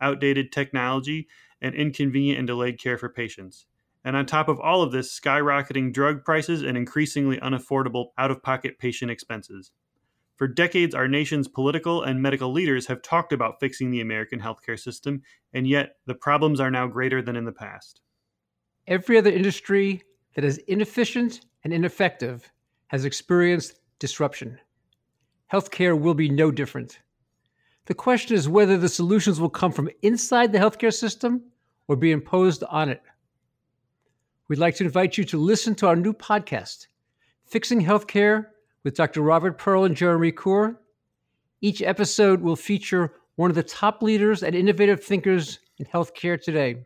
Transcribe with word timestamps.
outdated 0.00 0.52
technology, 0.52 1.28
and 1.60 1.74
inconvenient 1.74 2.38
and 2.38 2.46
delayed 2.46 2.80
care 2.80 2.98
for 2.98 3.08
patients. 3.08 3.66
And 4.04 4.16
on 4.16 4.24
top 4.26 4.48
of 4.48 4.58
all 4.60 4.82
of 4.82 4.92
this, 4.92 5.18
skyrocketing 5.18 5.92
drug 5.92 6.24
prices 6.24 6.62
and 6.62 6.76
increasingly 6.76 7.36
unaffordable 7.38 8.06
out 8.16 8.30
of 8.30 8.42
pocket 8.42 8.78
patient 8.78 9.10
expenses. 9.10 9.72
For 10.36 10.48
decades, 10.48 10.94
our 10.94 11.06
nation's 11.06 11.48
political 11.48 12.02
and 12.02 12.22
medical 12.22 12.50
leaders 12.50 12.86
have 12.86 13.02
talked 13.02 13.34
about 13.34 13.60
fixing 13.60 13.90
the 13.90 14.00
American 14.00 14.40
healthcare 14.40 14.78
system, 14.78 15.20
and 15.52 15.66
yet 15.68 15.96
the 16.06 16.14
problems 16.14 16.60
are 16.60 16.70
now 16.70 16.86
greater 16.86 17.20
than 17.20 17.36
in 17.36 17.44
the 17.44 17.52
past. 17.52 18.00
Every 18.86 19.18
other 19.18 19.30
industry 19.30 20.02
that 20.34 20.44
is 20.44 20.56
inefficient 20.66 21.42
and 21.62 21.74
ineffective 21.74 22.50
has 22.86 23.04
experienced 23.04 23.80
disruption. 23.98 24.58
Healthcare 25.52 26.00
will 26.00 26.14
be 26.14 26.30
no 26.30 26.50
different. 26.50 27.00
The 27.90 27.94
question 27.94 28.36
is 28.36 28.48
whether 28.48 28.78
the 28.78 28.88
solutions 28.88 29.40
will 29.40 29.50
come 29.50 29.72
from 29.72 29.90
inside 30.02 30.52
the 30.52 30.60
healthcare 30.60 30.94
system 30.94 31.42
or 31.88 31.96
be 31.96 32.12
imposed 32.12 32.62
on 32.70 32.88
it. 32.88 33.02
We'd 34.46 34.60
like 34.60 34.76
to 34.76 34.84
invite 34.84 35.18
you 35.18 35.24
to 35.24 35.36
listen 35.36 35.74
to 35.74 35.88
our 35.88 35.96
new 35.96 36.12
podcast, 36.12 36.86
Fixing 37.46 37.84
Healthcare 37.84 38.46
with 38.84 38.94
Dr. 38.94 39.22
Robert 39.22 39.58
Pearl 39.58 39.86
and 39.86 39.96
Jeremy 39.96 40.30
Corr. 40.30 40.76
Each 41.62 41.82
episode 41.82 42.40
will 42.40 42.54
feature 42.54 43.12
one 43.34 43.50
of 43.50 43.56
the 43.56 43.64
top 43.64 44.02
leaders 44.02 44.44
and 44.44 44.54
innovative 44.54 45.02
thinkers 45.02 45.58
in 45.78 45.86
healthcare 45.86 46.40
today. 46.40 46.84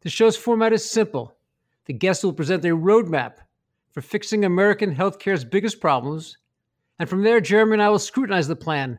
The 0.00 0.10
show's 0.10 0.36
format 0.36 0.72
is 0.72 0.90
simple. 0.90 1.36
The 1.84 1.92
guests 1.92 2.24
will 2.24 2.32
present 2.32 2.64
a 2.64 2.76
roadmap 2.76 3.34
for 3.92 4.00
fixing 4.00 4.44
American 4.44 4.92
healthcare's 4.92 5.44
biggest 5.44 5.80
problems. 5.80 6.36
And 6.98 7.08
from 7.08 7.22
there, 7.22 7.40
Jeremy 7.40 7.74
and 7.74 7.82
I 7.82 7.90
will 7.90 8.00
scrutinize 8.00 8.48
the 8.48 8.56
plan 8.56 8.98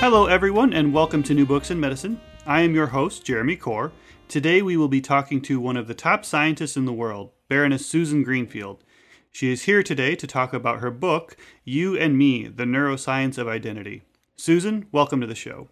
Hello, 0.00 0.24
everyone, 0.24 0.72
and 0.72 0.94
welcome 0.94 1.22
to 1.24 1.34
New 1.34 1.44
Books 1.44 1.70
in 1.70 1.78
Medicine. 1.78 2.18
I 2.46 2.62
am 2.62 2.74
your 2.74 2.86
host, 2.86 3.22
Jeremy 3.22 3.54
Corr. 3.54 3.92
Today, 4.28 4.62
we 4.62 4.74
will 4.78 4.88
be 4.88 5.02
talking 5.02 5.42
to 5.42 5.60
one 5.60 5.76
of 5.76 5.88
the 5.88 5.94
top 5.94 6.24
scientists 6.24 6.74
in 6.74 6.86
the 6.86 6.92
world, 6.94 7.32
Baroness 7.48 7.84
Susan 7.84 8.22
Greenfield. 8.22 8.82
She 9.30 9.52
is 9.52 9.64
here 9.64 9.82
today 9.82 10.16
to 10.16 10.26
talk 10.26 10.54
about 10.54 10.80
her 10.80 10.90
book, 10.90 11.36
You 11.64 11.98
and 11.98 12.16
Me 12.16 12.48
The 12.48 12.64
Neuroscience 12.64 13.36
of 13.36 13.46
Identity. 13.46 14.00
Susan, 14.36 14.86
welcome 14.90 15.20
to 15.20 15.26
the 15.26 15.34
show. 15.34 15.68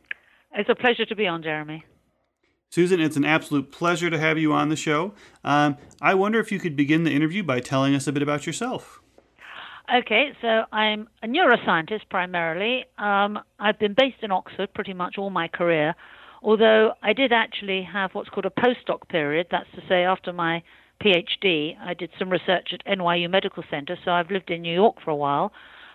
It's 0.53 0.69
a 0.69 0.75
pleasure 0.75 1.07
to 1.07 1.17
be 1.17 1.27
on, 1.27 1.43
Jeremy. 1.43 1.87
Susan, 2.69 3.01
it's 3.01 3.17
an 3.17 3.25
absolute 3.25 3.73
pleasure 3.73 4.11
to 4.11 4.19
have 4.19 4.37
you 4.37 4.53
on 4.53 4.69
the 4.69 4.77
show. 4.77 5.15
Um, 5.43 5.79
I 6.03 6.13
wonder 6.13 6.39
if 6.39 6.53
you 6.53 6.59
could 6.59 6.77
begin 6.77 7.05
the 7.05 7.15
interview 7.15 7.43
by 7.43 7.61
telling 7.61 7.95
us 7.95 8.07
a 8.07 8.13
bit 8.13 8.23
about 8.23 8.47
yourself. 8.47 9.01
Okay, 9.91 10.33
so 10.43 10.65
I'm 10.71 11.09
a 11.23 11.27
neuroscientist 11.27 12.11
primarily. 12.11 12.85
Um, 12.99 13.39
I've 13.59 13.79
been 13.79 13.95
based 13.97 14.19
in 14.23 14.31
Oxford 14.31 14.75
pretty 14.75 14.93
much 14.93 15.17
all 15.17 15.31
my 15.31 15.49
career, 15.49 15.95
although 16.43 16.93
I 17.03 17.15
did 17.15 17.33
actually 17.33 17.89
have 17.91 18.11
what's 18.13 18.29
called 18.29 18.45
a 18.45 18.51
postdoc 18.51 19.09
period. 19.09 19.47
That's 19.51 19.71
to 19.77 19.81
say, 19.89 20.05
after 20.05 20.31
my 20.31 20.63
PhD, 21.03 21.75
I 21.81 21.95
did 21.95 22.11
some 22.19 22.29
research 22.29 22.75
at 22.75 22.85
NYU 22.85 23.31
Medical 23.31 23.65
Center, 23.71 23.97
so 24.05 24.11
I've 24.11 24.31
lived 24.31 24.51
in 24.51 24.61
New 24.61 24.75
York 24.75 24.97
for 25.03 25.11
a 25.11 25.17
while. 25.17 25.53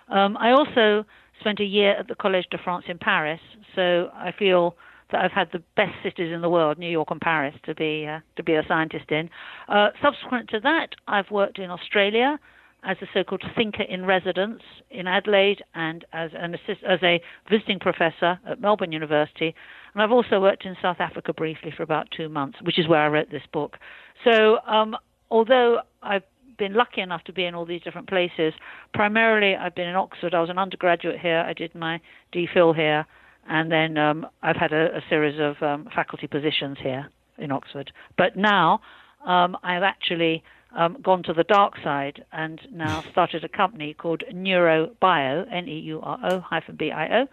Um, 0.10 0.38
I 0.38 0.50
also 0.54 1.06
spent 1.40 1.60
a 1.60 1.66
year 1.66 1.92
at 1.92 2.08
the 2.08 2.16
Collège 2.16 2.50
de 2.50 2.58
France 2.58 2.86
in 2.88 2.98
Paris, 2.98 3.42
so 3.76 4.10
I 4.16 4.32
feel 4.40 4.76
that 5.12 5.22
I've 5.24 5.32
had 5.32 5.50
the 5.54 5.62
best 5.76 5.94
cities 6.02 6.34
in 6.34 6.42
the 6.42 6.50
world, 6.50 6.80
New 6.80 6.90
York 6.90 7.12
and 7.12 7.22
Paris, 7.22 7.54
to 7.66 7.76
be 7.76 8.08
uh, 8.08 8.22
to 8.38 8.44
be 8.44 8.56
a 8.56 8.64
scientist 8.68 9.12
in. 9.12 9.30
Uh, 9.70 9.90
subsequent 10.02 10.50
to 10.50 10.60
that, 10.62 10.96
I've 11.08 11.30
worked 11.30 11.60
in 11.60 11.70
Australia 11.70 12.40
as 12.86 12.98
a 13.02 13.06
so-called 13.14 13.44
thinker 13.56 13.84
in 13.84 14.06
residence 14.06 14.62
in 14.90 15.08
Adelaide 15.08 15.64
and 15.74 16.06
as 16.14 16.32
an 16.34 16.54
assist, 16.54 16.84
as 16.88 17.00
a 17.04 17.22
visiting 17.50 17.80
professor 17.80 18.40
at 18.48 18.60
Melbourne 18.60 18.92
University. 18.92 19.56
And 19.94 20.02
I've 20.02 20.12
also 20.12 20.40
worked 20.42 20.66
in 20.66 20.76
South 20.82 20.98
Africa 21.00 21.34
briefly 21.34 21.74
for 21.76 21.84
about 21.84 22.08
two 22.16 22.30
months, 22.30 22.58
which 22.62 22.80
is 22.80 22.88
where 22.88 23.02
I 23.02 23.08
wrote 23.08 23.32
this 23.32 23.44
book. 23.52 23.78
So 24.24 24.58
um, 24.68 24.96
although 25.30 25.80
I've 26.02 26.24
been 26.58 26.74
lucky 26.74 27.02
enough 27.02 27.24
to 27.26 27.34
be 27.34 27.46
in 27.46 27.56
all 27.56 27.66
these 27.66 27.82
different 27.82 28.08
places, 28.08 28.54
primarily 28.94 29.56
I've 29.56 29.76
been 29.76 29.88
in 29.88 29.96
Oxford. 29.96 30.34
I 30.34 30.42
was 30.42 30.50
an 30.50 30.60
undergraduate 30.60 31.20
here. 31.20 31.40
I 31.48 31.54
did 31.54 31.74
my 31.74 32.00
DPhil 32.34 32.76
here 32.76 33.06
and 33.48 33.72
then 33.72 33.98
um, 33.98 34.26
I've 34.42 34.56
had 34.56 34.72
a, 34.72 34.98
a 34.98 35.02
series 35.10 35.40
of 35.40 35.62
um, 35.62 35.88
faculty 35.94 36.28
positions 36.28 36.78
here 36.82 37.10
in 37.38 37.52
Oxford. 37.52 37.92
But 38.18 38.38
now 38.38 38.82
um, 39.26 39.58
I've 39.64 39.84
actually 39.84 40.44
um, 40.76 40.98
gone 41.02 41.24
to 41.24 41.34
the 41.34 41.44
dark 41.44 41.74
side 41.84 42.24
and 42.32 42.60
now 42.72 43.04
started 43.12 43.44
a 43.44 43.50
company 43.50 43.94
called 43.94 44.24
NeuroBio, 44.32 45.52
N-E-U-R-O 45.52 46.40
hyphen 46.40 46.76
B-I-O, 46.76 47.28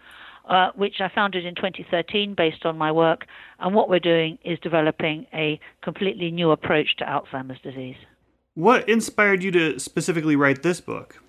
uh, 0.53 0.71
which 0.75 0.95
I 0.99 1.09
founded 1.13 1.45
in 1.45 1.55
2013 1.55 2.35
based 2.35 2.65
on 2.65 2.77
my 2.77 2.91
work. 2.91 3.25
And 3.59 3.75
what 3.75 3.89
we're 3.89 3.99
doing 3.99 4.37
is 4.43 4.59
developing 4.59 5.27
a 5.33 5.59
completely 5.83 6.31
new 6.31 6.51
approach 6.51 6.97
to 6.97 7.05
Alzheimer's 7.05 7.61
disease. 7.61 7.97
What 8.53 8.89
inspired 8.89 9.43
you 9.43 9.51
to 9.51 9.79
specifically 9.79 10.35
write 10.35 10.61
this 10.61 10.81
book? 10.81 11.21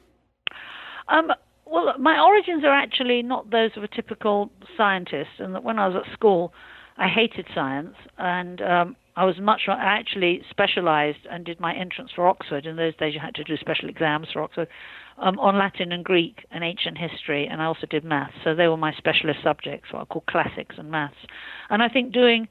Um, 1.08 1.32
well, 1.66 1.94
my 1.98 2.20
origins 2.20 2.64
are 2.64 2.72
actually 2.72 3.22
not 3.22 3.50
those 3.50 3.70
of 3.76 3.82
a 3.82 3.88
typical 3.88 4.50
scientist, 4.76 5.30
and 5.38 5.54
that 5.54 5.62
when 5.62 5.78
I 5.78 5.88
was 5.88 6.02
at 6.04 6.12
school, 6.12 6.52
I 6.96 7.08
hated 7.08 7.46
science, 7.54 7.94
and 8.18 8.60
um, 8.60 8.96
I 9.14 9.24
was 9.24 9.38
much. 9.38 9.62
I 9.68 9.74
actually 9.78 10.42
specialised 10.50 11.26
and 11.30 11.44
did 11.44 11.60
my 11.60 11.74
entrance 11.74 12.10
for 12.14 12.26
Oxford. 12.26 12.64
In 12.64 12.76
those 12.76 12.96
days, 12.96 13.14
you 13.14 13.20
had 13.20 13.34
to 13.34 13.44
do 13.44 13.56
special 13.58 13.88
exams 13.88 14.28
for 14.32 14.42
Oxford 14.42 14.68
um, 15.18 15.38
on 15.38 15.58
Latin 15.58 15.92
and 15.92 16.04
Greek 16.04 16.46
and 16.50 16.64
ancient 16.64 16.96
history, 16.96 17.46
and 17.46 17.60
I 17.60 17.66
also 17.66 17.86
did 17.86 18.04
maths. 18.04 18.34
So 18.42 18.54
they 18.54 18.68
were 18.68 18.76
my 18.76 18.92
specialist 18.94 19.40
subjects, 19.42 19.92
what 19.92 20.02
I 20.02 20.04
call 20.06 20.24
classics 20.28 20.76
and 20.78 20.90
maths. 20.90 21.16
And 21.68 21.82
I 21.82 21.88
think 21.88 22.12
doing 22.12 22.48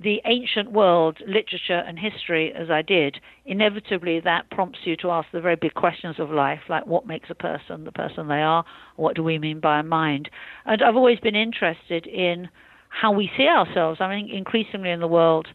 the 0.00 0.20
ancient 0.24 0.72
world, 0.72 1.18
literature 1.26 1.82
and 1.86 1.98
history, 1.98 2.52
as 2.54 2.70
I 2.70 2.82
did, 2.82 3.18
inevitably 3.44 4.20
that 4.20 4.50
prompts 4.50 4.80
you 4.84 4.96
to 4.96 5.10
ask 5.10 5.28
the 5.32 5.40
very 5.40 5.56
big 5.56 5.74
questions 5.74 6.16
of 6.18 6.30
life, 6.30 6.60
like 6.68 6.86
what 6.86 7.06
makes 7.06 7.30
a 7.30 7.34
person 7.34 7.84
the 7.84 7.92
person 7.92 8.28
they 8.28 8.42
are, 8.42 8.64
what 8.96 9.16
do 9.16 9.22
we 9.22 9.38
mean 9.38 9.60
by 9.60 9.80
a 9.80 9.82
mind? 9.82 10.30
And 10.64 10.82
I've 10.82 10.96
always 10.96 11.20
been 11.20 11.36
interested 11.36 12.06
in 12.06 12.48
how 12.88 13.12
we 13.12 13.30
see 13.36 13.46
ourselves. 13.46 14.00
I 14.00 14.08
mean, 14.08 14.30
increasingly 14.30 14.90
in 14.90 15.00
the 15.00 15.08
world, 15.08 15.48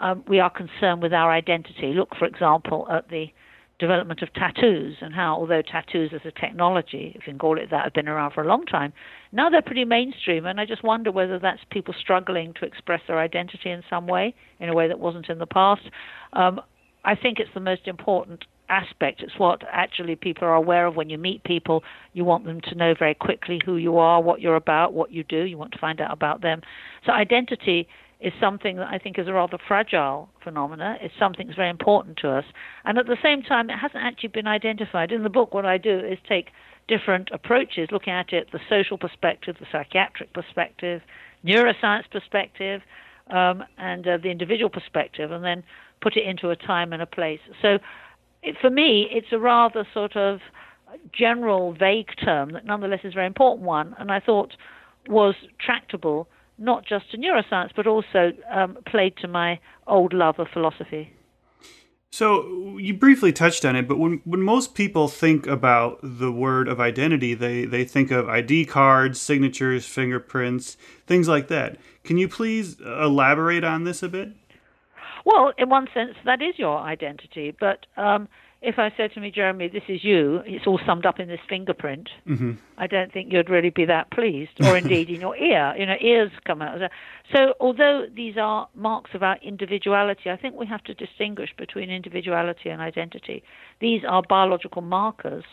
um, 0.00 0.24
we 0.28 0.40
are 0.40 0.50
concerned 0.50 1.02
with 1.02 1.12
our 1.12 1.30
identity. 1.30 1.92
Look, 1.94 2.14
for 2.18 2.26
example, 2.26 2.86
at 2.90 3.08
the 3.08 3.26
development 3.78 4.22
of 4.22 4.32
tattoos 4.32 4.96
and 5.00 5.14
how, 5.14 5.34
although 5.34 5.62
tattoos 5.62 6.12
as 6.14 6.22
a 6.24 6.30
technology, 6.30 7.12
if 7.14 7.26
you 7.26 7.32
can 7.32 7.38
call 7.38 7.58
it 7.58 7.70
that, 7.70 7.84
have 7.84 7.92
been 7.92 8.08
around 8.08 8.32
for 8.32 8.42
a 8.42 8.46
long 8.46 8.64
time, 8.64 8.92
now 9.32 9.50
they're 9.50 9.62
pretty 9.62 9.84
mainstream. 9.84 10.46
And 10.46 10.60
I 10.60 10.64
just 10.64 10.82
wonder 10.82 11.12
whether 11.12 11.38
that's 11.38 11.60
people 11.70 11.94
struggling 11.98 12.54
to 12.54 12.64
express 12.64 13.00
their 13.06 13.18
identity 13.18 13.70
in 13.70 13.82
some 13.90 14.06
way, 14.06 14.34
in 14.60 14.68
a 14.68 14.74
way 14.74 14.88
that 14.88 14.98
wasn't 14.98 15.28
in 15.28 15.38
the 15.38 15.46
past. 15.46 15.82
Um, 16.32 16.60
I 17.04 17.14
think 17.14 17.38
it's 17.38 17.50
the 17.54 17.60
most 17.60 17.86
important 17.86 18.44
aspect. 18.68 19.20
It's 19.20 19.38
what 19.38 19.62
actually 19.70 20.16
people 20.16 20.48
are 20.48 20.54
aware 20.54 20.86
of 20.86 20.96
when 20.96 21.08
you 21.10 21.18
meet 21.18 21.44
people. 21.44 21.84
You 22.14 22.24
want 22.24 22.44
them 22.44 22.60
to 22.62 22.74
know 22.74 22.94
very 22.98 23.14
quickly 23.14 23.60
who 23.64 23.76
you 23.76 23.98
are, 23.98 24.20
what 24.20 24.40
you're 24.40 24.56
about, 24.56 24.92
what 24.92 25.12
you 25.12 25.22
do. 25.22 25.42
You 25.42 25.58
want 25.58 25.72
to 25.72 25.78
find 25.78 26.00
out 26.00 26.12
about 26.12 26.40
them. 26.42 26.62
So 27.04 27.12
identity 27.12 27.88
is 28.20 28.32
something 28.40 28.76
that 28.76 28.88
I 28.88 28.98
think 28.98 29.18
is 29.18 29.28
a 29.28 29.32
rather 29.32 29.58
fragile 29.68 30.30
phenomena. 30.42 30.96
It's 31.00 31.14
something 31.18 31.46
that's 31.46 31.56
very 31.56 31.68
important 31.68 32.16
to 32.18 32.30
us. 32.30 32.44
And 32.84 32.96
at 32.98 33.06
the 33.06 33.18
same 33.22 33.42
time, 33.42 33.68
it 33.68 33.76
hasn't 33.76 34.02
actually 34.02 34.30
been 34.30 34.46
identified. 34.46 35.12
In 35.12 35.22
the 35.22 35.28
book, 35.28 35.52
what 35.52 35.66
I 35.66 35.76
do 35.76 35.98
is 35.98 36.18
take 36.26 36.48
different 36.88 37.28
approaches, 37.32 37.88
looking 37.92 38.12
at 38.12 38.32
it 38.32 38.48
the 38.52 38.60
social 38.70 38.96
perspective, 38.96 39.56
the 39.60 39.66
psychiatric 39.70 40.32
perspective, 40.32 41.02
neuroscience 41.44 42.10
perspective, 42.10 42.80
um, 43.30 43.64
and 43.76 44.06
uh, 44.06 44.16
the 44.22 44.30
individual 44.30 44.70
perspective, 44.70 45.30
and 45.30 45.44
then 45.44 45.62
put 46.00 46.16
it 46.16 46.26
into 46.26 46.48
a 46.50 46.56
time 46.56 46.92
and 46.92 47.02
a 47.02 47.06
place. 47.06 47.40
So, 47.60 47.78
it, 48.42 48.56
for 48.60 48.70
me, 48.70 49.08
it's 49.10 49.28
a 49.32 49.38
rather 49.38 49.86
sort 49.92 50.16
of 50.16 50.40
general, 51.12 51.74
vague 51.74 52.10
term 52.24 52.52
that 52.52 52.64
nonetheless 52.64 53.00
is 53.04 53.12
a 53.12 53.14
very 53.14 53.26
important 53.26 53.66
one, 53.66 53.94
and 53.98 54.10
I 54.10 54.20
thought 54.20 54.54
was 55.08 55.34
tractable 55.58 56.28
not 56.58 56.84
just 56.86 57.10
to 57.10 57.18
neuroscience 57.18 57.70
but 57.74 57.86
also 57.86 58.32
um, 58.50 58.78
played 58.86 59.16
to 59.18 59.28
my 59.28 59.58
old 59.86 60.12
love 60.12 60.38
of 60.38 60.48
philosophy. 60.52 61.12
So 62.10 62.78
you 62.78 62.94
briefly 62.94 63.32
touched 63.32 63.64
on 63.66 63.76
it, 63.76 63.86
but 63.86 63.98
when 63.98 64.22
when 64.24 64.40
most 64.40 64.74
people 64.74 65.06
think 65.06 65.46
about 65.46 65.98
the 66.02 66.32
word 66.32 66.66
of 66.66 66.80
identity, 66.80 67.34
they 67.34 67.66
they 67.66 67.84
think 67.84 68.10
of 68.10 68.28
ID 68.28 68.64
cards, 68.64 69.20
signatures, 69.20 69.84
fingerprints, 69.84 70.78
things 71.06 71.28
like 71.28 71.48
that. 71.48 71.76
Can 72.04 72.16
you 72.16 72.26
please 72.26 72.80
elaborate 72.80 73.64
on 73.64 73.84
this 73.84 74.02
a 74.02 74.08
bit? 74.08 74.30
Well, 75.26 75.52
in 75.58 75.68
one 75.68 75.88
sense, 75.92 76.14
that 76.24 76.40
is 76.40 76.56
your 76.56 76.78
identity, 76.78 77.54
but 77.58 77.84
um, 77.96 78.28
if 78.62 78.78
I 78.78 78.90
said 78.96 79.12
to 79.12 79.20
me, 79.20 79.30
Jeremy, 79.30 79.68
this 79.68 79.82
is 79.88 80.02
you, 80.02 80.42
it's 80.46 80.66
all 80.66 80.80
summed 80.86 81.04
up 81.04 81.20
in 81.20 81.28
this 81.28 81.40
fingerprint, 81.48 82.08
mm-hmm. 82.26 82.52
I 82.78 82.86
don't 82.86 83.12
think 83.12 83.32
you'd 83.32 83.50
really 83.50 83.70
be 83.70 83.84
that 83.84 84.10
pleased, 84.10 84.52
or 84.62 84.76
indeed 84.76 85.10
in 85.10 85.20
your 85.20 85.36
ear. 85.50 85.74
You 85.78 85.86
know, 85.86 85.96
ears 86.00 86.30
come 86.46 86.62
out. 86.62 86.78
So, 87.34 87.54
although 87.60 88.06
these 88.14 88.36
are 88.38 88.68
marks 88.74 89.10
of 89.14 89.22
our 89.22 89.36
individuality, 89.42 90.30
I 90.30 90.36
think 90.36 90.56
we 90.56 90.66
have 90.66 90.82
to 90.84 90.94
distinguish 90.94 91.50
between 91.56 91.90
individuality 91.90 92.70
and 92.70 92.80
identity. 92.80 93.42
These 93.80 94.02
are 94.08 94.22
biological 94.26 94.82
markers. 94.82 95.44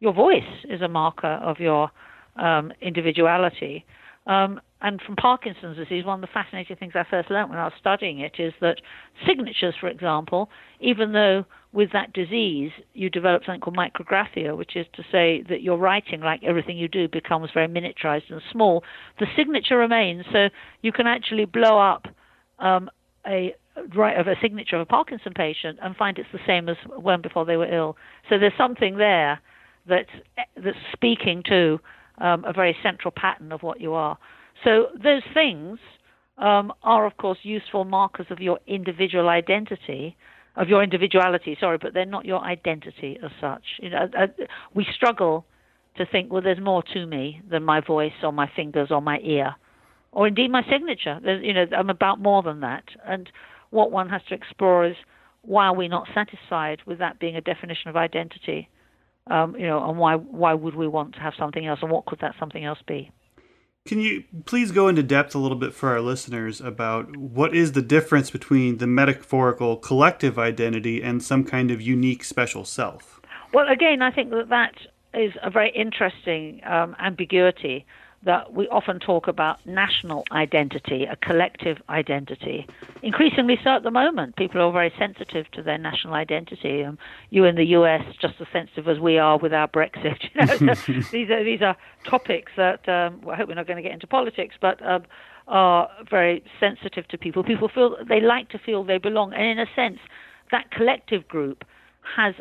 Your 0.00 0.12
voice 0.12 0.64
is 0.68 0.82
a 0.82 0.88
marker 0.88 1.40
of 1.42 1.60
your 1.60 1.90
um, 2.36 2.72
individuality. 2.80 3.84
Um, 4.26 4.60
and 4.82 5.00
from 5.02 5.16
Parkinson's 5.16 5.76
disease, 5.76 6.04
one 6.04 6.16
of 6.16 6.20
the 6.22 6.32
fascinating 6.32 6.76
things 6.76 6.92
I 6.94 7.04
first 7.08 7.30
learned 7.30 7.50
when 7.50 7.58
I 7.58 7.64
was 7.64 7.72
studying 7.78 8.20
it 8.20 8.36
is 8.38 8.52
that 8.60 8.80
signatures, 9.26 9.74
for 9.78 9.88
example, 9.88 10.50
even 10.80 11.12
though 11.12 11.44
with 11.72 11.92
that 11.92 12.12
disease 12.12 12.72
you 12.94 13.08
develop 13.08 13.44
something 13.44 13.60
called 13.60 13.76
micrographia, 13.76 14.56
which 14.56 14.76
is 14.76 14.86
to 14.94 15.04
say 15.12 15.42
that 15.48 15.62
your 15.62 15.78
writing, 15.78 16.20
like 16.20 16.42
everything 16.42 16.76
you 16.76 16.88
do, 16.88 17.08
becomes 17.08 17.50
very 17.52 17.68
miniaturized 17.68 18.30
and 18.30 18.42
small, 18.50 18.82
the 19.18 19.26
signature 19.36 19.76
remains. 19.76 20.24
So 20.32 20.48
you 20.82 20.92
can 20.92 21.06
actually 21.06 21.44
blow 21.44 21.78
up 21.78 22.06
um, 22.58 22.90
a 23.26 23.54
of 23.76 24.26
a 24.26 24.34
signature 24.42 24.76
of 24.76 24.82
a 24.82 24.86
Parkinson 24.86 25.32
patient 25.32 25.78
and 25.80 25.96
find 25.96 26.18
it's 26.18 26.28
the 26.32 26.40
same 26.46 26.68
as 26.68 26.76
when 26.96 27.22
before 27.22 27.44
they 27.44 27.56
were 27.56 27.72
ill. 27.72 27.96
So 28.28 28.38
there's 28.38 28.52
something 28.58 28.96
there 28.96 29.40
that's 29.86 30.10
that's 30.56 30.76
speaking 30.92 31.42
to 31.48 31.80
um, 32.18 32.44
a 32.44 32.52
very 32.52 32.76
central 32.82 33.12
pattern 33.12 33.52
of 33.52 33.62
what 33.62 33.80
you 33.80 33.94
are. 33.94 34.18
So 34.64 34.88
those 35.02 35.22
things 35.32 35.78
um, 36.36 36.72
are, 36.82 37.06
of 37.06 37.16
course, 37.16 37.38
useful 37.42 37.84
markers 37.84 38.26
of 38.30 38.40
your 38.40 38.58
individual 38.66 39.28
identity, 39.28 40.16
of 40.60 40.68
your 40.68 40.82
individuality. 40.82 41.56
Sorry, 41.58 41.78
but 41.78 41.94
they're 41.94 42.04
not 42.04 42.26
your 42.26 42.40
identity 42.44 43.18
as 43.24 43.30
such. 43.40 43.62
You 43.80 43.90
know, 43.90 44.08
uh, 44.16 44.26
we 44.74 44.86
struggle 44.94 45.46
to 45.96 46.04
think, 46.04 46.30
well, 46.30 46.42
there's 46.42 46.60
more 46.60 46.82
to 46.92 47.06
me 47.06 47.40
than 47.50 47.64
my 47.64 47.80
voice 47.80 48.12
or 48.22 48.32
my 48.32 48.48
fingers 48.54 48.88
or 48.90 49.00
my 49.00 49.18
ear, 49.20 49.54
or 50.12 50.28
indeed 50.28 50.50
my 50.50 50.62
signature. 50.70 51.18
There's, 51.22 51.42
you 51.42 51.54
know, 51.54 51.64
I'm 51.76 51.88
about 51.88 52.20
more 52.20 52.42
than 52.42 52.60
that. 52.60 52.84
And 53.06 53.30
what 53.70 53.90
one 53.90 54.10
has 54.10 54.20
to 54.28 54.34
explore 54.34 54.86
is 54.86 54.96
why 55.42 55.66
are 55.66 55.74
we 55.74 55.88
not 55.88 56.06
satisfied 56.14 56.80
with 56.86 56.98
that 56.98 57.18
being 57.18 57.36
a 57.36 57.40
definition 57.40 57.88
of 57.88 57.96
identity? 57.96 58.68
Um, 59.28 59.56
you 59.56 59.66
know, 59.66 59.88
and 59.88 59.98
why 59.98 60.16
why 60.16 60.52
would 60.52 60.74
we 60.74 60.88
want 60.88 61.14
to 61.14 61.20
have 61.20 61.34
something 61.38 61.66
else, 61.66 61.78
and 61.82 61.90
what 61.90 62.04
could 62.04 62.20
that 62.20 62.34
something 62.38 62.64
else 62.64 62.80
be? 62.86 63.10
Can 63.90 63.98
you 63.98 64.22
please 64.44 64.70
go 64.70 64.86
into 64.86 65.02
depth 65.02 65.34
a 65.34 65.38
little 65.38 65.56
bit 65.56 65.74
for 65.74 65.88
our 65.88 66.00
listeners 66.00 66.60
about 66.60 67.16
what 67.16 67.56
is 67.56 67.72
the 67.72 67.82
difference 67.82 68.30
between 68.30 68.78
the 68.78 68.86
metaphorical 68.86 69.76
collective 69.76 70.38
identity 70.38 71.02
and 71.02 71.20
some 71.20 71.42
kind 71.42 71.72
of 71.72 71.80
unique 71.80 72.22
special 72.22 72.64
self? 72.64 73.20
Well, 73.52 73.66
again, 73.68 74.00
I 74.00 74.12
think 74.12 74.30
that 74.30 74.48
that 74.50 74.74
is 75.12 75.32
a 75.42 75.50
very 75.50 75.72
interesting 75.74 76.60
um, 76.64 76.94
ambiguity 77.00 77.84
that 78.22 78.52
we 78.52 78.68
often 78.68 78.98
talk 78.98 79.28
about 79.28 79.64
national 79.64 80.24
identity, 80.30 81.04
a 81.04 81.16
collective 81.16 81.78
identity. 81.88 82.66
Increasingly 83.02 83.58
so 83.64 83.70
at 83.70 83.82
the 83.82 83.90
moment. 83.90 84.36
People 84.36 84.60
are 84.60 84.70
very 84.70 84.92
sensitive 84.98 85.50
to 85.52 85.62
their 85.62 85.78
national 85.78 86.12
identity. 86.12 86.84
Um, 86.84 86.98
you 87.30 87.44
in 87.46 87.56
the 87.56 87.64
US, 87.76 88.04
just 88.20 88.34
as 88.40 88.46
sensitive 88.52 88.88
as 88.88 88.98
we 88.98 89.16
are 89.16 89.38
with 89.38 89.54
our 89.54 89.68
Brexit. 89.68 90.18
You 90.34 90.66
know, 90.66 90.74
so 90.74 90.92
these 91.12 91.30
are 91.30 91.42
these 91.42 91.62
are 91.62 91.76
topics 92.04 92.52
that 92.56 92.86
um, 92.88 93.20
well, 93.22 93.34
I 93.34 93.38
hope 93.38 93.48
we're 93.48 93.54
not 93.54 93.66
going 93.66 93.78
to 93.78 93.82
get 93.82 93.92
into 93.92 94.06
politics, 94.06 94.54
but 94.60 94.84
um, 94.86 95.04
are 95.48 95.88
very 96.08 96.44
sensitive 96.58 97.08
to 97.08 97.18
people. 97.18 97.42
People 97.42 97.68
feel 97.68 97.96
they 98.06 98.20
like 98.20 98.50
to 98.50 98.58
feel 98.58 98.84
they 98.84 98.98
belong, 98.98 99.32
and 99.32 99.44
in 99.44 99.58
a 99.58 99.66
sense, 99.74 99.98
that 100.50 100.70
collective 100.70 101.26
group 101.26 101.64
has 102.16 102.34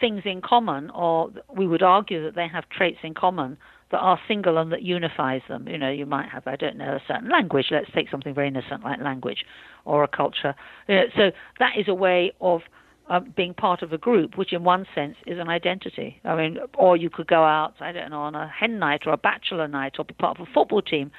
things 0.00 0.22
in 0.24 0.40
common, 0.40 0.90
or 0.90 1.30
we 1.54 1.66
would 1.66 1.82
argue 1.82 2.22
that 2.24 2.34
they 2.34 2.48
have 2.48 2.68
traits 2.70 2.98
in 3.02 3.12
common 3.12 3.58
that 3.90 3.98
are 3.98 4.18
single 4.28 4.58
and 4.58 4.72
that 4.72 4.82
unifies 4.82 5.42
them. 5.48 5.68
You 5.68 5.78
know, 5.78 5.90
you 5.90 6.06
might 6.06 6.28
have, 6.28 6.46
I 6.46 6.56
don't 6.56 6.76
know, 6.76 6.94
a 6.94 7.02
certain 7.08 7.28
language. 7.28 7.66
Let's 7.70 7.90
take 7.94 8.10
something 8.10 8.34
very 8.34 8.48
innocent 8.48 8.84
like 8.84 9.00
language 9.00 9.44
or 9.84 10.04
a 10.04 10.08
culture. 10.08 10.54
You 10.88 10.94
know, 10.94 11.04
so 11.16 11.30
that 11.58 11.72
is 11.76 11.86
a 11.88 11.94
way 11.94 12.32
of 12.40 12.62
um, 13.08 13.34
being 13.36 13.54
part 13.54 13.82
of 13.82 13.92
a 13.92 13.98
group, 13.98 14.38
which 14.38 14.52
in 14.52 14.62
one 14.62 14.86
sense 14.94 15.16
is 15.26 15.38
an 15.38 15.48
identity. 15.48 16.20
I 16.24 16.36
mean, 16.36 16.58
or 16.74 16.96
you 16.96 17.10
could 17.10 17.26
go 17.26 17.42
out, 17.42 17.74
I 17.80 17.90
don't 17.90 18.10
know, 18.10 18.20
on 18.20 18.36
a 18.36 18.48
hen 18.48 18.78
night 18.78 19.02
or 19.06 19.12
a 19.12 19.18
bachelor 19.18 19.66
night 19.66 19.94
or 19.98 20.04
be 20.04 20.14
part 20.14 20.38
of 20.38 20.46
a 20.46 20.52
football 20.52 20.82
team. 20.82 21.10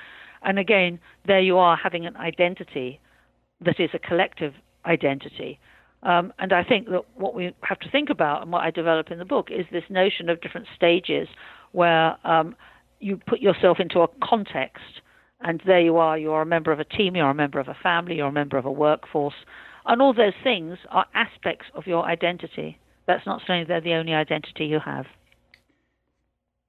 And 0.42 0.58
again, 0.58 1.00
there 1.28 1.42
you 1.42 1.58
are 1.58 1.76
having 1.76 2.06
an 2.06 2.16
identity 2.16 3.00
that 3.60 3.80
is 3.80 3.90
a 3.94 4.00
collective 4.00 4.54
identity. 4.86 5.60
Um, 6.04 6.34
and 6.40 6.52
I 6.52 6.64
think 6.64 6.90
that 6.90 7.04
what 7.16 7.36
we 7.36 7.54
have 7.62 7.80
to 7.80 7.90
think 7.90 8.10
about 8.10 8.42
and 8.42 8.52
what 8.52 8.64
I 8.64 8.72
develop 8.72 9.12
in 9.12 9.20
the 9.20 9.26
book 9.26 9.50
is 9.52 9.66
this 9.72 9.84
notion 9.90 10.30
of 10.30 10.42
different 10.42 10.68
stages 10.76 11.28
where 11.74 12.18
um, 12.28 12.56
you 13.00 13.20
put 13.28 13.40
yourself 13.40 13.80
into 13.80 14.02
a 14.02 14.08
context 14.24 15.02
and 15.42 15.62
there 15.66 15.80
you 15.80 15.98
are, 15.98 16.18
you're 16.18 16.42
a 16.42 16.46
member 16.46 16.72
of 16.72 16.80
a 16.80 16.86
team, 16.86 17.16
you're 17.16 17.30
a 17.30 17.36
member 17.36 17.60
of 17.60 17.68
a 17.68 17.78
family, 17.82 18.16
you're 18.16 18.28
a 18.28 18.32
member 18.32 18.58
of 18.58 18.66
a 18.66 18.72
workforce. 18.72 19.34
And 19.86 20.02
all 20.02 20.14
those 20.14 20.34
things 20.44 20.78
are 20.90 21.06
aspects 21.14 21.66
of 21.74 21.88
your 21.88 22.06
identity. 22.06 22.78
That's 23.08 23.26
not 23.26 23.42
saying 23.48 23.66
they're 23.68 23.82
the 23.82 23.94
only 23.94 24.14
identity 24.14 24.66
you 24.66 24.80
have. 24.84 25.06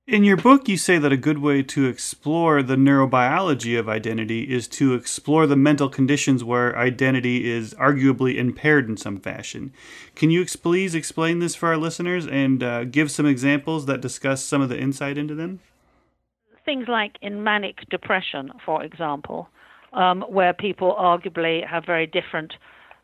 In 0.09 0.25
your 0.25 0.37
book, 0.37 0.69
you 0.69 0.77
say 0.77 0.99
that 0.99 1.13
a 1.13 1.17
good 1.17 1.39
way 1.39 1.63
to 1.63 1.87
explore 1.87 2.61
the 2.61 2.75
neurobiology 2.75 3.79
of 3.79 3.89
identity 3.89 4.53
is 4.53 4.67
to 4.69 4.95
explore 4.95 5.47
the 5.47 5.55
mental 5.55 5.89
conditions 5.89 6.43
where 6.43 6.77
identity 6.77 7.49
is 7.49 7.73
arguably 7.75 8.35
impaired 8.37 8.89
in 8.89 8.97
some 8.97 9.21
fashion. 9.21 9.73
Can 10.17 10.33
you 10.33 10.45
please 10.45 10.97
explain 10.97 11.39
this 11.39 11.55
for 11.55 11.69
our 11.69 11.77
listeners 11.77 12.27
and 12.27 12.65
uh, 12.65 12.83
give 12.83 13.13
some 13.13 13.27
examples 13.27 13.87
that 13.87 14.01
discuss 14.01 14.43
some 14.45 14.61
of 14.61 14.69
the 14.69 14.77
insight 14.79 15.17
into 15.17 15.37
them? 15.37 15.61
Things 16.65 16.89
like 16.89 17.17
in 17.23 17.45
manic 17.45 17.89
depression, 17.89 18.51
for 18.67 18.83
example, 18.83 19.51
um, 19.93 20.23
where 20.23 20.53
people 20.53 20.97
arguably 20.99 21.65
have 21.65 21.87
very 21.87 22.09
different 22.09 22.55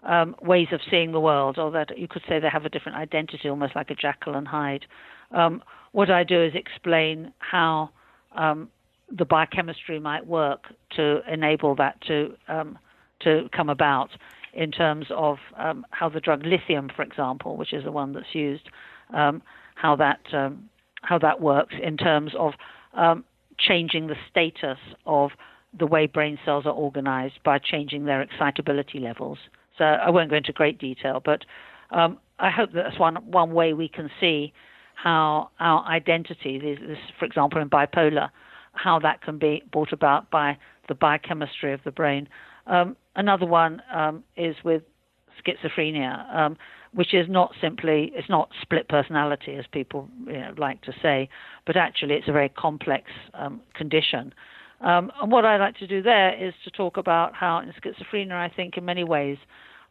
um, 0.05 0.37
ways 0.43 0.69
of 0.73 0.81
seeing 0.91 1.13
the 1.13 1.21
world, 1.21 1.59
or 1.59 1.71
that 1.73 1.97
you 1.99 2.09
could 2.09 2.23
say 2.29 2.39
they 2.39 2.49
have 2.49 2.65
a 2.65 2.69
different 2.69 2.99
identity, 2.99 3.49
almost 3.49 3.75
like 3.75 3.91
a 3.91 3.95
Jekyll 3.95 4.35
and 4.35 4.47
Hyde. 4.47 4.87
Um, 5.33 5.63
what 5.93 6.11
I 6.11 6.25
do 6.25 6.43
is 6.43 6.53
explain 6.55 7.33
how 7.39 7.91
um, 8.37 8.69
the 9.11 9.25
biochemistry 9.25 9.99
might 9.99 10.27
work 10.27 10.73
to 10.97 11.21
enable 11.31 11.75
that 11.77 12.01
to 12.03 12.35
um, 12.49 12.79
to 13.21 13.49
come 13.55 13.69
about 13.69 14.11
in 14.55 14.71
terms 14.71 15.07
of 15.11 15.39
um, 15.57 15.85
how 15.91 16.09
the 16.09 16.21
drug 16.21 16.45
lithium, 16.47 16.89
for 16.95 17.03
example, 17.03 17.57
which 17.57 17.73
is 17.73 17.85
the 17.85 17.93
one 17.93 18.13
that's 18.13 18.35
used, 18.35 18.69
um, 19.13 19.43
how 19.75 19.97
that 19.97 20.21
how 21.03 21.19
that 21.19 21.41
works 21.41 21.75
in 21.83 21.97
terms 21.97 22.33
of 22.39 22.55
changing 23.59 24.07
the 24.07 24.17
status 24.31 24.79
of 25.07 25.31
the 25.79 25.87
way 25.87 26.07
brain 26.07 26.39
cells 26.45 26.65
are 26.67 26.73
organized 26.73 27.39
by 27.45 27.59
changing 27.59 28.05
their 28.05 28.23
excitability 28.23 28.99
levels. 28.99 29.39
So 29.79 29.85
I 29.85 30.11
won't 30.11 30.31
go 30.31 30.37
into 30.37 30.53
great 30.53 30.79
detail, 30.79 31.23
but 31.25 31.45
I 31.91 32.51
hope 32.51 32.71
that's 32.73 32.99
one 32.99 33.17
one 33.31 33.53
way 33.53 33.73
we 33.73 33.89
can 33.89 34.11
see 34.21 34.53
how 34.95 35.51
our 35.61 35.85
identity, 35.87 36.59
this, 36.59 36.79
this, 36.85 36.99
for 37.19 37.25
example, 37.25 37.61
in 37.61 37.71
bipolar, 37.71 38.31
how 38.73 38.99
that 38.99 39.23
can 39.23 39.39
be 39.39 39.63
brought 39.71 39.93
about 39.93 40.29
by 40.31 40.59
the 40.89 40.95
biochemistry 40.95 41.73
of 41.73 41.81
the 41.85 41.93
brain. 41.93 42.29
Um, 42.67 42.97
another 43.15 43.47
one 43.47 43.81
um, 43.93 44.25
is 44.37 44.57
with 44.65 44.83
schizophrenia, 45.41 46.35
um, 46.35 46.57
which 46.93 47.15
is 47.15 47.27
not 47.29 47.55
simply 47.61 48.11
it's 48.15 48.29
not 48.29 48.51
split 48.61 48.89
personality 48.89 49.55
as 49.55 49.65
people 49.71 50.09
you 50.27 50.33
know, 50.33 50.55
like 50.57 50.83
to 50.83 50.93
say, 51.01 51.29
but 51.67 51.77
actually 51.77 52.15
it's 52.15 52.29
a 52.29 52.33
very 52.33 52.49
complex 52.49 53.05
um, 53.35 53.61
condition. 53.75 54.35
Um, 54.81 55.11
and 55.21 55.31
what 55.31 55.45
I 55.45 55.57
like 55.57 55.77
to 55.79 55.87
do 55.87 56.03
there 56.03 56.35
is 56.35 56.55
to 56.65 56.71
talk 56.71 56.97
about 56.97 57.35
how 57.35 57.59
in 57.61 57.73
schizophrenia, 57.73 58.33
I 58.33 58.49
think 58.49 58.77
in 58.77 58.85
many 58.85 59.05
ways 59.05 59.39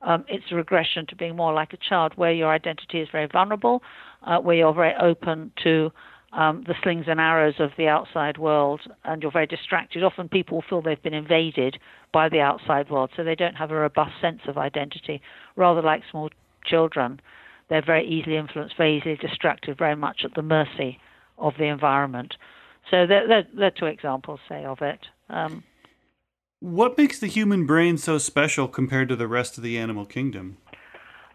um, 0.01 0.25
it's 0.27 0.45
a 0.51 0.55
regression 0.55 1.05
to 1.07 1.15
being 1.15 1.35
more 1.35 1.53
like 1.53 1.73
a 1.73 1.77
child, 1.77 2.13
where 2.15 2.31
your 2.31 2.51
identity 2.51 2.99
is 2.99 3.09
very 3.11 3.27
vulnerable, 3.27 3.81
uh, 4.23 4.37
where 4.39 4.55
you're 4.55 4.73
very 4.73 4.93
open 5.01 5.51
to 5.63 5.91
um, 6.33 6.63
the 6.67 6.75
slings 6.83 7.05
and 7.07 7.19
arrows 7.19 7.55
of 7.59 7.71
the 7.77 7.87
outside 7.87 8.37
world 8.37 8.81
and 9.05 9.21
you're 9.21 9.31
very 9.31 9.47
distracted, 9.47 10.03
often 10.03 10.27
people 10.27 10.63
feel 10.69 10.81
they've 10.81 11.01
been 11.01 11.13
invaded 11.13 11.77
by 12.13 12.29
the 12.29 12.39
outside 12.39 12.89
world, 12.89 13.09
so 13.15 13.23
they 13.23 13.35
don't 13.35 13.55
have 13.55 13.71
a 13.71 13.75
robust 13.75 14.11
sense 14.21 14.41
of 14.47 14.57
identity, 14.57 15.21
rather 15.55 15.81
like 15.81 16.03
small 16.11 16.29
children. 16.65 17.19
They're 17.69 17.85
very 17.85 18.07
easily 18.07 18.37
influenced, 18.37 18.77
very 18.77 18.97
easily 18.97 19.15
distracted, 19.15 19.77
very 19.77 19.95
much 19.95 20.21
at 20.23 20.35
the 20.35 20.41
mercy 20.41 20.99
of 21.37 21.53
the 21.57 21.65
environment. 21.65 22.35
So 22.91 23.05
there, 23.07 23.45
there 23.53 23.67
are 23.67 23.71
two 23.71 23.85
examples, 23.85 24.39
say, 24.47 24.63
of 24.63 24.81
it. 24.81 24.99
Um, 25.29 25.63
what 26.59 26.97
makes 26.97 27.19
the 27.19 27.27
human 27.27 27.65
brain 27.65 27.97
so 27.97 28.17
special 28.17 28.67
compared 28.67 29.09
to 29.09 29.15
the 29.15 29.27
rest 29.27 29.57
of 29.57 29.63
the 29.63 29.77
animal 29.77 30.05
kingdom? 30.05 30.57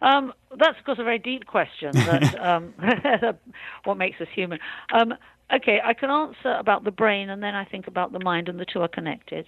Um, 0.00 0.32
that's, 0.58 0.78
of 0.78 0.84
course, 0.84 0.98
a 0.98 1.04
very 1.04 1.18
deep 1.18 1.46
question. 1.46 1.92
That, 1.92 2.40
um, 2.44 2.74
what 3.84 3.96
makes 3.96 4.20
us 4.20 4.26
human? 4.34 4.58
Um, 4.92 5.14
okay, 5.54 5.78
I 5.84 5.94
can 5.94 6.10
answer 6.10 6.54
about 6.58 6.84
the 6.84 6.90
brain, 6.90 7.30
and 7.30 7.42
then 7.42 7.54
I 7.54 7.64
think 7.64 7.86
about 7.86 8.12
the 8.12 8.18
mind, 8.18 8.48
and 8.48 8.58
the 8.58 8.66
two 8.66 8.80
are 8.80 8.88
connected. 8.88 9.46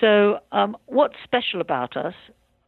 So, 0.00 0.38
um, 0.52 0.76
what's 0.86 1.16
special 1.22 1.60
about 1.60 1.96
us, 1.96 2.14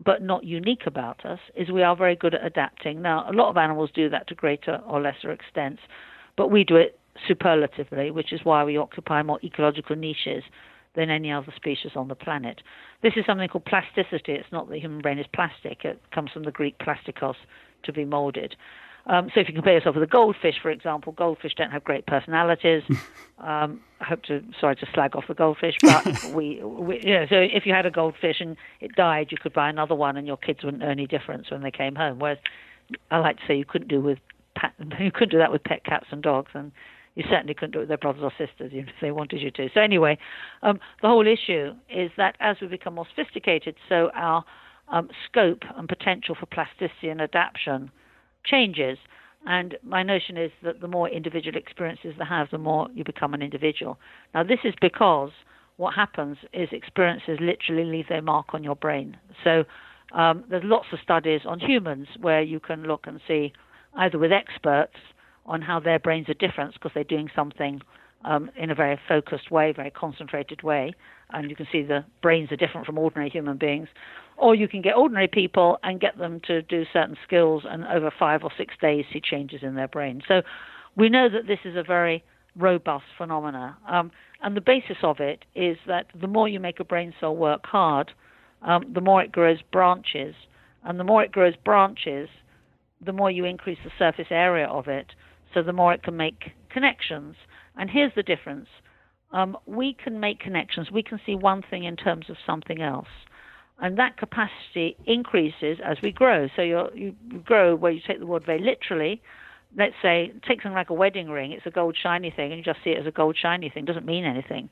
but 0.05 0.21
not 0.21 0.45
unique 0.45 0.83
about 0.87 1.25
us, 1.25 1.39
is 1.55 1.71
we 1.71 1.83
are 1.83 1.97
very 1.97 2.15
good 2.15 2.35
at 2.35 2.45
adapting. 2.45 3.01
Now, 3.01 3.29
a 3.29 3.33
lot 3.33 3.49
of 3.49 3.57
animals 3.57 3.91
do 3.95 4.11
that 4.11 4.29
to 4.29 4.35
greater 4.35 4.83
or 4.87 5.01
lesser 5.01 5.33
extents, 5.33 5.81
but 6.37 6.51
we 6.51 6.65
do 6.65 6.77
it 6.77 6.99
superlatively, 7.27 8.11
which 8.11 8.33
is 8.33 8.41
why 8.45 8.65
we 8.65 8.77
occupy 8.77 9.23
more 9.23 9.39
ecological 9.43 9.97
niches 9.97 10.43
than 10.95 11.11
any 11.11 11.33
other 11.33 11.53
species 11.57 11.93
on 11.97 12.09
the 12.09 12.15
planet. 12.15 12.61
This 13.03 13.15
is 13.17 13.27
something 13.27 13.49
called 13.49 13.65
plasticity. 13.65 14.33
It's 14.33 14.53
not 14.53 14.69
that 14.69 14.75
the 14.75 14.81
human 14.81 15.01
brain 15.01 15.19
is 15.19 15.27
plastic. 15.35 15.85
It 15.85 16.01
comes 16.13 16.31
from 16.31 16.45
the 16.45 16.53
Greek 16.53 16.79
plastikos, 16.79 17.37
to 17.85 17.93
be 17.93 18.05
molded. 18.05 18.57
Um, 19.07 19.31
so 19.35 19.41
if 19.41 19.49
you 19.49 19.55
compare 19.55 19.75
yourself 19.75 19.97
with 19.97 20.05
a 20.05 20.11
goldfish, 20.11 20.55
for 20.63 20.71
example, 20.71 21.13
goldfish 21.13 21.53
don't 21.55 21.71
have 21.71 21.85
great 21.85 22.07
personalities. 22.07 22.83
Um, 23.37 23.81
I 24.01 24.05
hope 24.05 24.23
to 24.25 24.45
sorry 24.61 24.77
to 24.77 24.87
slag 24.95 25.17
off 25.17 25.25
the 25.27 25.35
goldfish, 25.35 25.75
but 25.83 26.07
we, 26.35 26.63
we 26.63 27.01
you 27.03 27.15
know, 27.15 27.27
so 27.29 27.35
if 27.35 27.67
you 27.67 27.75
had 27.75 27.85
a 27.85 27.91
goldfish 27.91 28.37
and 28.39 28.57
it 28.81 28.95
died, 28.95 29.33
you 29.33 29.37
could 29.37 29.53
buy 29.53 29.69
another 29.69 29.97
one, 29.97 30.17
and 30.17 30.25
your 30.25 30.37
kids 30.37 30.63
wouldn't 30.63 30.81
know 30.81 30.89
any 30.89 31.09
difference 31.09 31.51
when 31.51 31.61
they 31.61 31.73
came 31.73 31.97
home. 31.97 32.21
Whereas 32.21 32.39
I 33.11 33.19
like 33.19 33.39
to 33.39 33.43
say 33.49 33.57
you 33.57 33.65
couldn't 33.65 33.89
do 33.89 34.01
with 34.01 34.19
you 35.01 35.11
couldn't 35.11 35.31
do 35.31 35.39
that 35.39 35.51
with 35.51 35.65
pet 35.65 35.85
cats 35.85 36.07
and 36.13 36.23
dogs, 36.23 36.53
and 36.55 36.71
you 37.15 37.25
certainly 37.31 37.55
couldn't 37.55 37.73
do 37.73 37.79
it 37.79 37.83
with 37.83 37.89
their 37.89 37.99
brothers 37.99 38.23
or 38.23 38.33
sisters 38.33 38.73
even 38.73 38.89
if 38.89 38.95
they 39.01 39.13
wanted 39.13 39.41
you 39.41 39.51
to. 39.53 39.69
So 39.73 39.81
anyway, 39.81 40.19
um, 40.63 40.81
the 41.03 41.09
whole 41.09 41.27
issue 41.27 41.73
is 41.89 42.11
that 42.17 42.37
as 42.41 42.57
we 42.61 42.67
become 42.67 42.95
more 42.95 43.07
sophisticated, 43.15 43.77
so 43.89 44.11
our 44.15 44.45
um, 44.89 45.09
scope 45.29 45.63
and 45.77 45.89
potential 45.89 46.37
for 46.39 46.47
plasticity 46.47 47.09
and 47.09 47.21
adaptation 47.21 47.91
changes. 48.45 48.99
And 49.47 49.77
my 49.83 50.03
notion 50.03 50.37
is 50.37 50.51
that 50.63 50.81
the 50.81 50.89
more 50.89 51.09
individual 51.09 51.57
experiences 51.57 52.15
they 52.19 52.25
have, 52.25 52.49
the 52.51 52.59
more 52.59 52.89
you 52.95 53.05
become 53.05 53.35
an 53.35 53.43
individual. 53.43 53.99
Now, 54.33 54.43
this 54.43 54.61
is 54.65 54.75
because 54.81 55.31
what 55.77 55.95
happens 55.95 56.39
is 56.53 56.69
experiences 56.73 57.39
literally 57.41 57.85
leave 57.85 58.09
their 58.09 58.23
mark 58.23 58.55
on 58.55 58.65
your 58.65 58.77
brain. 58.77 59.17
So 59.43 59.65
um, 60.13 60.45
there's 60.49 60.63
lots 60.65 60.87
of 60.93 60.99
studies 61.03 61.43
on 61.47 61.61
humans 61.61 62.09
where 62.21 62.43
you 62.43 62.61
can 62.61 62.85
look 62.85 63.07
and 63.07 63.21
see 63.27 63.53
either 63.97 64.19
with 64.19 64.33
experts 64.33 64.97
on 65.47 65.63
how 65.63 65.81
their 65.81 65.99
brains 65.99 66.29
are 66.29 66.35
different 66.35 66.75
because 66.75 66.93
they're 66.95 67.05
doing 67.05 67.31
something 67.35 67.81
um, 68.25 68.51
in 68.57 68.71
a 68.71 68.75
very 68.75 68.99
focused 69.07 69.51
way, 69.51 69.73
very 69.73 69.91
concentrated 69.91 70.63
way, 70.63 70.95
and 71.31 71.51
you 71.51 71.57
can 71.57 71.67
see 71.71 71.83
the 71.83 72.05
brains 72.23 72.51
are 72.51 72.57
different 72.57 72.87
from 72.87 72.99
ordinary 72.99 73.29
human 73.29 73.59
beings. 73.59 73.89
Or 74.37 74.55
you 74.55 74.67
can 74.67 74.83
get 74.83 74.97
ordinary 74.97 75.29
people 75.29 75.79
and 75.83 76.01
get 76.01 76.19
them 76.19 76.41
to 76.47 76.63
do 76.63 76.85
certain 76.93 77.17
skills, 77.27 77.65
and 77.69 77.85
over 77.85 78.11
five 78.19 78.43
or 78.43 78.51
six 78.57 78.75
days 78.81 79.05
see 79.13 79.21
changes 79.21 79.63
in 79.63 79.75
their 79.75 79.89
brain. 79.89 80.23
So 80.27 80.43
we 80.97 81.09
know 81.09 81.29
that 81.29 81.47
this 81.47 81.61
is 81.65 81.77
a 81.77 81.83
very 81.83 82.25
robust 82.57 83.05
phenomena, 83.19 83.77
um, 83.89 84.11
and 84.43 84.57
the 84.57 84.61
basis 84.61 84.99
of 85.03 85.21
it 85.21 85.45
is 85.55 85.77
that 85.87 86.07
the 86.19 86.27
more 86.27 86.49
you 86.49 86.61
make 86.61 86.81
a 86.81 86.85
brain 86.85 87.15
cell 87.19 87.35
work 87.35 87.67
hard, 87.67 88.13
um, 88.63 88.93
the 88.93 89.01
more 89.01 89.23
it 89.23 89.33
grows 89.33 89.59
branches, 89.73 90.35
and 90.85 90.99
the 90.99 91.05
more 91.05 91.23
it 91.23 91.33
grows 91.33 91.55
branches, 91.65 92.29
the 93.05 93.13
more 93.13 93.31
you 93.31 93.45
increase 93.45 93.79
the 93.85 93.91
surface 93.99 94.29
area 94.31 94.67
of 94.67 94.89
it 94.89 95.13
so 95.55 95.63
the 95.63 95.73
more 95.73 95.95
it 95.95 96.03
can 96.03 96.17
make 96.17 96.53
connections. 96.69 97.37
And 97.77 97.89
here's 97.89 98.13
the 98.15 98.23
difference 98.23 98.69
um, 99.31 99.57
we 99.67 99.95
can 99.95 100.21
make 100.21 100.39
connections, 100.39 100.91
we 100.93 101.03
can 101.03 101.21
see 101.27 101.35
one 101.35 101.63
thing 101.69 101.85
in 101.85 101.97
terms 101.97 102.31
of 102.31 102.37
something 102.47 102.81
else. 102.81 103.09
And 103.81 103.99
that 103.99 104.17
capacity 104.17 104.97
increases 105.07 105.79
as 105.85 105.97
we 106.01 106.13
grow. 106.13 106.49
So 106.55 106.63
you 106.63 107.17
grow 107.45 107.75
where 107.75 107.91
you 107.91 108.01
take 108.07 108.21
the 108.21 108.27
word 108.27 108.47
very 108.47 108.61
literally. 108.61 109.21
Let's 109.77 109.97
say, 110.01 110.33
take 110.47 110.63
something 110.63 110.77
like 110.77 110.91
a 110.91 110.95
wedding 110.95 111.29
ring. 111.29 111.51
It's 111.51 111.67
a 111.67 111.71
gold 111.71 111.97
shiny 112.01 112.31
thing, 112.31 112.53
and 112.53 112.59
you 112.59 112.65
just 112.65 112.85
see 112.85 112.91
it 112.91 113.01
as 113.01 113.07
a 113.07 113.11
gold 113.11 113.37
shiny 113.37 113.69
thing. 113.71 113.83
It 113.83 113.87
doesn't 113.87 114.07
mean 114.07 114.25
anything. 114.25 114.71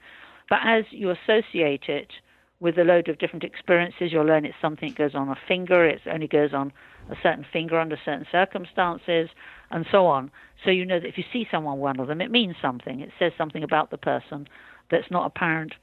But 0.49 0.61
as 0.65 0.85
you 0.91 1.11
associate 1.11 1.89
it 1.89 2.13
with 2.61 2.79
a 2.79 2.85
load 2.85 3.09
of 3.09 3.19
different 3.19 3.43
experiences, 3.43 4.13
you'll 4.13 4.25
learn 4.25 4.45
it's 4.45 4.55
something 4.63 4.91
that 4.91 4.99
goes 4.99 5.15
on 5.17 5.29
a 5.29 5.37
finger. 5.49 5.85
It 5.85 6.03
only 6.07 6.29
goes 6.29 6.55
on 6.55 6.73
a 7.11 7.17
certain 7.23 7.45
finger 7.53 7.79
under 7.79 7.99
certain 8.05 8.27
circumstances, 8.31 9.29
and 9.71 9.87
so 9.91 10.07
on. 10.07 10.31
So 10.65 10.71
you 10.71 10.85
know 10.85 11.01
that 11.01 11.09
if 11.09 11.19
you 11.19 11.25
see 11.33 11.47
someone 11.51 11.79
one 11.79 11.99
of 11.99 12.09
them, 12.09 12.21
it 12.21 12.31
means 12.31 12.55
something. 12.63 13.01
It 13.01 13.11
says 13.19 13.33
something 13.37 13.63
about 13.63 13.91
the 13.91 13.99
person 13.99 14.47
that's 14.91 15.11
not 15.11 15.27
apparent 15.27 15.75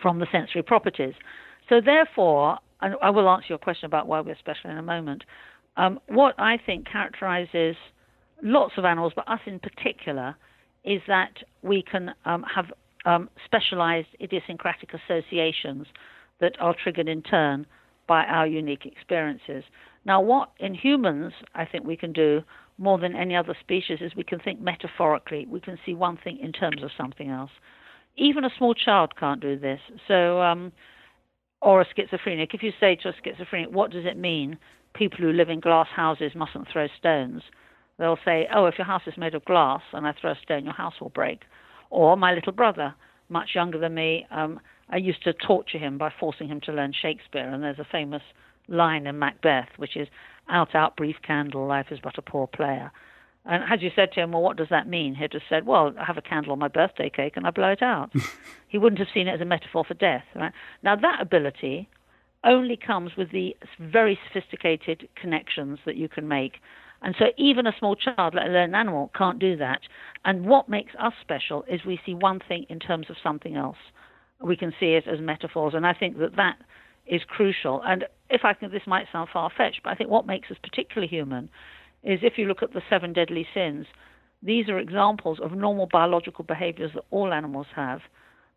from 0.00 0.18
the 0.18 0.26
sensory 0.30 0.62
properties. 0.62 1.14
So 1.68 1.80
therefore, 1.84 2.58
and 2.80 2.94
I 3.02 3.10
will 3.10 3.28
answer 3.28 3.46
your 3.50 3.58
question 3.58 3.86
about 3.86 4.06
why 4.06 4.20
we're 4.20 4.38
special 4.38 4.70
in 4.70 4.78
a 4.78 4.82
moment. 4.82 5.24
Um, 5.76 5.98
what 6.08 6.34
I 6.38 6.58
think 6.64 6.86
characterizes 6.90 7.76
lots 8.42 8.74
of 8.76 8.84
animals, 8.84 9.12
but 9.16 9.28
us 9.28 9.40
in 9.46 9.58
particular, 9.58 10.36
is 10.84 11.00
that 11.08 11.32
we 11.62 11.82
can 11.82 12.14
um, 12.24 12.44
have 12.54 12.66
um, 13.04 13.28
specialized 13.44 14.08
idiosyncratic 14.20 14.90
associations 14.94 15.86
that 16.40 16.52
are 16.60 16.74
triggered 16.82 17.08
in 17.08 17.22
turn 17.22 17.66
by 18.06 18.24
our 18.24 18.46
unique 18.46 18.86
experiences. 18.86 19.64
Now, 20.08 20.22
what 20.22 20.52
in 20.58 20.72
humans 20.72 21.34
I 21.54 21.66
think 21.66 21.84
we 21.84 21.94
can 21.94 22.14
do 22.14 22.42
more 22.78 22.96
than 22.96 23.14
any 23.14 23.36
other 23.36 23.54
species 23.60 23.98
is 24.00 24.16
we 24.16 24.24
can 24.24 24.38
think 24.38 24.58
metaphorically. 24.58 25.44
We 25.46 25.60
can 25.60 25.78
see 25.84 25.92
one 25.92 26.16
thing 26.16 26.38
in 26.38 26.50
terms 26.52 26.82
of 26.82 26.90
something 26.96 27.28
else. 27.28 27.50
Even 28.16 28.42
a 28.42 28.50
small 28.56 28.72
child 28.72 29.12
can't 29.20 29.38
do 29.38 29.58
this. 29.58 29.80
So, 30.08 30.40
um, 30.40 30.72
or 31.60 31.82
a 31.82 31.86
schizophrenic. 31.94 32.54
If 32.54 32.62
you 32.62 32.72
say 32.80 32.96
to 33.02 33.10
a 33.10 33.12
schizophrenic, 33.22 33.70
what 33.70 33.90
does 33.90 34.06
it 34.06 34.16
mean? 34.16 34.56
People 34.94 35.18
who 35.18 35.30
live 35.30 35.50
in 35.50 35.60
glass 35.60 35.88
houses 35.94 36.32
mustn't 36.34 36.68
throw 36.72 36.86
stones. 36.98 37.42
They'll 37.98 38.18
say, 38.24 38.48
oh, 38.54 38.64
if 38.64 38.78
your 38.78 38.86
house 38.86 39.02
is 39.06 39.18
made 39.18 39.34
of 39.34 39.44
glass 39.44 39.82
and 39.92 40.06
I 40.06 40.14
throw 40.18 40.30
a 40.30 40.38
stone, 40.42 40.64
your 40.64 40.72
house 40.72 40.94
will 41.02 41.10
break. 41.10 41.42
Or 41.90 42.16
my 42.16 42.32
little 42.32 42.52
brother, 42.52 42.94
much 43.28 43.50
younger 43.54 43.78
than 43.78 43.92
me, 43.92 44.26
um, 44.30 44.58
I 44.88 44.96
used 44.96 45.22
to 45.24 45.34
torture 45.34 45.76
him 45.76 45.98
by 45.98 46.10
forcing 46.18 46.48
him 46.48 46.62
to 46.62 46.72
learn 46.72 46.94
Shakespeare. 46.94 47.46
And 47.46 47.62
there's 47.62 47.78
a 47.78 47.86
famous 47.92 48.22
line 48.68 49.06
in 49.06 49.18
Macbeth, 49.18 49.68
which 49.76 49.96
is, 49.96 50.08
out, 50.48 50.74
out, 50.74 50.96
brief 50.96 51.16
candle, 51.26 51.66
life 51.66 51.86
is 51.90 51.98
but 52.02 52.18
a 52.18 52.22
poor 52.22 52.46
player. 52.46 52.90
And 53.44 53.64
had 53.64 53.82
you 53.82 53.90
said 53.96 54.12
to 54.12 54.20
him, 54.20 54.32
well, 54.32 54.42
what 54.42 54.58
does 54.58 54.68
that 54.70 54.88
mean? 54.88 55.14
He'd 55.14 55.32
have 55.32 55.42
said, 55.48 55.66
well, 55.66 55.94
I 55.98 56.04
have 56.04 56.18
a 56.18 56.22
candle 56.22 56.52
on 56.52 56.58
my 56.58 56.68
birthday 56.68 57.08
cake 57.08 57.36
and 57.36 57.46
I 57.46 57.50
blow 57.50 57.70
it 57.70 57.82
out. 57.82 58.12
he 58.68 58.76
wouldn't 58.76 58.98
have 58.98 59.08
seen 59.12 59.26
it 59.26 59.34
as 59.34 59.40
a 59.40 59.46
metaphor 59.46 59.84
for 59.84 59.94
death. 59.94 60.24
Right? 60.34 60.52
Now, 60.82 60.96
that 60.96 61.20
ability 61.20 61.88
only 62.44 62.76
comes 62.76 63.12
with 63.16 63.32
the 63.32 63.56
very 63.80 64.18
sophisticated 64.26 65.08
connections 65.16 65.78
that 65.86 65.96
you 65.96 66.08
can 66.08 66.28
make. 66.28 66.60
And 67.00 67.14
so 67.18 67.26
even 67.36 67.66
a 67.66 67.72
small 67.78 67.96
child, 67.96 68.34
let 68.34 68.46
alone 68.46 68.70
an 68.70 68.74
animal, 68.74 69.10
can't 69.16 69.38
do 69.38 69.56
that. 69.56 69.80
And 70.24 70.46
what 70.46 70.68
makes 70.68 70.92
us 70.98 71.12
special 71.20 71.64
is 71.68 71.84
we 71.84 72.00
see 72.04 72.14
one 72.14 72.40
thing 72.46 72.66
in 72.68 72.78
terms 72.78 73.06
of 73.08 73.16
something 73.22 73.56
else. 73.56 73.78
We 74.40 74.56
can 74.56 74.72
see 74.78 74.94
it 74.94 75.06
as 75.06 75.20
metaphors. 75.20 75.74
And 75.74 75.86
I 75.86 75.94
think 75.94 76.18
that 76.18 76.36
that 76.36 76.58
is 77.08 77.22
crucial. 77.26 77.82
And 77.84 78.04
if 78.30 78.42
I 78.44 78.54
can, 78.54 78.70
this 78.70 78.82
might 78.86 79.06
sound 79.12 79.28
far 79.32 79.50
fetched, 79.56 79.80
but 79.82 79.90
I 79.90 79.94
think 79.94 80.10
what 80.10 80.26
makes 80.26 80.50
us 80.50 80.56
particularly 80.62 81.08
human 81.08 81.48
is 82.02 82.20
if 82.22 82.34
you 82.36 82.46
look 82.46 82.62
at 82.62 82.72
the 82.72 82.82
seven 82.88 83.12
deadly 83.12 83.46
sins, 83.54 83.86
these 84.42 84.68
are 84.68 84.78
examples 84.78 85.38
of 85.42 85.52
normal 85.52 85.88
biological 85.90 86.44
behaviors 86.44 86.92
that 86.94 87.04
all 87.10 87.32
animals 87.32 87.66
have, 87.74 88.00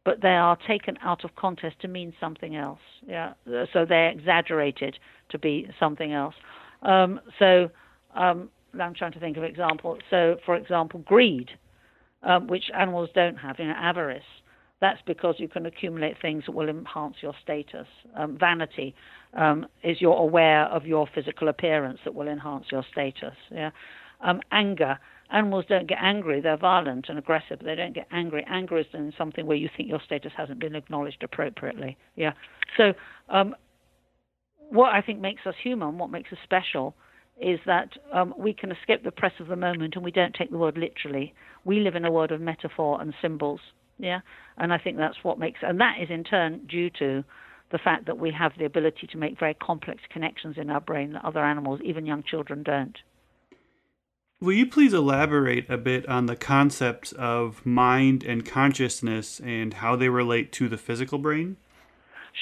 but 0.04 0.22
they 0.22 0.30
are 0.30 0.58
taken 0.68 0.98
out 1.02 1.24
of 1.24 1.36
context 1.36 1.80
to 1.82 1.88
mean 1.88 2.14
something 2.20 2.56
else. 2.56 2.80
Yeah, 3.08 3.34
so 3.46 3.86
they're 3.88 4.10
exaggerated 4.10 4.98
to 5.30 5.40
be 5.40 5.68
something 5.80 6.14
else. 6.14 6.36
Um, 6.84 7.20
so 7.40 7.70
um, 8.16 8.50
I'm 8.80 8.94
trying 8.94 9.14
to 9.14 9.20
think 9.20 9.38
of 9.38 9.44
examples. 9.44 10.00
So, 10.10 10.38
for 10.46 10.56
example, 10.56 11.02
greed, 11.06 11.50
um, 12.24 12.48
which 12.48 12.66
animals 12.78 13.10
don't 13.14 13.38
have, 13.38 13.58
you 13.60 13.66
know, 13.66 13.76
avarice. 13.76 14.24
That's 14.82 15.00
because 15.06 15.36
you 15.38 15.48
can 15.48 15.68
accumulate 15.68 16.16
things 16.22 16.44
that 16.48 16.54
will 16.54 16.68
enhance 16.68 17.18
your 17.22 17.36
status. 17.42 17.86
Um, 18.18 18.36
vanity 18.38 18.96
um, 19.36 19.68
is 19.84 20.02
you're 20.02 20.18
aware 20.18 20.66
of 20.66 20.88
your 20.88 21.08
physical 21.14 21.48
appearance 21.50 22.00
that 22.04 22.16
will 22.16 22.28
enhance 22.28 22.66
your 22.72 22.84
status. 22.92 23.36
Yeah. 23.52 23.70
Um, 24.22 24.42
anger. 24.52 24.98
Animals 25.32 25.66
don't 25.70 25.88
get 25.88 26.00
angry. 26.02 26.42
They're 26.42 26.58
violent 26.58 27.06
and 27.10 27.20
aggressive. 27.20 27.60
They 27.64 27.76
don't 27.76 27.94
get 27.94 28.08
angry. 28.12 28.44
Anger 28.50 28.80
is 28.80 28.88
in 28.94 29.14
something 29.18 29.46
where 29.46 29.56
you 29.56 29.70
think 29.78 29.88
your 29.88 30.02
status 30.04 30.32
hasn't 30.36 30.60
been 30.60 30.76
acknowledged 30.76 31.24
appropriately. 31.24 31.96
Yeah. 32.16 32.34
So 32.76 32.94
um, 33.30 33.56
what 34.70 34.94
I 34.96 35.02
think 35.02 35.20
makes 35.20 35.46
us 35.46 35.56
human, 35.64 36.00
what 36.00 36.10
makes 36.10 36.32
us 36.34 36.40
special, 36.44 36.96
is 37.40 37.60
that 37.66 37.90
um, 38.14 38.34
we 38.38 38.54
can 38.54 38.72
escape 38.72 39.04
the 39.04 39.12
press 39.12 39.34
of 39.40 39.48
the 39.48 39.56
moment 39.56 39.96
and 39.96 40.04
we 40.04 40.12
don't 40.12 40.34
take 40.34 40.50
the 40.50 40.58
word 40.58 40.78
literally. 40.78 41.34
We 41.66 41.80
live 41.82 41.96
in 41.96 42.06
a 42.06 42.12
world 42.12 42.32
of 42.32 42.42
metaphor 42.42 43.00
and 43.00 43.14
symbols. 43.22 43.60
Yeah, 44.02 44.22
and 44.58 44.74
I 44.74 44.78
think 44.78 44.98
that's 44.98 45.24
what 45.24 45.40
makes, 45.40 45.60
and 45.62 45.80
that 45.80 45.98
is 46.02 46.10
in 46.10 46.24
turn 46.24 46.66
due 46.68 46.90
to 47.00 47.24
the 47.72 47.78
fact 47.78 48.06
that 48.08 48.18
we 48.18 48.32
have 48.32 48.52
the 48.58 48.66
ability 48.66 49.08
to 49.08 49.18
make 49.18 49.40
very 49.40 49.54
complex 49.54 50.02
connections 50.12 50.58
in 50.58 50.70
our 50.70 50.82
brain 50.82 51.14
that 51.14 51.24
other 51.24 51.44
animals, 51.44 51.80
even 51.84 52.06
young 52.06 52.24
children, 52.24 52.64
don't. 52.64 52.98
Will 54.42 54.54
you 54.54 54.66
please 54.66 54.92
elaborate 54.92 55.70
a 55.70 55.78
bit 55.78 56.10
on 56.10 56.26
the 56.26 56.36
concepts 56.36 57.12
of 57.12 57.64
mind 57.64 58.24
and 58.24 58.44
consciousness 58.44 59.40
and 59.40 59.76
how 59.76 59.96
they 59.96 60.10
relate 60.10 60.52
to 60.54 60.68
the 60.68 60.78
physical 60.78 61.20
brain? 61.20 61.58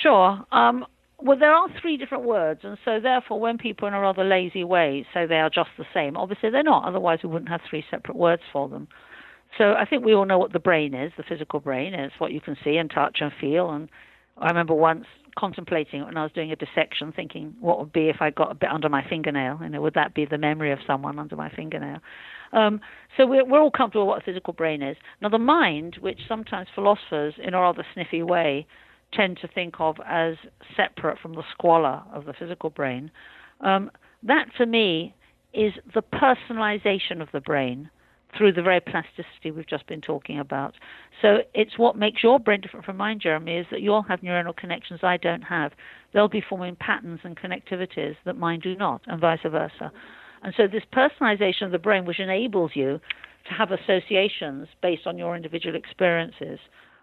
Sure. 0.02 0.46
Um, 0.52 0.86
well, 1.22 1.38
there 1.38 1.54
are 1.54 1.68
three 1.82 1.98
different 1.98 2.24
words, 2.24 2.62
and 2.64 2.78
so 2.86 3.02
therefore, 3.02 3.42
when 3.42 3.58
people 3.58 3.90
in 3.90 3.94
a 3.94 4.00
rather 4.00 4.24
lazy 4.24 4.64
way 4.64 5.06
say 5.14 5.26
they 5.26 5.40
are 5.40 5.50
just 5.50 5.72
the 5.78 5.86
same, 5.94 6.16
obviously 6.16 6.50
they're 6.50 6.64
not. 6.64 6.86
Otherwise, 6.86 7.20
we 7.22 7.30
wouldn't 7.30 7.50
have 7.50 7.62
three 7.70 7.84
separate 7.92 8.16
words 8.16 8.44
for 8.54 8.70
them. 8.70 8.88
So 9.58 9.74
I 9.74 9.86
think 9.86 10.06
we 10.06 10.14
all 10.14 10.26
know 10.26 10.38
what 10.38 10.54
the 10.54 10.60
brain 10.60 10.94
is. 10.94 11.12
The 11.18 11.24
physical 11.24 11.60
brain 11.60 11.94
is 11.94 12.12
what 12.18 12.32
you 12.32 12.42
can 12.42 12.56
see 12.64 12.78
and 12.78 12.90
touch 12.90 13.18
and 13.22 13.32
feel. 13.40 13.72
And 13.72 13.90
I 14.38 14.48
remember 14.48 14.74
once 14.74 15.06
contemplating 15.38 16.04
when 16.04 16.18
I 16.18 16.24
was 16.24 16.32
doing 16.32 16.52
a 16.52 16.56
dissection, 16.56 17.12
thinking 17.12 17.56
what 17.60 17.80
would 17.80 17.92
be 17.92 18.10
if 18.10 18.18
I 18.20 18.30
got 18.30 18.52
a 18.52 18.56
bit 18.56 18.70
under 18.70 18.90
my 18.90 19.04
fingernail. 19.08 19.60
You 19.62 19.70
know, 19.70 19.82
would 19.82 19.94
that 19.96 20.14
be 20.14 20.26
the 20.26 20.38
memory 20.38 20.72
of 20.72 20.80
someone 20.86 21.20
under 21.20 21.36
my 21.36 21.50
fingernail? 21.50 22.00
Um, 22.52 22.82
so 23.16 23.26
we're, 23.26 23.46
we're 23.46 23.62
all 23.62 23.72
comfortable 23.72 24.08
with 24.08 24.16
what 24.16 24.22
a 24.22 24.26
physical 24.26 24.54
brain 24.54 24.82
is. 24.82 24.98
Now, 25.22 25.30
the 25.30 25.40
mind, 25.40 25.98
which 26.00 26.20
sometimes 26.28 26.68
philosophers, 26.74 27.36
in 27.42 27.54
a 27.54 27.60
rather 27.60 27.86
sniffy 27.94 28.24
way, 28.24 28.66
tend 29.14 29.38
to 29.42 29.48
think 29.48 29.76
of 29.80 29.98
as 30.06 30.36
separate 30.76 31.20
from 31.20 31.34
the 31.34 31.44
squalor 31.52 32.02
of 32.14 32.26
the 32.26 32.34
physical 32.34 32.70
brain, 32.70 33.12
um, 33.62 33.92
that 34.24 34.48
for 34.56 34.66
me 34.66 35.16
is 35.54 35.74
the 35.94 36.04
personalization 36.04 37.22
of 37.22 37.30
the 37.34 37.42
brain 37.42 37.90
through 38.38 38.54
the 38.54 38.62
very 38.62 38.80
plasticity 38.80 39.52
we've 39.52 39.68
just 39.68 39.88
been 39.88 40.02
talking 40.02 40.40
about. 40.40 40.76
So 41.22 41.40
it's 41.54 41.78
what 41.78 41.98
makes 41.98 42.24
your 42.24 42.40
brain 42.40 42.62
different 42.62 42.86
from 42.86 42.98
mine, 42.98 43.20
Jeremy, 43.20 43.58
is 43.58 43.66
that 43.72 43.82
you'll 43.82 44.04
have 44.04 44.22
neuronal 44.22 44.56
connections 44.56 45.00
I 45.04 45.18
don't 45.18 45.42
have. 45.42 45.72
They'll 46.14 46.28
be 46.28 46.44
forming 46.48 46.76
patterns 46.76 47.20
and 47.24 47.36
connectivities 47.38 48.16
that 48.26 48.38
mine 48.38 48.60
do 48.60 48.76
not, 48.76 49.02
and 49.08 49.20
vice 49.20 49.40
versa. 49.44 49.92
And 50.44 50.54
so 50.56 50.68
this 50.68 50.84
personalization 50.94 51.64
of 51.64 51.72
the 51.72 51.80
brain, 51.80 52.06
which 52.06 52.20
enables 52.20 52.72
you 52.76 53.00
to 53.48 53.54
have 53.54 53.72
associations 53.72 54.68
based 54.82 55.08
on 55.08 55.18
your 55.18 55.36
individual 55.36 55.76
experiences, 55.76 56.60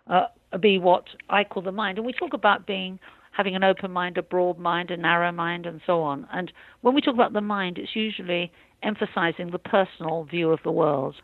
uh, 0.07 0.27
be 0.61 0.79
what 0.79 1.05
I 1.29 1.45
call 1.45 1.63
the 1.63 1.73
mind. 1.73 1.99
And 1.99 2.07
we 2.07 2.13
talk 2.13 2.33
about 2.33 2.67
being 2.67 2.99
having 3.37 3.55
an 3.55 3.65
open 3.65 3.91
mind, 3.91 4.17
a 4.17 4.23
broad 4.23 4.59
mind, 4.59 4.91
a 4.91 4.97
narrow 4.97 5.33
mind, 5.33 5.67
and 5.67 5.81
so 5.87 6.03
on. 6.03 6.27
And 6.33 6.53
when 6.81 6.95
we 6.95 7.01
talk 7.01 7.15
about 7.15 7.33
the 7.33 7.41
mind, 7.41 7.77
it's 7.79 7.95
usually 7.95 8.51
emphasizing 8.83 9.51
the 9.51 9.59
personal 9.59 10.25
view 10.25 10.51
of 10.51 10.61
the 10.65 10.71
world. 10.73 11.17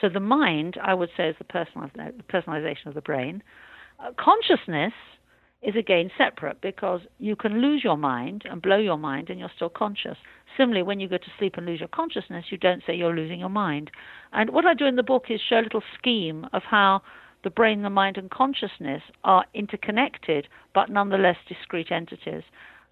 So 0.00 0.08
the 0.08 0.20
mind, 0.20 0.76
I 0.82 0.94
would 0.94 1.10
say, 1.16 1.28
is 1.28 1.36
the 1.38 1.44
personalization 1.44 2.86
of 2.86 2.94
the 2.94 3.00
brain. 3.00 3.42
Uh, 3.98 4.12
consciousness 4.18 4.92
is 5.62 5.76
again 5.76 6.10
separate 6.16 6.60
because 6.62 7.02
you 7.18 7.36
can 7.36 7.60
lose 7.60 7.84
your 7.84 7.98
mind 7.98 8.44
and 8.50 8.62
blow 8.62 8.78
your 8.78 8.96
mind 8.96 9.28
and 9.28 9.38
you're 9.38 9.50
still 9.54 9.68
conscious. 9.68 10.16
Similarly, 10.56 10.82
when 10.82 11.00
you 11.00 11.08
go 11.08 11.18
to 11.18 11.32
sleep 11.38 11.54
and 11.58 11.66
lose 11.66 11.80
your 11.80 11.88
consciousness, 11.88 12.46
you 12.50 12.56
don't 12.56 12.82
say 12.86 12.94
you're 12.94 13.14
losing 13.14 13.40
your 13.40 13.50
mind. 13.50 13.90
And 14.32 14.50
what 14.50 14.64
I 14.64 14.74
do 14.74 14.86
in 14.86 14.96
the 14.96 15.02
book 15.02 15.24
is 15.28 15.40
show 15.46 15.58
a 15.58 15.62
little 15.62 15.82
scheme 15.98 16.46
of 16.52 16.62
how 16.62 17.02
the 17.42 17.50
brain, 17.50 17.82
the 17.82 17.90
mind, 17.90 18.16
and 18.16 18.30
consciousness 18.30 19.02
are 19.24 19.44
interconnected, 19.54 20.48
but 20.74 20.90
nonetheless 20.90 21.36
discrete 21.48 21.90
entities. 21.90 22.42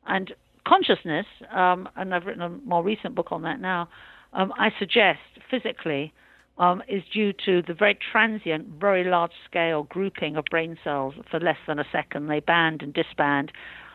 And 0.06 0.32
consciousness, 0.66 1.26
um, 1.54 1.88
and 1.96 2.14
I've 2.14 2.26
written 2.26 2.42
a 2.42 2.48
more 2.48 2.82
recent 2.82 3.14
book 3.14 3.30
on 3.30 3.42
that 3.42 3.60
now, 3.60 3.88
um, 4.32 4.52
I 4.58 4.70
suggest 4.78 5.20
physically 5.50 6.12
um, 6.58 6.82
is 6.88 7.02
due 7.12 7.32
to 7.44 7.62
the 7.62 7.74
very 7.74 7.96
transient, 8.12 8.66
very 8.80 9.04
large 9.04 9.32
scale 9.48 9.84
grouping 9.84 10.36
of 10.36 10.44
brain 10.50 10.76
cells 10.82 11.14
for 11.30 11.38
less 11.40 11.56
than 11.66 11.78
a 11.78 11.84
second. 11.92 12.28
They 12.28 12.40
band 12.40 12.82
and 12.82 12.92
disband. 12.92 13.52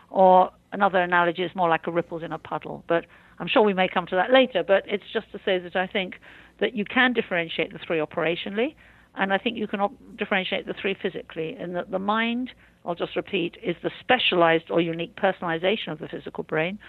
Or 0.10 0.52
another 0.72 1.00
analogy 1.00 1.44
is 1.44 1.52
more 1.56 1.70
like 1.70 1.88
a 1.88 1.92
ripples 1.92 2.24
in 2.24 2.32
a 2.32 2.38
puddle. 2.38 2.84
But 2.88 3.06
I'm 3.40 3.48
sure 3.48 3.64
we 3.64 3.74
may 3.74 3.88
come 3.88 4.06
to 4.08 4.16
that 4.16 4.32
later. 4.32 4.64
But 4.66 4.84
it's 4.88 5.04
just 5.12 5.32
to 5.34 5.40
say 5.44 5.60
that 5.60 5.76
I 5.76 5.88
think 5.88 6.16
that 6.60 6.76
you 6.76 6.86
can 6.86 7.14
differentiate 7.14 7.74
the 7.74 7.80
three 7.86 7.98
operationally. 7.98 8.76
And 9.16 9.32
I 9.32 9.38
think 9.38 9.58
you 9.58 9.68
can 9.68 9.80
differentiate 10.18 10.66
the 10.66 10.74
three 10.80 10.96
physically, 11.00 11.56
in 11.60 11.74
that 11.74 11.92
the 11.92 12.00
mind, 12.00 12.52
I'll 12.86 12.96
just 12.96 13.16
repeat, 13.16 13.58
is 13.64 13.76
the 13.84 13.92
specialized 14.00 14.72
or 14.72 14.82
unique 14.82 15.16
personalization 15.16 15.90
of 15.92 16.00
the 16.00 16.08
physical 16.08 16.44
brain. 16.44 16.80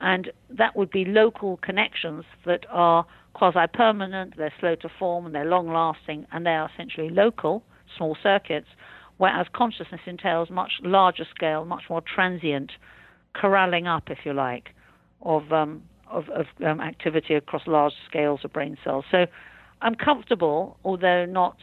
And 0.00 0.30
that 0.50 0.76
would 0.76 0.90
be 0.90 1.04
local 1.04 1.56
connections 1.58 2.24
that 2.46 2.66
are 2.70 3.06
quasi 3.34 3.66
permanent, 3.72 4.36
they're 4.36 4.52
slow 4.60 4.76
to 4.76 4.88
form, 4.98 5.26
and 5.26 5.34
they're 5.34 5.44
long 5.44 5.72
lasting, 5.72 6.26
and 6.32 6.46
they 6.46 6.50
are 6.50 6.70
essentially 6.72 7.10
local, 7.10 7.64
small 7.96 8.16
circuits, 8.22 8.68
whereas 9.16 9.46
consciousness 9.52 10.00
entails 10.06 10.50
much 10.50 10.72
larger 10.82 11.26
scale, 11.34 11.64
much 11.64 11.84
more 11.90 12.02
transient 12.02 12.72
corralling 13.34 13.86
up, 13.86 14.04
if 14.08 14.18
you 14.24 14.32
like, 14.32 14.70
of, 15.22 15.52
um, 15.52 15.82
of, 16.08 16.28
of 16.28 16.46
um, 16.64 16.80
activity 16.80 17.34
across 17.34 17.62
large 17.66 17.94
scales 18.08 18.40
of 18.44 18.52
brain 18.52 18.76
cells. 18.84 19.04
So 19.10 19.26
I'm 19.84 19.94
comfortable, 19.94 20.78
although 20.82 21.26
not 21.26 21.58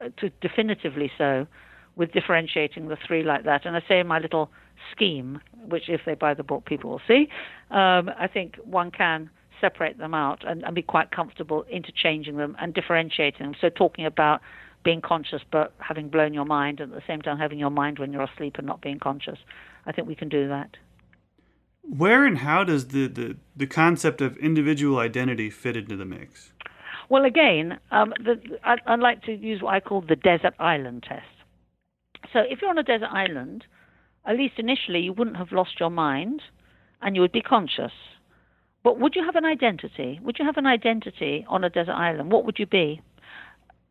uh, 0.00 0.08
to 0.18 0.30
definitively 0.40 1.10
so, 1.16 1.46
with 1.94 2.12
differentiating 2.12 2.88
the 2.88 2.96
three 3.06 3.22
like 3.22 3.44
that. 3.44 3.64
And 3.64 3.76
I 3.76 3.82
say 3.88 4.00
in 4.00 4.06
my 4.08 4.18
little 4.18 4.50
scheme, 4.90 5.40
which 5.68 5.88
if 5.88 6.00
they 6.04 6.14
buy 6.14 6.34
the 6.34 6.42
book, 6.42 6.64
people 6.64 6.90
will 6.90 7.02
see, 7.06 7.28
um, 7.70 8.10
I 8.18 8.28
think 8.32 8.56
one 8.64 8.90
can 8.90 9.30
separate 9.60 9.96
them 9.98 10.12
out 10.12 10.46
and, 10.46 10.64
and, 10.64 10.74
be 10.74 10.82
quite 10.82 11.12
comfortable 11.12 11.64
interchanging 11.70 12.36
them 12.36 12.56
and 12.60 12.74
differentiating 12.74 13.46
them. 13.46 13.54
So 13.60 13.68
talking 13.68 14.04
about 14.06 14.40
being 14.82 15.00
conscious 15.00 15.42
but 15.52 15.72
having 15.78 16.08
blown 16.08 16.34
your 16.34 16.44
mind 16.44 16.80
and 16.80 16.92
at 16.92 16.98
the 16.98 17.06
same 17.06 17.22
time 17.22 17.38
having 17.38 17.60
your 17.60 17.70
mind 17.70 18.00
when 18.00 18.12
you're 18.12 18.24
asleep 18.24 18.56
and 18.58 18.66
not 18.66 18.80
being 18.80 18.98
conscious. 18.98 19.38
I 19.86 19.92
think 19.92 20.08
we 20.08 20.16
can 20.16 20.28
do 20.28 20.48
that. 20.48 20.76
Where 21.82 22.26
and 22.26 22.38
how 22.38 22.64
does 22.64 22.88
the, 22.88 23.06
the, 23.06 23.36
the 23.54 23.68
concept 23.68 24.20
of 24.20 24.36
individual 24.38 24.98
identity 24.98 25.48
fit 25.48 25.76
into 25.76 25.96
the 25.96 26.04
mix? 26.04 26.52
Well, 27.12 27.26
again, 27.26 27.78
um, 27.90 28.14
the, 28.24 28.40
I, 28.64 28.76
I'd 28.86 29.00
like 29.00 29.22
to 29.24 29.32
use 29.34 29.60
what 29.60 29.74
I 29.74 29.80
call 29.80 30.00
the 30.00 30.16
desert 30.16 30.54
island 30.58 31.04
test. 31.06 31.26
So, 32.32 32.38
if 32.48 32.62
you're 32.62 32.70
on 32.70 32.78
a 32.78 32.82
desert 32.82 33.10
island, 33.12 33.66
at 34.24 34.38
least 34.38 34.54
initially, 34.56 35.00
you 35.00 35.12
wouldn't 35.12 35.36
have 35.36 35.52
lost 35.52 35.78
your 35.78 35.90
mind 35.90 36.40
and 37.02 37.14
you 37.14 37.20
would 37.20 37.30
be 37.30 37.42
conscious. 37.42 37.92
But 38.82 38.98
would 38.98 39.14
you 39.14 39.22
have 39.26 39.36
an 39.36 39.44
identity? 39.44 40.20
Would 40.22 40.38
you 40.38 40.46
have 40.46 40.56
an 40.56 40.64
identity 40.64 41.44
on 41.50 41.64
a 41.64 41.68
desert 41.68 41.92
island? 41.92 42.32
What 42.32 42.46
would 42.46 42.58
you 42.58 42.64
be? 42.64 43.02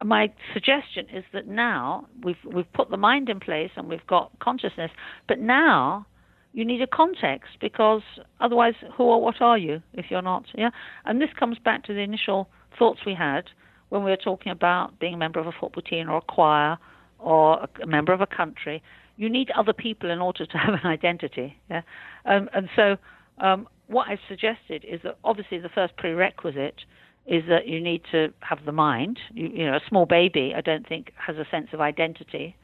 My 0.04 0.34
suggestion 0.52 1.06
is 1.14 1.24
that 1.32 1.46
now 1.46 2.08
we've 2.24 2.44
we've 2.44 2.74
put 2.74 2.90
the 2.90 2.98
mind 2.98 3.30
in 3.30 3.40
place 3.40 3.70
and 3.76 3.88
we've 3.88 4.08
got 4.08 4.32
consciousness, 4.40 4.90
but 5.28 5.38
now 5.38 6.08
you 6.54 6.66
need 6.66 6.82
a 6.82 6.88
context 6.88 7.52
because 7.60 8.02
otherwise, 8.40 8.74
who 8.98 9.04
or 9.04 9.22
what 9.22 9.42
are 9.42 9.60
you 9.60 9.84
if 9.94 10.06
you're 10.10 10.24
not? 10.24 10.46
Yeah, 10.56 10.72
and 11.06 11.22
this 11.22 11.30
comes 11.40 11.60
back 11.60 11.84
to 11.84 11.94
the 11.94 12.00
initial 12.00 12.50
thoughts 12.78 13.02
we 13.06 13.14
had 13.14 13.46
when 13.90 14.04
we 14.04 14.12
were 14.12 14.18
talking 14.18 14.52
about 14.52 15.00
being 15.00 15.14
a 15.14 15.18
member 15.18 15.40
of 15.40 15.48
a 15.48 15.52
football 15.52 15.84
team 15.84 16.10
or 16.10 16.18
a 16.18 16.22
choir 16.22 16.78
or 17.20 17.68
a 17.82 17.86
member 17.86 18.14
of 18.14 18.22
a 18.22 18.28
country. 18.28 18.82
You 19.18 19.30
need 19.30 19.52
other 19.52 19.74
people 19.74 20.10
in 20.10 20.20
order 20.20 20.46
to 20.46 20.58
have 20.58 20.74
an 20.74 20.86
identity. 20.86 21.58
Yeah? 21.70 21.82
Um, 22.26 22.50
and 22.54 22.70
so, 22.76 22.98
um, 23.40 23.68
what 23.88 24.08
I've 24.08 24.20
suggested 24.30 24.86
is 24.88 25.02
that 25.04 25.18
obviously 25.24 25.60
the 25.60 25.70
first 25.70 25.98
prerequisite 25.98 26.82
is 27.28 27.44
that 27.50 27.68
you 27.68 27.82
need 27.82 28.02
to 28.12 28.34
have 28.40 28.60
the 28.66 28.72
mind. 28.72 29.20
You, 29.34 29.50
you 29.50 29.66
know, 29.66 29.76
a 29.76 29.82
small 29.88 30.06
baby, 30.06 30.54
I 30.56 30.62
don't 30.62 30.88
think, 30.88 31.12
has 31.16 31.36
a 31.36 31.46
sense 31.52 31.68
of 31.74 31.82
identity. 31.82 32.56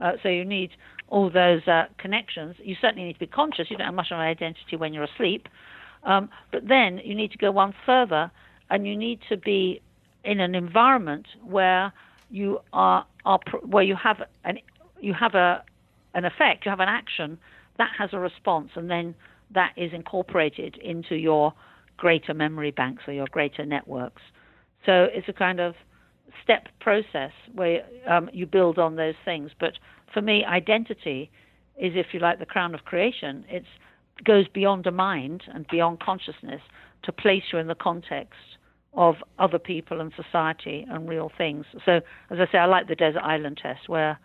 Uh, 0.00 0.12
so 0.22 0.28
you 0.28 0.44
need 0.44 0.70
all 1.08 1.30
those 1.30 1.66
uh, 1.68 1.84
connections. 1.98 2.56
You 2.62 2.74
certainly 2.80 3.04
need 3.04 3.12
to 3.14 3.18
be 3.20 3.26
conscious. 3.26 3.70
You 3.70 3.76
don't 3.76 3.86
have 3.86 3.94
much 3.94 4.08
of 4.10 4.18
an 4.18 4.24
identity 4.24 4.76
when 4.76 4.92
you're 4.92 5.04
asleep. 5.04 5.48
Um, 6.02 6.28
but 6.50 6.66
then 6.68 7.00
you 7.04 7.14
need 7.14 7.30
to 7.30 7.38
go 7.38 7.52
one 7.52 7.74
further 7.86 8.30
and 8.72 8.86
you 8.86 8.96
need 8.96 9.20
to 9.28 9.36
be 9.36 9.82
in 10.24 10.40
an 10.40 10.54
environment 10.54 11.26
where 11.44 11.92
you 12.30 12.58
are, 12.72 13.06
are 13.26 13.38
where 13.64 13.84
you 13.84 13.94
have 13.94 14.16
an 14.44 14.58
you 15.00 15.12
have 15.12 15.34
a 15.34 15.62
an 16.14 16.24
effect, 16.24 16.64
you 16.64 16.70
have 16.70 16.80
an 16.80 16.88
action 16.88 17.38
that 17.78 17.90
has 17.96 18.10
a 18.12 18.18
response, 18.18 18.70
and 18.74 18.90
then 18.90 19.14
that 19.54 19.72
is 19.76 19.92
incorporated 19.92 20.76
into 20.78 21.16
your 21.16 21.52
greater 21.98 22.32
memory 22.32 22.70
banks 22.70 23.02
or 23.06 23.12
your 23.12 23.26
greater 23.30 23.64
networks. 23.64 24.22
So 24.86 25.06
it's 25.12 25.28
a 25.28 25.32
kind 25.32 25.60
of 25.60 25.74
step 26.42 26.68
process 26.80 27.32
where 27.54 27.84
um, 28.08 28.30
you 28.32 28.46
build 28.46 28.78
on 28.78 28.96
those 28.96 29.14
things. 29.24 29.50
But 29.60 29.74
for 30.12 30.22
me, 30.22 30.44
identity 30.44 31.30
is, 31.76 31.92
if 31.94 32.06
you 32.12 32.20
like, 32.20 32.38
the 32.38 32.46
crown 32.46 32.74
of 32.74 32.84
creation. 32.84 33.44
It 33.48 33.64
goes 34.24 34.48
beyond 34.48 34.86
a 34.86 34.90
mind 34.90 35.42
and 35.54 35.66
beyond 35.68 36.00
consciousness 36.00 36.60
to 37.04 37.12
place 37.12 37.42
you 37.52 37.58
in 37.58 37.66
the 37.66 37.74
context 37.74 38.38
of 38.94 39.16
other 39.38 39.58
people 39.58 40.00
and 40.00 40.12
society 40.14 40.86
and 40.88 41.08
real 41.08 41.30
things. 41.36 41.64
So, 41.84 42.00
as 42.30 42.38
I 42.38 42.46
say, 42.50 42.58
I 42.58 42.66
like 42.66 42.88
the 42.88 42.94
desert 42.94 43.22
island 43.22 43.58
test 43.62 43.88
where 43.88 44.18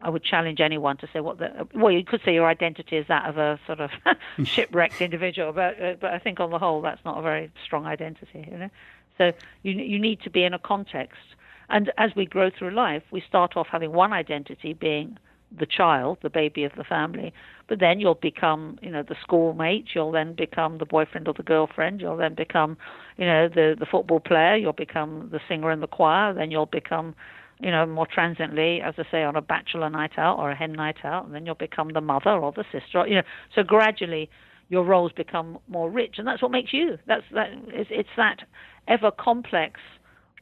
I 0.00 0.10
would 0.10 0.22
challenge 0.22 0.60
anyone 0.60 0.96
to 0.98 1.08
say 1.12 1.20
what 1.20 1.38
the 1.38 1.66
well, 1.74 1.92
you 1.92 2.04
could 2.04 2.20
say 2.24 2.34
your 2.34 2.46
identity 2.46 2.96
is 2.96 3.06
that 3.08 3.28
of 3.28 3.38
a 3.38 3.58
sort 3.66 3.80
of 3.80 3.90
shipwrecked 4.44 5.00
individual, 5.00 5.52
but 5.52 5.80
uh, 5.80 5.94
but 6.00 6.12
I 6.12 6.18
think 6.18 6.40
on 6.40 6.50
the 6.50 6.58
whole 6.58 6.80
that's 6.82 7.04
not 7.04 7.18
a 7.18 7.22
very 7.22 7.50
strong 7.64 7.86
identity, 7.86 8.48
you 8.50 8.58
know. 8.58 8.70
So 9.18 9.32
you 9.62 9.72
you 9.72 9.98
need 9.98 10.20
to 10.22 10.30
be 10.30 10.44
in 10.44 10.54
a 10.54 10.58
context, 10.58 11.20
and 11.68 11.92
as 11.98 12.14
we 12.14 12.26
grow 12.26 12.50
through 12.50 12.70
life, 12.70 13.02
we 13.10 13.20
start 13.20 13.56
off 13.56 13.66
having 13.68 13.92
one 13.92 14.12
identity 14.12 14.72
being 14.72 15.18
the 15.56 15.66
child, 15.66 16.18
the 16.22 16.30
baby 16.30 16.64
of 16.64 16.72
the 16.76 16.84
family, 16.84 17.32
but 17.68 17.80
then 17.80 18.00
you'll 18.00 18.14
become, 18.14 18.78
you 18.82 18.90
know, 18.90 19.02
the 19.02 19.16
schoolmate. 19.22 19.86
You'll 19.94 20.12
then 20.12 20.34
become 20.34 20.78
the 20.78 20.86
boyfriend 20.86 21.28
or 21.28 21.34
the 21.34 21.42
girlfriend. 21.42 22.00
You'll 22.00 22.16
then 22.16 22.34
become, 22.34 22.76
you 23.16 23.26
know, 23.26 23.48
the 23.48 23.76
the 23.78 23.86
football 23.86 24.20
player. 24.20 24.56
You'll 24.56 24.72
become 24.72 25.28
the 25.30 25.40
singer 25.48 25.70
in 25.70 25.80
the 25.80 25.86
choir. 25.86 26.34
Then 26.34 26.50
you'll 26.50 26.66
become 26.66 27.14
you 27.60 27.70
know, 27.70 27.84
more 27.86 28.06
transiently, 28.06 28.80
as 28.80 28.94
I 28.98 29.04
say, 29.10 29.24
on 29.24 29.34
a 29.34 29.40
bachelor 29.40 29.90
night 29.90 30.12
out 30.16 30.38
or 30.38 30.52
a 30.52 30.56
hen 30.56 30.72
night 30.72 30.98
out, 31.04 31.24
and 31.24 31.34
then 31.34 31.44
you'll 31.44 31.56
become 31.56 31.92
the 31.92 32.00
mother 32.00 32.30
or 32.30 32.52
the 32.52 32.64
sister. 32.70 33.06
You 33.06 33.16
know, 33.16 33.22
so 33.54 33.62
gradually 33.62 34.30
your 34.68 34.84
roles 34.84 35.12
become 35.12 35.58
more 35.66 35.90
rich, 35.90 36.16
and 36.18 36.26
that's 36.26 36.40
what 36.40 36.50
makes 36.50 36.72
you. 36.72 36.98
That's 37.06 37.24
that. 37.34 37.48
It's, 37.68 37.90
it's 37.92 38.08
that 38.16 38.40
ever 38.86 39.10
complex, 39.10 39.80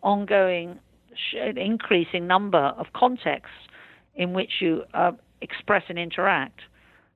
ongoing, 0.02 0.78
increasing 1.56 2.26
number 2.26 2.58
of 2.58 2.86
contexts 2.94 3.56
in 4.16 4.32
which 4.32 4.50
you 4.60 4.84
uh, 4.94 5.12
express 5.40 5.84
and 5.88 5.98
interact 5.98 6.60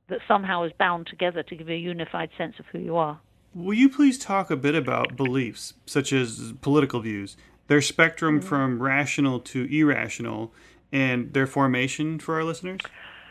that 0.09 0.19
somehow 0.29 0.65
is 0.65 0.73
bound 0.79 1.07
together 1.07 1.43
to 1.43 1.57
give 1.57 1.69
you 1.69 1.75
a 1.75 1.79
unified 1.79 2.31
sense 2.37 2.55
of 2.59 2.67
who 2.67 2.79
you 2.79 2.97
are. 2.97 3.21
Will 3.55 3.75
you 3.75 3.89
please 3.89 4.19
talk 4.19 4.51
a 4.51 4.57
bit 4.57 4.75
about 4.75 5.17
beliefs, 5.17 5.75
such 5.87 6.13
as 6.13 6.53
political 6.61 7.01
views, 7.01 7.37
their 7.67 7.81
spectrum 7.81 8.39
mm-hmm. 8.39 8.49
from 8.49 8.83
rational 8.83 9.41
to 9.41 9.65
irrational 9.65 10.53
and 10.93 11.33
their 11.33 11.47
formation 11.47 12.19
for 12.19 12.37
our 12.37 12.45
listeners? 12.45 12.81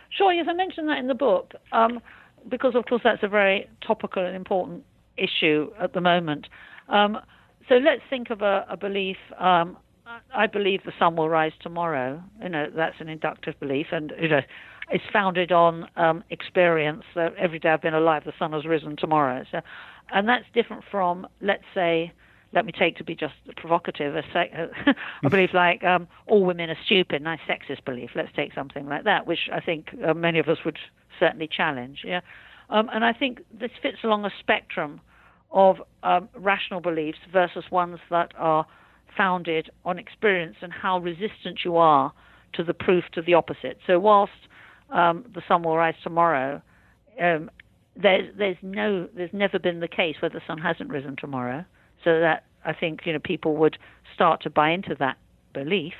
Sure, 0.09 0.33
yes, 0.33 0.47
I 0.49 0.53
mentioned 0.53 0.89
that 0.89 0.97
in 0.97 1.07
the 1.07 1.13
book 1.13 1.53
um, 1.71 1.99
because, 2.47 2.75
of 2.75 2.85
course, 2.85 3.01
that's 3.03 3.23
a 3.23 3.27
very 3.27 3.69
topical 3.85 4.25
and 4.25 4.35
important 4.35 4.83
issue 5.17 5.71
at 5.79 5.93
the 5.93 6.01
moment. 6.01 6.47
Um, 6.87 7.19
so 7.67 7.75
let's 7.75 8.01
think 8.09 8.29
of 8.29 8.41
a, 8.41 8.65
a 8.69 8.77
belief. 8.77 9.17
Um, 9.37 9.77
I 10.33 10.47
believe 10.47 10.83
the 10.83 10.93
sun 10.97 11.15
will 11.15 11.29
rise 11.29 11.51
tomorrow. 11.61 12.23
You 12.41 12.49
know, 12.49 12.67
that's 12.75 12.95
an 12.99 13.09
inductive 13.09 13.59
belief, 13.59 13.87
and 13.91 14.13
you 14.19 14.27
know, 14.27 14.41
it's 14.89 15.03
founded 15.11 15.51
on 15.51 15.87
um, 15.95 16.23
experience. 16.29 17.03
That 17.15 17.35
every 17.35 17.59
day 17.59 17.69
I've 17.69 17.81
been 17.81 17.93
alive, 17.93 18.23
the 18.25 18.33
sun 18.39 18.53
has 18.53 18.65
risen 18.65 18.95
tomorrow. 18.95 19.43
So, 19.51 19.61
and 20.11 20.27
that's 20.27 20.45
different 20.53 20.83
from, 20.89 21.27
let's 21.41 21.63
say, 21.73 22.11
let 22.53 22.65
me 22.65 22.71
take 22.71 22.97
to 22.97 23.03
be 23.03 23.15
just 23.15 23.33
provocative, 23.57 24.15
a, 24.15 24.23
sec- 24.33 24.51
a 25.23 25.29
belief 25.29 25.51
like 25.53 25.83
um, 25.83 26.07
all 26.27 26.43
women 26.43 26.69
are 26.69 26.77
stupid, 26.85 27.21
nice 27.21 27.39
sexist 27.47 27.85
belief. 27.85 28.11
Let's 28.15 28.31
take 28.35 28.53
something 28.53 28.87
like 28.87 29.03
that, 29.03 29.27
which 29.27 29.49
I 29.53 29.59
think 29.59 29.89
uh, 30.07 30.13
many 30.13 30.39
of 30.39 30.47
us 30.47 30.57
would 30.65 30.77
certainly 31.19 31.47
challenge. 31.47 31.99
Yeah, 32.03 32.21
um, 32.69 32.89
and 32.91 33.05
I 33.05 33.13
think 33.13 33.41
this 33.59 33.71
fits 33.81 33.97
along 34.03 34.25
a 34.25 34.31
spectrum 34.39 35.01
of 35.51 35.77
um, 36.03 36.29
rational 36.35 36.79
beliefs 36.81 37.19
versus 37.31 37.65
ones 37.71 37.99
that 38.09 38.31
are 38.37 38.65
founded 39.15 39.69
on 39.85 39.99
experience 39.99 40.57
and 40.61 40.71
how 40.71 40.99
resistant 40.99 41.59
you 41.63 41.77
are 41.77 42.13
to 42.53 42.63
the 42.63 42.73
proof 42.73 43.03
to 43.13 43.21
the 43.21 43.33
opposite. 43.33 43.77
So 43.85 43.99
whilst 43.99 44.31
um, 44.89 45.25
the 45.33 45.41
sun 45.47 45.63
will 45.63 45.77
rise 45.77 45.95
tomorrow, 46.03 46.61
um, 47.21 47.49
there's 47.95 48.33
there's 48.37 48.57
no 48.61 49.07
there's 49.15 49.33
never 49.33 49.59
been 49.59 49.79
the 49.79 49.87
case 49.87 50.15
where 50.21 50.29
the 50.29 50.41
sun 50.47 50.57
hasn't 50.57 50.89
risen 50.89 51.15
tomorrow. 51.15 51.65
So 52.03 52.19
that 52.19 52.45
I 52.65 52.73
think 52.73 53.01
you 53.05 53.13
know 53.13 53.19
people 53.19 53.55
would 53.57 53.77
start 54.13 54.41
to 54.43 54.49
buy 54.49 54.71
into 54.71 54.95
that 54.99 55.17
belief. 55.53 55.93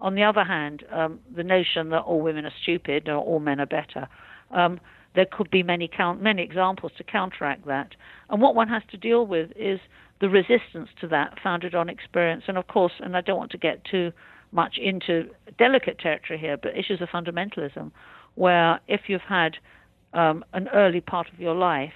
On 0.00 0.14
the 0.14 0.24
other 0.24 0.42
hand, 0.42 0.82
um, 0.90 1.20
the 1.34 1.44
notion 1.44 1.90
that 1.90 2.00
all 2.00 2.20
women 2.20 2.44
are 2.44 2.52
stupid 2.62 3.08
or 3.08 3.16
all 3.16 3.38
men 3.38 3.60
are 3.60 3.66
better, 3.66 4.08
um, 4.50 4.80
there 5.14 5.26
could 5.30 5.50
be 5.50 5.62
many 5.62 5.88
count 5.88 6.22
many 6.22 6.42
examples 6.42 6.92
to 6.98 7.04
counteract 7.04 7.66
that. 7.66 7.94
And 8.28 8.40
what 8.40 8.54
one 8.54 8.68
has 8.68 8.82
to 8.90 8.96
deal 8.96 9.26
with 9.26 9.50
is 9.56 9.78
the 10.22 10.30
resistance 10.30 10.88
to 11.00 11.08
that, 11.08 11.34
founded 11.42 11.74
on 11.74 11.88
experience. 11.88 12.44
And 12.46 12.56
of 12.56 12.68
course, 12.68 12.92
and 13.00 13.16
I 13.16 13.20
don't 13.20 13.36
want 13.36 13.50
to 13.50 13.58
get 13.58 13.84
too 13.84 14.12
much 14.52 14.78
into 14.78 15.28
delicate 15.58 15.98
territory 15.98 16.38
here, 16.38 16.56
but 16.56 16.78
issues 16.78 17.02
of 17.02 17.08
fundamentalism, 17.08 17.90
where 18.36 18.78
if 18.86 19.02
you've 19.08 19.28
had 19.28 19.56
um, 20.14 20.44
an 20.52 20.68
early 20.72 21.00
part 21.00 21.26
of 21.32 21.40
your 21.40 21.56
life 21.56 21.92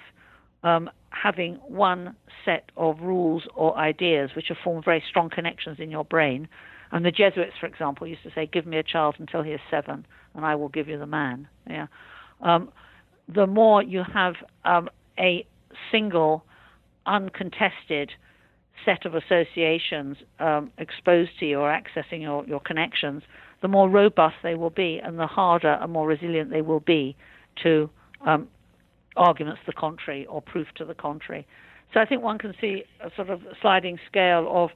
um, 0.64 0.90
having 1.10 1.54
one 1.68 2.16
set 2.44 2.70
of 2.76 2.98
rules 3.00 3.44
or 3.54 3.78
ideas 3.78 4.30
which 4.34 4.46
have 4.48 4.56
formed 4.64 4.84
very 4.84 5.02
strong 5.08 5.30
connections 5.30 5.78
in 5.78 5.88
your 5.88 6.04
brain. 6.04 6.48
And 6.90 7.04
the 7.04 7.12
Jesuits, 7.12 7.52
for 7.60 7.66
example, 7.66 8.08
used 8.08 8.24
to 8.24 8.30
say, 8.34 8.46
"Give 8.46 8.66
me 8.66 8.76
a 8.78 8.82
child 8.82 9.16
until 9.20 9.42
he 9.42 9.52
is 9.52 9.60
seven, 9.70 10.04
and 10.34 10.44
I 10.44 10.56
will 10.56 10.68
give 10.68 10.88
you 10.88 10.98
the 10.98 11.06
man." 11.06 11.46
Yeah. 11.68 11.86
Um, 12.40 12.70
the 13.32 13.46
more 13.46 13.82
you 13.82 14.02
have 14.12 14.34
um, 14.64 14.88
a 15.18 15.46
single, 15.92 16.44
uncontested 17.06 18.10
set 18.84 19.06
of 19.06 19.14
associations 19.14 20.16
um, 20.38 20.70
exposed 20.78 21.30
to 21.40 21.46
you 21.46 21.58
or 21.58 21.70
accessing 21.70 22.20
your, 22.20 22.44
your 22.46 22.60
connections, 22.60 23.22
the 23.62 23.68
more 23.68 23.88
robust 23.88 24.36
they 24.42 24.54
will 24.54 24.70
be, 24.70 25.00
and 25.02 25.18
the 25.18 25.26
harder 25.26 25.78
and 25.80 25.92
more 25.92 26.06
resilient 26.06 26.50
they 26.50 26.60
will 26.60 26.80
be 26.80 27.16
to 27.62 27.88
um, 28.26 28.48
arguments 29.16 29.60
to 29.64 29.72
the 29.72 29.72
contrary 29.72 30.26
or 30.26 30.42
proof 30.42 30.66
to 30.76 30.84
the 30.84 30.94
contrary. 30.94 31.46
So 31.94 32.00
I 32.00 32.04
think 32.04 32.22
one 32.22 32.38
can 32.38 32.54
see 32.60 32.84
a 33.00 33.10
sort 33.16 33.30
of 33.30 33.40
sliding 33.62 33.98
scale 34.06 34.46
of 34.50 34.70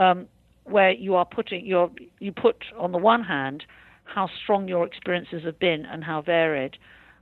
um, 0.00 0.26
where 0.64 0.90
you 0.90 1.14
are 1.14 1.24
putting 1.24 1.64
your 1.64 1.90
you 2.18 2.32
put 2.32 2.56
on 2.78 2.92
the 2.92 2.98
one 2.98 3.22
hand 3.22 3.64
how 4.04 4.28
strong 4.42 4.68
your 4.68 4.86
experiences 4.86 5.44
have 5.44 5.58
been 5.58 5.84
and 5.86 6.04
how 6.04 6.22
varied, 6.22 6.76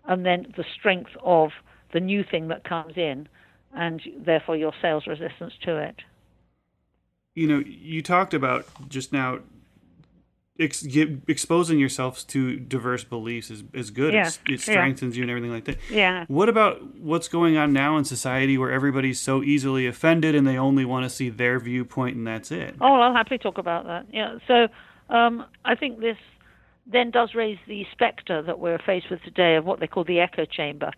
and 0.06 0.24
then 0.24 0.52
the 0.56 0.64
strength 0.78 1.10
of 1.22 1.50
the 1.92 2.00
new 2.00 2.24
thing 2.28 2.48
that 2.48 2.64
comes 2.64 2.94
in, 2.96 3.28
and 3.74 4.00
therefore 4.16 4.56
your 4.56 4.72
sales 4.80 5.06
resistance 5.06 5.52
to 5.62 5.76
it. 5.78 5.96
You 7.34 7.48
know, 7.48 7.58
you 7.58 8.02
talked 8.02 8.32
about 8.32 8.66
just 8.88 9.12
now 9.12 9.40
ex- 10.58 10.82
get, 10.82 11.10
exposing 11.28 11.78
yourselves 11.78 12.24
to 12.24 12.56
diverse 12.56 13.04
beliefs 13.04 13.50
is, 13.50 13.64
is 13.72 13.90
good. 13.90 14.14
Yeah. 14.14 14.30
it 14.48 14.60
strengthens 14.60 15.16
yeah. 15.16 15.18
you 15.18 15.22
and 15.24 15.30
everything 15.30 15.50
like 15.50 15.64
that. 15.64 15.78
Yeah. 15.90 16.24
What 16.28 16.48
about 16.48 16.96
what's 16.96 17.28
going 17.28 17.56
on 17.56 17.72
now 17.72 17.96
in 17.96 18.04
society 18.04 18.56
where 18.56 18.70
everybody's 18.70 19.20
so 19.20 19.42
easily 19.42 19.86
offended 19.86 20.34
and 20.34 20.46
they 20.46 20.56
only 20.56 20.84
want 20.84 21.04
to 21.04 21.10
see 21.10 21.28
their 21.28 21.58
viewpoint 21.58 22.16
and 22.16 22.26
that's 22.26 22.50
it? 22.50 22.76
Oh, 22.80 23.00
I'll 23.00 23.14
happily 23.14 23.38
talk 23.38 23.58
about 23.58 23.86
that. 23.86 24.06
Yeah. 24.12 24.38
So 24.46 24.68
um, 25.14 25.44
I 25.64 25.74
think 25.74 26.00
this 26.00 26.16
then 26.86 27.10
does 27.10 27.34
raise 27.34 27.58
the 27.66 27.86
spectre 27.92 28.42
that 28.42 28.58
we're 28.58 28.78
faced 28.78 29.10
with 29.10 29.22
today 29.22 29.56
of 29.56 29.64
what 29.64 29.80
they 29.80 29.86
call 29.86 30.04
the 30.04 30.20
echo 30.20 30.44
chamber. 30.44 30.90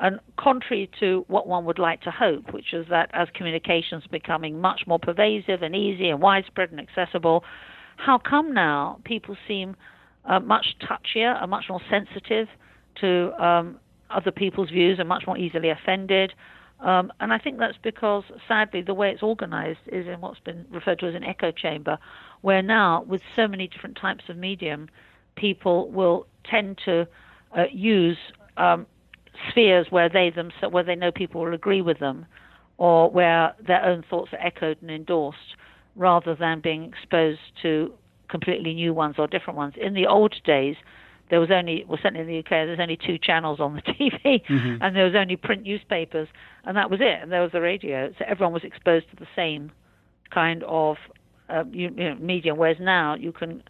And 0.00 0.20
contrary 0.38 0.90
to 1.00 1.24
what 1.28 1.46
one 1.46 1.64
would 1.66 1.78
like 1.78 2.02
to 2.02 2.10
hope, 2.10 2.52
which 2.52 2.72
is 2.72 2.86
that 2.88 3.10
as 3.12 3.28
communications 3.34 4.04
are 4.04 4.10
becoming 4.10 4.60
much 4.60 4.82
more 4.86 4.98
pervasive 4.98 5.62
and 5.62 5.76
easy 5.76 6.08
and 6.08 6.20
widespread 6.20 6.70
and 6.70 6.80
accessible, 6.80 7.44
how 7.96 8.18
come 8.18 8.54
now 8.54 8.98
people 9.04 9.36
seem 9.46 9.76
uh, 10.24 10.40
much 10.40 10.76
touchier 10.80 11.40
and 11.40 11.50
much 11.50 11.66
more 11.68 11.80
sensitive 11.90 12.48
to 13.00 13.32
um, 13.42 13.78
other 14.10 14.30
people's 14.30 14.70
views 14.70 14.98
and 14.98 15.08
much 15.08 15.24
more 15.26 15.36
easily 15.38 15.70
offended? 15.70 16.32
Um, 16.80 17.12
and 17.20 17.32
I 17.32 17.38
think 17.38 17.58
that's 17.58 17.78
because, 17.82 18.24
sadly, 18.48 18.82
the 18.82 18.94
way 18.94 19.10
it's 19.10 19.22
organized 19.22 19.78
is 19.86 20.06
in 20.08 20.20
what's 20.20 20.40
been 20.40 20.66
referred 20.70 20.98
to 21.00 21.06
as 21.06 21.14
an 21.14 21.22
echo 21.22 21.52
chamber, 21.52 21.98
where 22.40 22.60
now, 22.60 23.04
with 23.06 23.20
so 23.36 23.46
many 23.46 23.68
different 23.68 23.96
types 24.00 24.24
of 24.28 24.36
medium, 24.36 24.88
people 25.36 25.90
will 25.90 26.26
tend 26.44 26.80
to 26.84 27.06
uh, 27.56 27.64
use 27.70 28.18
um, 28.56 28.86
spheres 29.50 29.86
where 29.90 30.08
they 30.08 30.32
where 30.70 30.84
they 30.84 30.94
know 30.94 31.12
people 31.12 31.42
will 31.42 31.54
agree 31.54 31.82
with 31.82 31.98
them, 31.98 32.26
or 32.78 33.10
where 33.10 33.54
their 33.66 33.84
own 33.84 34.04
thoughts 34.08 34.32
are 34.32 34.44
echoed 34.44 34.80
and 34.82 34.90
endorsed 34.90 35.56
rather 35.94 36.34
than 36.34 36.60
being 36.60 36.84
exposed 36.84 37.40
to 37.62 37.92
completely 38.28 38.72
new 38.74 38.94
ones 38.94 39.16
or 39.18 39.26
different 39.26 39.56
ones. 39.56 39.74
In 39.80 39.94
the 39.94 40.06
old 40.06 40.34
days, 40.44 40.76
there 41.30 41.38
was 41.40 41.50
only, 41.50 41.84
well, 41.86 41.98
certainly 42.02 42.20
in 42.20 42.26
the 42.26 42.38
UK, 42.38 42.50
there's 42.66 42.80
only 42.80 42.96
two 42.96 43.18
channels 43.18 43.60
on 43.60 43.74
the 43.74 43.82
TV, 43.92 44.42
mm-hmm. 44.44 44.82
and 44.82 44.96
there 44.96 45.04
was 45.04 45.14
only 45.14 45.36
print 45.36 45.62
newspapers, 45.62 46.28
and 46.64 46.76
that 46.76 46.90
was 46.90 47.00
it. 47.00 47.22
And 47.22 47.30
there 47.30 47.42
was 47.42 47.52
the 47.52 47.60
radio, 47.60 48.12
so 48.18 48.24
everyone 48.26 48.52
was 48.52 48.64
exposed 48.64 49.10
to 49.10 49.16
the 49.16 49.26
same 49.36 49.70
kind 50.30 50.64
of 50.64 50.96
uh, 51.48 51.64
you, 51.70 51.90
you 51.96 52.10
know, 52.10 52.14
medium. 52.16 52.56
Whereas 52.56 52.78
now, 52.80 53.14
you 53.14 53.32
can, 53.32 53.62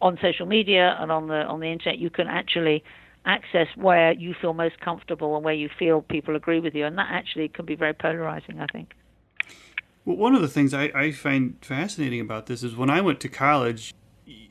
on 0.00 0.18
social 0.20 0.46
media 0.46 0.96
and 0.98 1.12
on 1.12 1.28
the 1.28 1.42
on 1.44 1.60
the 1.60 1.66
internet, 1.66 1.98
you 1.98 2.10
can 2.10 2.26
actually 2.26 2.82
access 3.26 3.68
where 3.76 4.12
you 4.12 4.34
feel 4.40 4.52
most 4.52 4.80
comfortable 4.80 5.36
and 5.36 5.44
where 5.44 5.54
you 5.54 5.68
feel 5.78 6.02
people 6.02 6.36
agree 6.36 6.60
with 6.60 6.74
you, 6.74 6.86
and 6.86 6.98
that 6.98 7.08
actually 7.10 7.48
can 7.48 7.64
be 7.64 7.74
very 7.74 7.94
polarizing. 7.94 8.60
I 8.60 8.66
think. 8.66 8.94
Well, 10.04 10.16
one 10.16 10.34
of 10.34 10.42
the 10.42 10.48
things 10.48 10.74
I, 10.74 10.84
I 10.94 11.12
find 11.12 11.56
fascinating 11.62 12.20
about 12.20 12.46
this 12.46 12.62
is 12.62 12.76
when 12.76 12.90
I 12.90 13.00
went 13.00 13.20
to 13.20 13.28
college, 13.28 13.94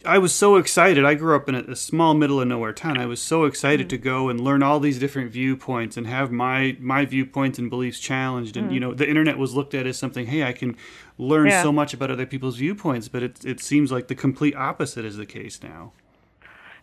I 0.06 0.18
was 0.18 0.34
so 0.34 0.58
excited. 0.58 1.06
I 1.06 1.14
grew 1.14 1.36
up 1.36 1.48
in 1.48 1.56
a, 1.56 1.76
small 1.76 2.14
middle 2.14 2.42
of 2.42 2.48
nowhere 2.48 2.74
town. 2.74 2.98
I 2.98 3.06
was 3.06 3.22
so 3.22 3.46
excited 3.46 3.88
mm. 3.88 3.90
to 3.92 3.98
go 3.98 4.30
and 4.30 4.40
learn 4.40 4.62
all 4.62 4.80
these 4.80 5.00
different 5.00 5.32
viewpoints 5.32 5.96
and 5.96 6.08
have 6.08 6.32
my 6.32 6.76
my 6.80 7.06
viewpoints 7.06 7.58
and 7.58 7.70
beliefs 7.70 8.00
challenged. 8.00 8.58
And 8.58 8.70
mm. 8.70 8.74
you 8.74 8.80
know, 8.80 8.94
the 8.94 9.08
internet 9.08 9.38
was 9.38 9.54
looked 9.56 9.74
at 9.74 9.88
as 9.88 9.98
something. 9.98 10.28
Hey, 10.28 10.44
I 10.44 10.54
can 10.54 10.76
learn 11.18 11.48
yeah. 11.48 11.64
so 11.64 11.72
much 11.72 11.94
about 11.94 12.12
other 12.12 12.26
people's 12.26 12.58
viewpoints. 12.58 13.08
But 13.08 13.24
it 13.24 13.46
it 13.46 13.60
seems 13.62 13.92
like 13.92 14.08
the 14.08 14.16
complete 14.16 14.56
opposite 14.56 15.06
is 15.06 15.18
the 15.18 15.26
case 15.26 15.62
now. 15.64 15.94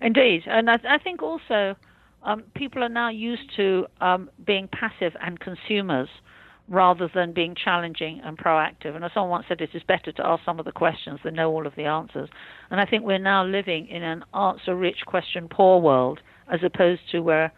Indeed, 0.01 0.43
and 0.47 0.71
I, 0.71 0.79
I 0.89 0.99
think 0.99 1.23
also 1.23 1.77
um, 2.23 2.43
people 2.55 2.83
are 2.83 2.89
now 2.89 3.11
used 3.11 3.55
to 3.57 3.87
um, 4.01 4.31
being 4.47 4.69
passive 4.69 5.15
and 5.21 5.39
consumers 5.39 6.09
rather 6.69 7.11
than 7.13 7.33
being 7.33 7.55
challenging 7.55 8.21
and 8.25 8.39
proactive. 8.39 8.95
And 8.95 9.05
as 9.05 9.11
someone 9.13 9.31
once 9.31 9.47
said, 9.49 9.61
it 9.61 9.71
is 9.75 9.83
better 9.83 10.13
to 10.13 10.27
ask 10.27 10.45
some 10.45 10.59
of 10.59 10.65
the 10.65 10.73
questions 10.73 11.19
than 11.25 11.35
know 11.35 11.51
all 11.51 11.67
of 11.67 11.75
the 11.75 11.85
answers. 11.85 12.29
And 12.71 12.81
I 12.81 12.87
think 12.87 13.05
we're 13.05 13.19
now 13.19 13.45
living 13.45 13.89
in 13.89 14.03
an 14.03 14.25
answer-rich, 14.33 14.99
question-poor 15.07 15.81
world, 15.81 16.21
as 16.51 16.61
opposed 16.63 17.03
to 17.11 17.21
where 17.21 17.53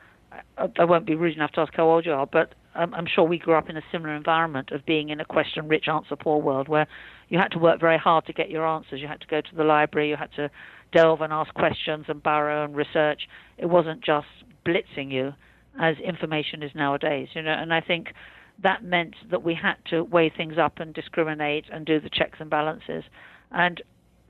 I 0.79 0.85
won't 0.85 1.05
be 1.05 1.15
rude 1.15 1.37
enough 1.37 1.53
to 1.53 1.61
ask 1.61 1.75
how 1.75 1.89
old 1.89 2.07
you 2.07 2.13
are, 2.13 2.27
but 2.27 2.55
um, 2.75 2.95
I'm 2.95 3.05
sure 3.07 3.25
we 3.25 3.39
grew 3.39 3.55
up 3.55 3.69
in 3.69 3.77
a 3.77 3.83
similar 3.93 4.15
environment 4.15 4.71
of 4.71 4.87
being 4.87 5.11
in 5.11 5.21
a 5.21 5.27
question-rich, 5.27 5.89
answer-poor 5.89 6.41
world 6.41 6.69
where 6.69 6.87
you 7.29 7.39
had 7.39 7.51
to 7.53 7.59
work 7.59 7.81
very 7.81 7.99
hard 7.99 8.25
to 8.27 8.33
get 8.33 8.49
your 8.49 8.67
answers. 8.67 9.01
You 9.01 9.09
had 9.09 9.21
to 9.21 9.27
go 9.27 9.43
to 9.43 9.55
the 9.55 9.65
library, 9.65 10.09
you 10.09 10.17
had 10.17 10.33
to 10.37 10.51
delve 10.93 11.21
and 11.21 11.33
ask 11.33 11.53
questions 11.55 12.07
and 12.09 12.23
burrow 12.23 12.65
and 12.65 12.77
research. 12.77 13.23
It 13.59 13.67
wasn't 13.67 14.03
just 14.03 14.27
blitzing 14.65 15.11
you 15.11 15.33
as 15.81 15.97
information 15.99 16.63
is 16.63 16.71
nowadays, 16.75 17.29
you 17.35 17.43
know. 17.43 17.53
And 17.53 17.73
I 17.73 17.81
think 17.81 18.13
that 18.63 18.85
meant 18.85 19.15
that 19.31 19.43
we 19.43 19.55
had 19.55 19.77
to 19.91 20.05
weigh 20.05 20.31
things 20.31 20.59
up 20.59 20.79
and 20.79 20.95
discriminate 20.95 21.65
and 21.73 21.87
do 21.87 22.01
the 22.01 22.11
checks 22.11 22.39
and 22.41 22.51
balances. 22.51 23.05
And 23.51 23.83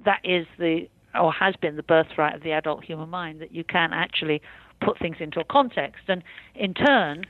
that 0.04 0.20
is 0.24 0.46
the, 0.58 0.88
or 1.14 1.32
has 1.32 1.54
been 1.56 1.76
the 1.76 1.82
birthright 1.82 2.34
of 2.34 2.42
the 2.42 2.52
adult 2.52 2.84
human 2.84 3.08
mind, 3.08 3.40
that 3.40 3.52
you 3.52 3.64
can 3.64 3.92
actually 3.92 4.40
put 4.80 4.98
things 4.98 5.16
into 5.20 5.40
a 5.40 5.44
context. 5.44 6.04
And 6.08 6.22
in 6.54 6.74
turn, 6.74 7.24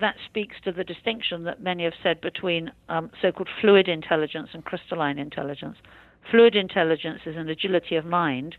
that 0.00 0.16
speaks 0.26 0.56
to 0.64 0.72
the 0.72 0.84
distinction 0.84 1.44
that 1.44 1.62
many 1.62 1.84
have 1.84 1.92
said 2.02 2.20
between 2.20 2.72
um, 2.88 3.10
so 3.20 3.32
called 3.32 3.48
fluid 3.60 3.88
intelligence 3.88 4.50
and 4.52 4.64
crystalline 4.64 5.18
intelligence. 5.18 5.76
Fluid 6.30 6.56
intelligence 6.56 7.20
is 7.26 7.36
an 7.36 7.48
agility 7.48 7.96
of 7.96 8.04
mind 8.04 8.56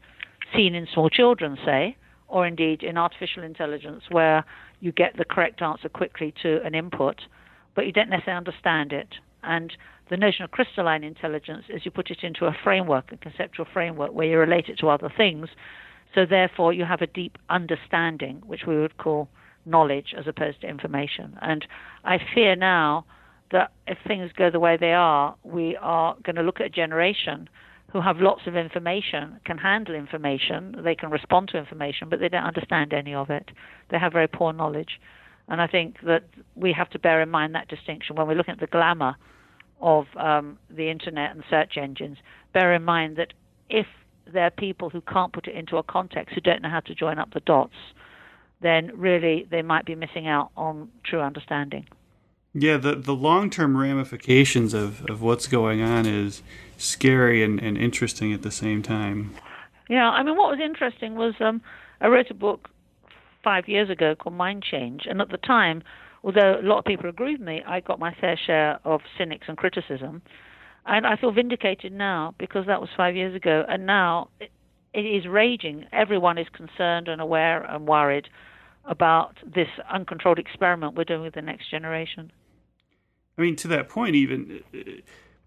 seen 0.55 0.75
in 0.75 0.87
small 0.93 1.09
children, 1.09 1.57
say, 1.65 1.95
or 2.27 2.47
indeed 2.47 2.83
in 2.83 2.97
artificial 2.97 3.43
intelligence, 3.43 4.03
where 4.09 4.45
you 4.79 4.91
get 4.91 5.17
the 5.17 5.25
correct 5.25 5.61
answer 5.61 5.89
quickly 5.89 6.33
to 6.41 6.61
an 6.63 6.75
input 6.75 7.21
but 7.75 7.85
you 7.85 7.91
don't 7.91 8.09
necessarily 8.09 8.37
understand 8.37 8.93
it. 8.93 9.07
And 9.43 9.73
the 10.09 10.17
notion 10.17 10.43
of 10.43 10.51
crystalline 10.51 11.03
intelligence 11.03 11.65
is 11.69 11.85
you 11.85 11.91
put 11.91 12.11
it 12.11 12.19
into 12.21 12.45
a 12.45 12.55
framework, 12.63 13.11
a 13.11 13.17
conceptual 13.17 13.65
framework, 13.71 14.13
where 14.13 14.27
you 14.27 14.37
relate 14.37 14.67
it 14.67 14.77
to 14.79 14.89
other 14.89 15.11
things. 15.15 15.47
So 16.13 16.25
therefore, 16.25 16.73
you 16.73 16.85
have 16.85 17.01
a 17.01 17.07
deep 17.07 17.37
understanding, 17.49 18.41
which 18.45 18.61
we 18.67 18.79
would 18.79 18.97
call 18.97 19.29
knowledge 19.65 20.13
as 20.17 20.27
opposed 20.27 20.61
to 20.61 20.67
information. 20.67 21.37
And 21.41 21.65
I 22.03 22.17
fear 22.33 22.55
now 22.55 23.05
that 23.51 23.71
if 23.87 23.97
things 24.07 24.31
go 24.35 24.49
the 24.49 24.59
way 24.59 24.77
they 24.77 24.93
are, 24.93 25.35
we 25.43 25.75
are 25.77 26.15
going 26.23 26.35
to 26.35 26.41
look 26.41 26.59
at 26.59 26.67
a 26.67 26.69
generation 26.69 27.49
who 27.91 28.01
have 28.01 28.17
lots 28.17 28.41
of 28.47 28.55
information, 28.55 29.39
can 29.45 29.57
handle 29.57 29.93
information, 29.93 30.75
they 30.83 30.95
can 30.95 31.09
respond 31.09 31.49
to 31.49 31.57
information, 31.57 32.07
but 32.09 32.19
they 32.19 32.29
don't 32.29 32.45
understand 32.45 32.93
any 32.93 33.13
of 33.13 33.29
it. 33.29 33.51
They 33.89 33.99
have 33.99 34.13
very 34.13 34.27
poor 34.27 34.53
knowledge. 34.53 34.99
And 35.49 35.61
I 35.61 35.67
think 35.67 35.97
that 36.05 36.23
we 36.55 36.71
have 36.71 36.89
to 36.91 36.99
bear 36.99 37.21
in 37.21 37.29
mind 37.29 37.53
that 37.55 37.67
distinction 37.67 38.15
when 38.15 38.27
we're 38.27 38.35
looking 38.35 38.53
at 38.53 38.61
the 38.61 38.67
glamour 38.67 39.15
of 39.81 40.05
um, 40.15 40.57
the 40.69 40.89
internet 40.89 41.31
and 41.31 41.43
search 41.49 41.73
engines. 41.75 42.17
Bear 42.53 42.73
in 42.73 42.83
mind 42.83 43.17
that 43.17 43.33
if 43.69 43.87
there 44.31 44.43
are 44.43 44.51
people 44.51 44.89
who 44.89 45.01
can't 45.01 45.33
put 45.33 45.47
it 45.47 45.55
into 45.55 45.75
a 45.77 45.83
context, 45.83 46.33
who 46.33 46.41
don't 46.41 46.61
know 46.61 46.69
how 46.69 46.79
to 46.81 46.95
join 46.95 47.19
up 47.19 47.33
the 47.33 47.41
dots, 47.41 47.73
then 48.61 48.91
really 48.95 49.47
they 49.49 49.61
might 49.61 49.85
be 49.85 49.95
missing 49.95 50.27
out 50.27 50.51
on 50.55 50.89
true 51.03 51.19
understanding. 51.19 51.87
Yeah, 52.53 52.77
the, 52.77 52.95
the 52.95 53.13
long 53.13 53.49
term 53.49 53.77
ramifications 53.77 54.73
of, 54.73 55.05
of 55.09 55.21
what's 55.21 55.47
going 55.47 55.81
on 55.81 56.05
is 56.05 56.43
scary 56.77 57.43
and, 57.43 57.61
and 57.61 57.77
interesting 57.77 58.33
at 58.33 58.41
the 58.41 58.51
same 58.51 58.83
time. 58.83 59.35
Yeah, 59.89 60.09
I 60.09 60.23
mean, 60.23 60.35
what 60.35 60.51
was 60.51 60.59
interesting 60.63 61.15
was 61.15 61.33
um, 61.39 61.61
I 62.01 62.07
wrote 62.07 62.29
a 62.29 62.33
book 62.33 62.69
five 63.43 63.67
years 63.67 63.89
ago 63.89 64.15
called 64.15 64.35
Mind 64.35 64.63
Change. 64.63 65.03
And 65.09 65.21
at 65.21 65.29
the 65.29 65.37
time, 65.37 65.83
although 66.23 66.59
a 66.59 66.65
lot 66.65 66.79
of 66.79 66.85
people 66.85 67.09
agreed 67.09 67.39
with 67.39 67.47
me, 67.47 67.61
I 67.65 67.79
got 67.79 67.99
my 67.99 68.13
fair 68.19 68.37
share 68.37 68.79
of 68.85 69.01
cynics 69.17 69.47
and 69.47 69.57
criticism. 69.57 70.21
And 70.85 71.05
I 71.05 71.15
feel 71.15 71.31
vindicated 71.31 71.93
now 71.93 72.33
because 72.37 72.65
that 72.67 72.81
was 72.81 72.89
five 72.97 73.15
years 73.15 73.35
ago. 73.35 73.63
And 73.67 73.85
now 73.85 74.29
it, 74.39 74.51
it 74.93 75.01
is 75.01 75.27
raging. 75.27 75.85
Everyone 75.93 76.37
is 76.37 76.47
concerned 76.49 77.07
and 77.07 77.21
aware 77.21 77.63
and 77.63 77.87
worried 77.87 78.27
about 78.85 79.35
this 79.43 79.67
uncontrolled 79.91 80.39
experiment 80.39 80.95
we're 80.95 81.03
doing 81.03 81.21
with 81.21 81.35
the 81.35 81.41
next 81.41 81.69
generation. 81.69 82.31
I 83.37 83.41
mean, 83.41 83.55
to 83.57 83.67
that 83.69 83.89
point, 83.89 84.15
even 84.15 84.63
uh, 84.73 84.77
uh, 84.77 84.83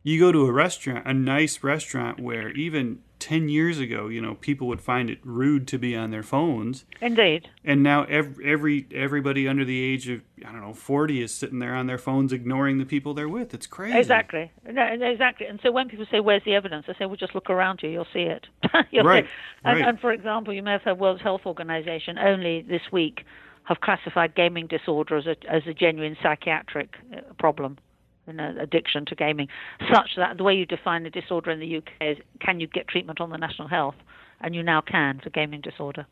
you 0.02 0.20
go 0.20 0.32
to 0.32 0.46
a 0.46 0.52
restaurant, 0.52 1.06
a 1.06 1.14
nice 1.14 1.62
restaurant 1.62 2.20
where 2.20 2.50
even 2.50 2.98
10 3.20 3.48
years 3.48 3.78
ago, 3.78 4.08
you 4.08 4.20
know, 4.20 4.34
people 4.34 4.68
would 4.68 4.82
find 4.82 5.08
it 5.08 5.18
rude 5.24 5.66
to 5.68 5.78
be 5.78 5.96
on 5.96 6.10
their 6.10 6.22
phones. 6.22 6.84
Indeed. 7.00 7.48
And 7.64 7.82
now 7.82 8.04
every, 8.04 8.44
every 8.44 8.86
everybody 8.92 9.48
under 9.48 9.64
the 9.64 9.82
age 9.82 10.10
of 10.10 10.20
I 10.46 10.52
don't 10.52 10.60
know, 10.60 10.74
40 10.74 11.22
is 11.22 11.34
sitting 11.34 11.58
there 11.58 11.74
on 11.74 11.86
their 11.86 11.96
phones 11.96 12.34
ignoring 12.34 12.76
the 12.76 12.84
people 12.84 13.14
they're 13.14 13.30
with. 13.30 13.54
It's 13.54 13.66
crazy. 13.66 13.96
Exactly. 13.96 14.52
No, 14.70 14.86
exactly. 15.00 15.46
And 15.46 15.58
so 15.62 15.72
when 15.72 15.88
people 15.88 16.04
say 16.10 16.20
where's 16.20 16.44
the 16.44 16.54
evidence? 16.54 16.84
I 16.86 16.92
say 16.98 17.06
well 17.06 17.16
just 17.16 17.34
look 17.34 17.48
around 17.48 17.80
you, 17.82 17.88
you'll 17.88 18.06
see 18.12 18.24
it. 18.24 18.46
you'll 18.90 19.06
right. 19.06 19.24
See. 19.24 19.30
And, 19.64 19.78
right. 19.78 19.88
and 19.88 20.00
for 20.00 20.12
example, 20.12 20.52
you 20.52 20.62
may 20.62 20.72
have 20.72 20.82
heard 20.82 20.98
World 20.98 21.22
Health 21.22 21.46
Organization 21.46 22.18
only 22.18 22.60
this 22.60 22.82
week 22.92 23.24
have 23.64 23.80
classified 23.80 24.34
gaming 24.34 24.66
disorder 24.66 25.16
as 25.16 25.26
a 25.26 25.36
as 25.48 25.62
a 25.66 25.74
genuine 25.74 26.16
psychiatric 26.22 26.94
uh, 27.12 27.20
problem 27.38 27.78
you 28.26 28.32
know, 28.32 28.54
addiction 28.58 29.04
to 29.06 29.14
gaming, 29.14 29.48
such 29.92 30.10
that 30.16 30.38
the 30.38 30.44
way 30.44 30.54
you 30.54 30.66
define 30.66 31.04
a 31.06 31.10
disorder 31.10 31.50
in 31.50 31.60
the 31.60 31.76
UK 31.76 31.88
is 32.00 32.18
can 32.40 32.60
you 32.60 32.66
get 32.66 32.88
treatment 32.88 33.20
on 33.20 33.30
the 33.30 33.36
National 33.36 33.68
Health, 33.68 33.96
and 34.40 34.54
you 34.54 34.62
now 34.62 34.80
can 34.80 35.20
for 35.22 35.30
gaming 35.30 35.60
disorder. 35.60 36.06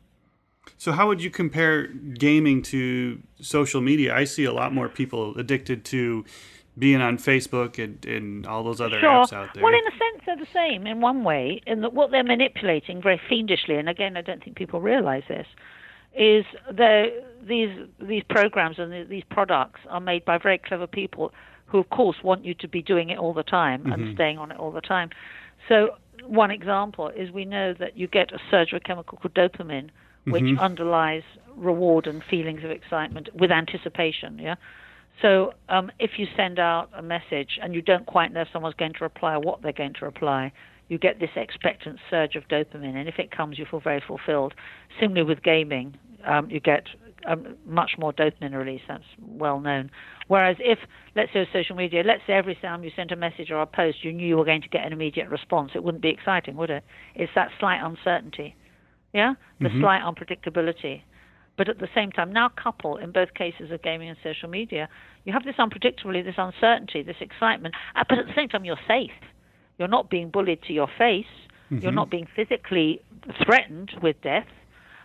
So, 0.77 0.91
how 0.91 1.07
would 1.07 1.21
you 1.21 1.29
compare 1.29 1.87
gaming 1.87 2.61
to 2.63 3.21
social 3.41 3.81
media? 3.81 4.15
I 4.15 4.23
see 4.23 4.45
a 4.45 4.53
lot 4.53 4.73
more 4.73 4.89
people 4.89 5.37
addicted 5.37 5.83
to 5.85 6.23
being 6.77 7.01
on 7.01 7.17
Facebook 7.17 7.83
and, 7.83 8.03
and 8.05 8.47
all 8.47 8.63
those 8.63 8.81
other 8.81 8.99
sure. 8.99 9.09
apps 9.09 9.33
out 9.33 9.53
there. 9.53 9.63
Well, 9.63 9.73
in 9.73 9.81
a 9.85 9.91
sense, 9.91 10.23
they're 10.25 10.37
the 10.37 10.47
same 10.53 10.87
in 10.87 11.01
one 11.01 11.23
way, 11.23 11.61
in 11.67 11.81
that 11.81 11.93
what 11.93 12.11
they're 12.11 12.23
manipulating 12.23 13.01
very 13.01 13.21
fiendishly, 13.29 13.75
and 13.75 13.89
again, 13.89 14.17
I 14.17 14.21
don't 14.21 14.43
think 14.43 14.55
people 14.55 14.81
realize 14.81 15.23
this, 15.27 15.47
is 16.15 16.45
these 17.47 17.69
these 18.01 18.23
programs 18.29 18.79
and 18.79 19.09
these 19.09 19.23
products 19.29 19.81
are 19.89 19.99
made 19.99 20.23
by 20.25 20.37
very 20.37 20.57
clever 20.57 20.87
people 20.87 21.31
who 21.65 21.79
of 21.79 21.89
course 21.89 22.17
want 22.23 22.45
you 22.45 22.53
to 22.53 22.67
be 22.67 22.81
doing 22.81 23.09
it 23.09 23.17
all 23.17 23.33
the 23.33 23.43
time 23.43 23.81
mm-hmm. 23.81 23.93
and 23.93 24.15
staying 24.15 24.37
on 24.37 24.51
it 24.51 24.57
all 24.57 24.71
the 24.71 24.81
time. 24.81 25.09
So 25.67 25.95
one 26.25 26.51
example 26.51 27.09
is 27.09 27.31
we 27.31 27.45
know 27.45 27.73
that 27.73 27.97
you 27.97 28.07
get 28.07 28.31
a 28.31 28.39
surge 28.51 28.71
of 28.73 28.77
a 28.77 28.79
chemical 28.79 29.17
called 29.17 29.33
dopamine, 29.33 29.89
which 30.25 30.43
mm-hmm. 30.43 30.59
underlies 30.59 31.23
reward 31.55 32.07
and 32.07 32.23
feelings 32.29 32.63
of 32.63 32.71
excitement 32.71 33.29
with 33.33 33.51
anticipation. 33.51 34.39
Yeah. 34.39 34.55
So 35.21 35.53
um, 35.69 35.91
if 35.99 36.11
you 36.17 36.27
send 36.35 36.59
out 36.59 36.89
a 36.95 37.01
message 37.01 37.59
and 37.61 37.73
you 37.73 37.81
don't 37.81 38.05
quite 38.05 38.33
know 38.33 38.41
if 38.41 38.47
someone's 38.51 38.75
going 38.75 38.93
to 38.93 39.03
reply 39.03 39.33
or 39.33 39.39
what 39.39 39.61
they're 39.61 39.71
going 39.71 39.93
to 39.99 40.05
reply, 40.05 40.51
you 40.89 40.97
get 40.97 41.19
this 41.19 41.29
expectant 41.35 41.99
surge 42.09 42.35
of 42.35 42.47
dopamine, 42.47 42.95
and 42.95 43.07
if 43.07 43.15
it 43.17 43.31
comes, 43.31 43.57
you 43.57 43.65
feel 43.69 43.79
very 43.79 44.03
fulfilled. 44.05 44.53
Similarly 44.99 45.27
with 45.27 45.43
gaming, 45.43 45.97
um, 46.25 46.49
you 46.49 46.59
get 46.59 46.83
um, 47.27 47.55
much 47.65 47.91
more 47.97 48.13
dopamine 48.13 48.53
release. 48.53 48.81
That's 48.87 49.03
well 49.19 49.59
known. 49.59 49.89
Whereas 50.27 50.57
if, 50.59 50.79
let's 51.15 51.31
say, 51.33 51.47
social 51.51 51.75
media, 51.75 52.03
let's 52.05 52.21
say 52.27 52.33
every 52.33 52.55
time 52.55 52.83
you 52.83 52.91
sent 52.95 53.11
a 53.11 53.15
message 53.15 53.51
or 53.51 53.61
a 53.61 53.65
post, 53.65 54.03
you 54.03 54.13
knew 54.13 54.27
you 54.27 54.37
were 54.37 54.45
going 54.45 54.61
to 54.61 54.69
get 54.69 54.85
an 54.85 54.93
immediate 54.93 55.29
response, 55.29 55.71
it 55.75 55.83
wouldn't 55.83 56.01
be 56.01 56.09
exciting, 56.09 56.55
would 56.55 56.69
it? 56.69 56.83
It's 57.15 57.31
that 57.35 57.49
slight 57.59 57.81
uncertainty, 57.83 58.55
yeah, 59.13 59.33
the 59.59 59.69
mm-hmm. 59.69 59.81
slight 59.81 60.01
unpredictability. 60.01 61.01
But 61.55 61.69
at 61.69 61.79
the 61.79 61.87
same 61.93 62.11
time, 62.11 62.33
now 62.33 62.49
couple 62.49 62.97
in 62.97 63.11
both 63.11 63.33
cases 63.35 63.71
of 63.71 63.83
gaming 63.83 64.09
and 64.09 64.17
social 64.23 64.49
media, 64.49 64.89
you 65.23 65.33
have 65.33 65.43
this 65.43 65.55
unpredictability, 65.59 66.25
this 66.25 66.35
uncertainty, 66.37 67.03
this 67.03 67.17
excitement, 67.21 67.75
uh, 67.95 68.03
but 68.09 68.17
at 68.17 68.25
the 68.25 68.33
same 68.35 68.49
time, 68.49 68.65
you're 68.65 68.75
safe. 68.87 69.11
You're 69.77 69.87
not 69.87 70.09
being 70.09 70.29
bullied 70.29 70.61
to 70.63 70.73
your 70.73 70.87
face. 70.97 71.25
Mm-hmm. 71.71 71.79
You're 71.79 71.91
not 71.91 72.09
being 72.09 72.27
physically 72.35 73.01
threatened 73.45 73.91
with 74.01 74.21
death 74.21 74.47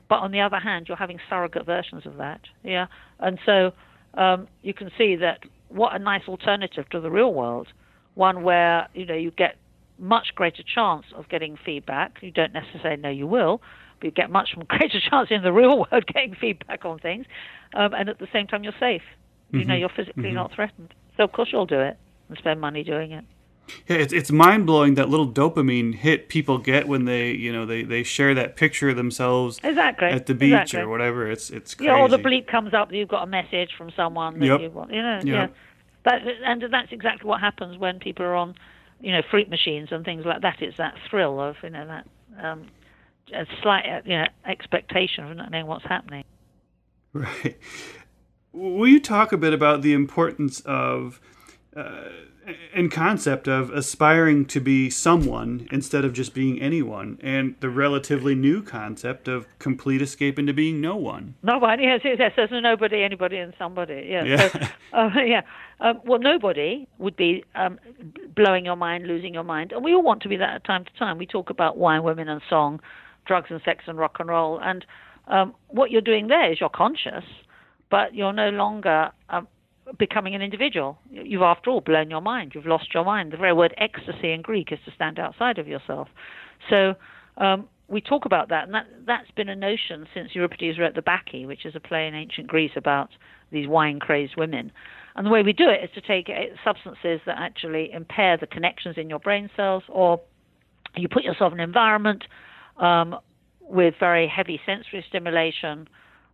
but 0.08 0.16
on 0.16 0.32
the 0.32 0.40
other 0.40 0.58
hand, 0.58 0.86
you're 0.88 0.96
having 0.96 1.18
surrogate 1.28 1.66
versions 1.66 2.06
of 2.06 2.16
that. 2.16 2.40
Yeah, 2.64 2.86
and 3.20 3.38
so 3.44 3.72
um, 4.14 4.48
you 4.62 4.74
can 4.74 4.90
see 4.96 5.16
that 5.16 5.40
what 5.68 5.94
a 5.94 5.98
nice 5.98 6.22
alternative 6.26 6.88
to 6.90 7.00
the 7.00 7.10
real 7.10 7.32
world, 7.32 7.68
one 8.14 8.42
where 8.42 8.88
you 8.94 9.04
know 9.04 9.14
you 9.14 9.30
get 9.30 9.56
much 9.98 10.28
greater 10.34 10.62
chance 10.62 11.04
of 11.14 11.28
getting 11.28 11.58
feedback. 11.62 12.18
You 12.22 12.30
don't 12.30 12.52
necessarily 12.52 13.00
know 13.00 13.10
you 13.10 13.26
will, 13.26 13.60
but 14.00 14.06
you 14.06 14.10
get 14.10 14.30
much 14.30 14.56
greater 14.68 15.00
chance 15.10 15.28
in 15.30 15.42
the 15.42 15.52
real 15.52 15.78
world 15.78 16.04
getting 16.12 16.34
feedback 16.34 16.84
on 16.84 16.98
things, 16.98 17.26
um, 17.74 17.92
and 17.92 18.08
at 18.08 18.18
the 18.18 18.28
same 18.32 18.46
time 18.46 18.64
you're 18.64 18.72
safe. 18.80 19.02
You 19.50 19.60
mm-hmm. 19.60 19.68
know 19.68 19.76
you're 19.76 19.90
physically 19.94 20.24
mm-hmm. 20.24 20.34
not 20.34 20.52
threatened, 20.54 20.94
so 21.16 21.24
of 21.24 21.32
course 21.32 21.50
you'll 21.52 21.66
do 21.66 21.80
it 21.80 21.98
and 22.28 22.38
spend 22.38 22.60
money 22.60 22.82
doing 22.82 23.12
it. 23.12 23.24
Yeah, 23.86 23.96
it's 23.96 24.12
it's 24.12 24.30
mind 24.30 24.66
blowing 24.66 24.94
that 24.94 25.08
little 25.08 25.28
dopamine 25.28 25.94
hit 25.94 26.28
people 26.28 26.58
get 26.58 26.88
when 26.88 27.04
they 27.04 27.30
you 27.30 27.52
know 27.52 27.66
they, 27.66 27.82
they 27.82 28.02
share 28.02 28.34
that 28.34 28.56
picture 28.56 28.90
of 28.90 28.96
themselves 28.96 29.58
exactly 29.62 30.08
at 30.08 30.26
the 30.26 30.34
beach 30.34 30.52
exactly. 30.52 30.80
or 30.80 30.88
whatever. 30.88 31.30
It's 31.30 31.50
it's 31.50 31.74
crazy. 31.74 31.88
Yeah, 31.88 31.98
or 31.98 32.08
the 32.08 32.18
bleep 32.18 32.46
comes 32.46 32.74
up 32.74 32.92
you've 32.92 33.08
got 33.08 33.22
a 33.22 33.26
message 33.26 33.70
from 33.76 33.90
someone 33.96 34.38
that 34.38 34.46
yep. 34.46 34.60
you 34.60 34.70
want. 34.70 34.92
You 34.92 35.02
know, 35.02 35.16
yep. 35.16 35.24
yeah. 35.24 35.48
That, 36.04 36.22
and 36.44 36.62
that's 36.70 36.92
exactly 36.92 37.28
what 37.28 37.40
happens 37.40 37.76
when 37.76 37.98
people 37.98 38.24
are 38.24 38.34
on, 38.34 38.54
you 39.00 39.12
know, 39.12 39.20
freak 39.30 39.50
machines 39.50 39.88
and 39.90 40.04
things 40.04 40.24
like 40.24 40.42
that. 40.42 40.62
It's 40.62 40.76
that 40.78 40.94
thrill 41.10 41.40
of 41.40 41.56
you 41.62 41.70
know 41.70 41.86
that 41.86 42.06
um, 42.42 42.66
a 43.34 43.46
slight 43.62 43.84
uh, 43.86 44.00
you 44.04 44.16
know, 44.18 44.26
expectation 44.46 45.24
of 45.24 45.36
not 45.36 45.50
knowing 45.50 45.66
what's 45.66 45.84
happening. 45.84 46.24
Right. 47.12 47.58
Will 48.52 48.88
you 48.88 49.00
talk 49.00 49.32
a 49.32 49.36
bit 49.36 49.52
about 49.52 49.82
the 49.82 49.92
importance 49.92 50.60
of 50.60 51.20
uh, 51.76 52.04
and 52.74 52.90
concept 52.90 53.48
of 53.48 53.70
aspiring 53.70 54.44
to 54.46 54.60
be 54.60 54.90
someone 54.90 55.68
instead 55.70 56.04
of 56.04 56.12
just 56.12 56.34
being 56.34 56.60
anyone, 56.60 57.18
and 57.22 57.54
the 57.60 57.68
relatively 57.68 58.34
new 58.34 58.62
concept 58.62 59.28
of 59.28 59.46
complete 59.58 60.02
escape 60.02 60.38
into 60.38 60.52
being 60.52 60.80
no 60.80 60.96
one. 60.96 61.34
No 61.42 61.58
one, 61.58 61.80
yes, 61.80 62.00
yes. 62.04 62.32
There's 62.36 62.50
nobody, 62.52 63.02
anybody, 63.02 63.38
and 63.38 63.54
somebody. 63.58 64.06
Yes. 64.08 64.26
Yeah. 64.26 64.48
So, 64.48 64.96
uh, 64.96 65.10
yeah. 65.24 65.42
Um, 65.80 66.00
well, 66.04 66.18
nobody 66.18 66.88
would 66.98 67.16
be 67.16 67.44
um, 67.54 67.78
blowing 68.34 68.64
your 68.64 68.76
mind, 68.76 69.06
losing 69.06 69.34
your 69.34 69.44
mind, 69.44 69.72
and 69.72 69.84
we 69.84 69.94
all 69.94 70.02
want 70.02 70.22
to 70.22 70.28
be 70.28 70.36
that 70.36 70.54
at 70.56 70.64
time 70.64 70.84
to 70.84 70.90
time. 70.98 71.18
We 71.18 71.26
talk 71.26 71.50
about 71.50 71.76
wine, 71.76 72.02
women, 72.02 72.28
and 72.28 72.40
song, 72.48 72.80
drugs 73.26 73.48
and 73.50 73.60
sex 73.64 73.84
and 73.86 73.98
rock 73.98 74.16
and 74.18 74.28
roll, 74.28 74.58
and 74.60 74.84
um, 75.28 75.54
what 75.68 75.90
you're 75.90 76.00
doing 76.00 76.28
there 76.28 76.50
is 76.50 76.60
you're 76.60 76.68
conscious, 76.70 77.24
but 77.90 78.14
you're 78.14 78.32
no 78.32 78.48
longer 78.50 79.10
um, 79.28 79.46
becoming 79.98 80.34
an 80.34 80.42
individual. 80.42 80.98
You've, 81.10 81.42
after 81.42 81.70
all, 81.70 81.80
blown 81.80 82.10
your 82.10 82.20
mind. 82.20 82.52
You've 82.54 82.66
lost 82.66 82.92
your 82.92 83.04
mind. 83.04 83.32
The 83.32 83.36
very 83.36 83.52
word 83.52 83.74
ecstasy 83.78 84.32
in 84.32 84.42
Greek 84.42 84.72
is 84.72 84.78
to 84.84 84.90
stand 84.94 85.18
outside 85.18 85.58
of 85.58 85.68
yourself. 85.68 86.08
So 86.68 86.94
um, 87.36 87.68
we 87.88 88.00
talk 88.00 88.26
about 88.26 88.48
that, 88.50 88.64
and 88.64 88.74
that, 88.74 88.86
that's 89.06 89.30
been 89.30 89.48
a 89.48 89.56
notion 89.56 90.06
since 90.12 90.34
Euripides 90.34 90.78
wrote 90.78 90.94
the 90.94 91.02
Bacchae, 91.02 91.46
which 91.46 91.64
is 91.64 91.74
a 91.74 91.80
play 91.80 92.06
in 92.06 92.14
ancient 92.14 92.46
Greece 92.46 92.72
about 92.76 93.10
these 93.50 93.66
wine 93.66 93.98
crazed 93.98 94.36
women. 94.36 94.70
And 95.16 95.26
the 95.26 95.30
way 95.30 95.42
we 95.42 95.52
do 95.52 95.68
it 95.68 95.82
is 95.82 95.90
to 95.94 96.00
take 96.00 96.28
uh, 96.28 96.54
substances 96.64 97.20
that 97.26 97.36
actually 97.38 97.90
impair 97.92 98.36
the 98.36 98.46
connections 98.46 98.96
in 98.98 99.08
your 99.08 99.18
brain 99.18 99.48
cells, 99.56 99.82
or 99.88 100.20
you 100.94 101.08
put 101.08 101.24
yourself 101.24 101.52
in 101.52 101.60
an 101.60 101.64
environment 101.64 102.24
um, 102.76 103.16
with 103.60 103.94
very 103.98 104.28
heavy 104.28 104.60
sensory 104.66 105.04
stimulation, 105.08 105.88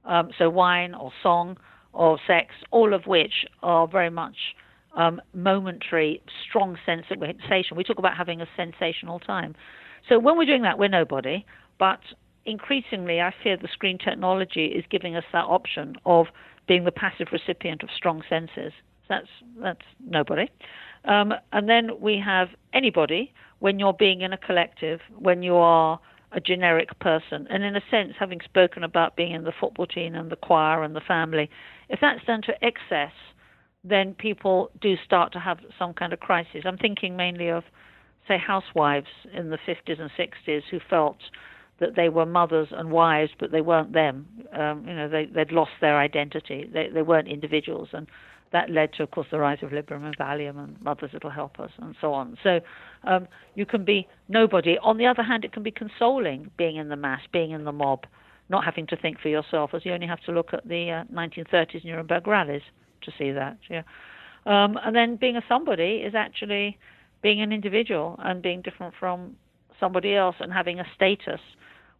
um, 0.05 0.31
so 0.39 0.51
wine 0.51 0.95
or 0.95 1.13
song 1.23 1.57
or 1.95 2.19
sex, 2.27 2.55
all 2.71 2.93
of 2.93 3.07
which 3.07 3.47
are 3.63 3.87
very 3.89 4.11
much 4.11 4.37
um, 4.97 5.21
momentary, 5.33 6.23
strong 6.49 6.77
sensation. 6.85 7.77
We 7.77 7.85
talk 7.85 7.99
about 7.99 8.17
having 8.17 8.41
a 8.41 8.47
sensational 8.57 9.19
time. 9.19 9.55
So 10.09 10.19
when 10.19 10.37
we're 10.37 10.47
doing 10.47 10.63
that, 10.63 10.79
we're 10.79 10.89
nobody. 10.89 11.45
But 11.79 12.01
increasingly, 12.45 13.21
I 13.21 13.33
fear 13.43 13.57
the 13.57 13.69
screen 13.73 13.99
technology 13.99 14.67
is 14.67 14.85
giving 14.91 15.17
us 15.17 15.25
that 15.33 15.45
option 15.45 15.97
of 16.05 16.27
being 16.67 16.85
the 16.85 16.93
passive 16.93 17.29
recipient 17.33 17.83
of 17.83 17.89
strong 17.97 18.23
senses. 18.29 18.73
That's 19.09 19.29
that's 19.61 19.83
nobody. 20.07 20.49
Um, 21.05 21.35
and 21.53 21.69
then 21.69 21.91
we 22.01 22.19
have 22.25 22.49
anybody 22.73 23.33
when 23.59 23.79
you're 23.79 23.93
being 23.93 24.23
in 24.23 24.33
a 24.33 24.39
collective, 24.39 25.01
when 25.19 25.43
you 25.43 25.57
are 25.57 26.01
a 26.35 26.41
generic 26.41 26.99
person. 26.99 27.47
And 27.49 27.63
in 27.63 27.77
a 27.77 27.81
sense, 27.91 28.15
having 28.19 28.41
spoken 28.45 28.85
about 28.85 29.17
being 29.17 29.33
in 29.33 29.45
the 29.45 29.53
football 29.59 29.87
team 29.87 30.15
and 30.15 30.31
the 30.31 30.37
choir 30.37 30.83
and 30.83 30.95
the 30.95 31.01
family, 31.01 31.49
if 31.89 32.01
that's 32.01 32.25
done 32.27 32.43
to 32.43 32.53
excess, 32.63 33.13
then 33.85 34.15
people 34.15 34.71
do 34.81 34.95
start 35.05 35.33
to 35.33 35.39
have 35.39 35.59
some 35.79 35.93
kind 35.95 36.13
of 36.13 36.21
crisis. 36.21 36.63
I'm 36.65 36.79
thinking 36.79 37.17
mainly 37.17 37.49
of, 37.49 37.65
say, 38.27 38.37
housewives 38.39 39.07
in 39.33 39.51
the 39.51 39.59
50s 39.59 40.01
and 40.01 40.11
60s 40.19 40.63
who 40.71 40.81
felt 40.89 41.19
that 41.81 41.97
they 41.97 42.09
were 42.09 42.25
mothers 42.27 42.69
and 42.71 42.91
wives, 42.91 43.33
but 43.39 43.51
they 43.51 43.61
weren't 43.61 43.93
them. 43.93 44.27
Um, 44.53 44.87
you 44.87 44.95
know, 44.95 45.09
they, 45.09 45.27
they'd 45.27 45.53
lost 45.53 45.73
their 45.81 45.99
identity. 45.99 46.69
They, 46.73 46.89
they 46.93 47.03
weren't 47.03 47.29
individuals, 47.29 47.89
and 47.93 48.07
that 48.55 48.71
led 48.71 48.93
to, 48.93 49.03
of 49.03 49.11
course, 49.11 49.27
the 49.33 49.39
rise 49.39 49.59
of 49.63 49.71
Librium 49.71 50.05
and 50.05 50.17
Valium 50.17 50.63
and 50.63 50.81
Mothers 50.81 51.11
Little 51.13 51.29
Helpers 51.29 51.73
and 51.79 51.97
so 52.01 52.15
on. 52.15 52.39
So 52.45 52.61
um, 53.03 53.27
you 53.57 53.67
can 53.67 53.85
be 53.85 54.07
nobody. 54.29 54.79
On 54.81 54.97
the 54.97 55.07
other 55.07 55.25
hand, 55.25 55.45
it 55.45 55.53
can 55.53 55.65
be 55.65 55.73
consoling 55.73 56.53
being 56.57 56.77
in 56.77 56.89
the 56.89 56.95
mass, 56.95 57.21
being 57.33 57.51
in 57.51 57.65
the 57.65 57.73
mob, 57.73 58.05
not 58.49 58.65
having 58.65 58.87
to 58.87 58.97
think 58.97 59.19
for 59.19 59.29
yourself, 59.29 59.71
as 59.75 59.85
you 59.85 59.93
only 59.93 60.07
have 60.07 60.21
to 60.27 60.33
look 60.33 60.51
at 60.53 60.67
the 60.69 61.05
uh, 61.05 61.13
1930s 61.13 61.85
Nuremberg 61.85 62.29
rallies 62.29 62.63
to 63.03 63.11
see 63.19 63.33
that. 63.33 63.59
Yeah. 63.69 63.83
Um, 64.47 64.79
and 64.85 64.95
then 64.95 65.17
being 65.17 65.37
a 65.37 65.43
somebody 65.49 66.05
is 66.07 66.15
actually 66.15 66.79
being 67.25 67.43
an 67.43 67.51
individual 67.53 68.21
and 68.23 68.41
being 68.41 68.63
different 68.63 68.95
from 69.01 69.35
somebody 69.81 70.15
else 70.15 70.37
and 70.39 70.53
having 70.53 70.79
a 70.79 70.85
status 70.95 71.41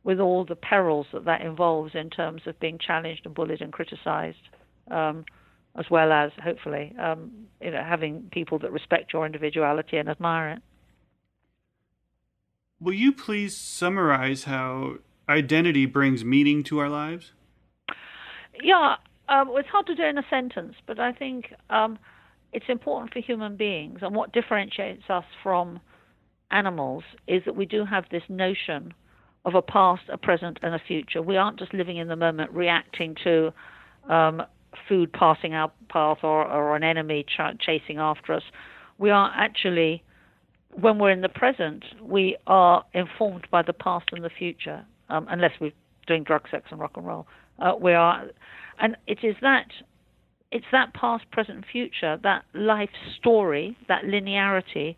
with 0.05 0.21
all 0.21 0.45
the 0.45 0.55
perils 0.55 1.07
that 1.13 1.25
that 1.25 1.41
involves 1.41 1.97
in 1.97 2.11
terms 2.11 2.43
of 2.47 2.61
being 2.61 2.79
challenged 2.79 3.23
and 3.27 3.35
bullied 3.35 3.61
and 3.61 3.73
criticized, 3.73 4.37
um, 4.93 5.25
as 5.77 5.87
well 5.91 6.13
as 6.13 6.31
hopefully 6.43 6.95
um, 7.01 7.31
you 7.61 7.71
know 7.71 7.83
having 7.83 8.29
people 8.33 8.59
that 8.61 8.73
respect 8.73 9.13
your 9.13 9.27
individuality 9.27 9.97
and 9.97 10.09
admire 10.09 10.51
it. 10.51 10.63
Will 12.81 12.95
you 12.95 13.13
please 13.13 13.57
summarize 13.57 14.45
how 14.45 14.97
identity 15.29 15.87
brings 15.87 16.25
meaning 16.25 16.63
to 16.65 16.79
our 16.81 16.89
lives? 16.89 17.33
Yeah, 18.63 18.97
um, 19.29 19.51
it's 19.55 19.69
hard 19.69 19.87
to 19.87 19.95
do 19.95 20.05
in 20.05 20.19
a 20.19 20.25
sentence, 20.29 20.75
but 20.87 20.99
I 20.99 21.13
think 21.13 21.47
um, 21.71 21.99
it's 22.53 22.67
important 22.69 23.13
for 23.13 23.21
human 23.21 23.57
beings. 23.57 24.01
And 24.03 24.15
what 24.15 24.33
differentiates 24.33 25.05
us 25.09 25.25
from 25.43 25.81
animals 26.51 27.05
is 27.27 27.43
that 27.47 27.57
we 27.57 27.67
do 27.67 27.85
have 27.85 28.05
this 28.11 28.23
notion 28.29 28.93
of 29.45 29.55
a 29.55 29.63
past, 29.63 30.03
a 30.11 30.17
present, 30.17 30.59
and 30.63 30.75
a 30.75 30.79
future. 30.79 31.21
We 31.21 31.37
aren't 31.37 31.59
just 31.59 31.75
living 31.75 31.97
in 31.97 32.09
the 32.09 32.17
moment, 32.17 32.51
reacting 32.53 33.17
to 33.25 33.53
um, 34.09 34.43
food 34.89 35.13
passing 35.13 35.55
our 35.55 35.71
path 35.89 36.19
or, 36.23 36.47
or 36.47 36.77
an 36.77 36.83
enemy 36.83 37.25
ch- 37.25 37.59
chasing 37.61 37.99
after 37.99 38.33
us. 38.35 38.43
We 38.99 39.11
are 39.11 39.33
actually, 39.35 40.03
when 40.73 40.99
we're 40.99 41.11
in 41.11 41.21
the 41.21 41.29
present, 41.29 41.85
we 42.01 42.37
are 42.47 42.85
informed 42.93 43.47
by 43.51 43.63
the 43.63 43.73
past 43.73 44.07
and 44.13 44.25
the 44.25 44.31
future 44.31 44.85
um, 45.09 45.27
unless 45.29 45.53
we're 45.61 45.73
doing 46.07 46.25
drug, 46.25 46.43
sex, 46.51 46.67
and 46.71 46.81
rock 46.81 46.93
and 46.97 47.07
roll. 47.07 47.27
Uh, 47.59 47.73
we 47.81 47.93
are, 47.93 48.25
and 48.81 48.97
it 49.07 49.19
is 49.23 49.37
that 49.41 49.67
it's 50.51 50.67
that 50.71 50.95
past, 50.95 51.25
present, 51.33 51.65
future, 51.71 52.19
that 52.23 52.45
life 52.55 52.91
story, 53.19 53.77
that 53.89 54.05
linearity 54.05 54.95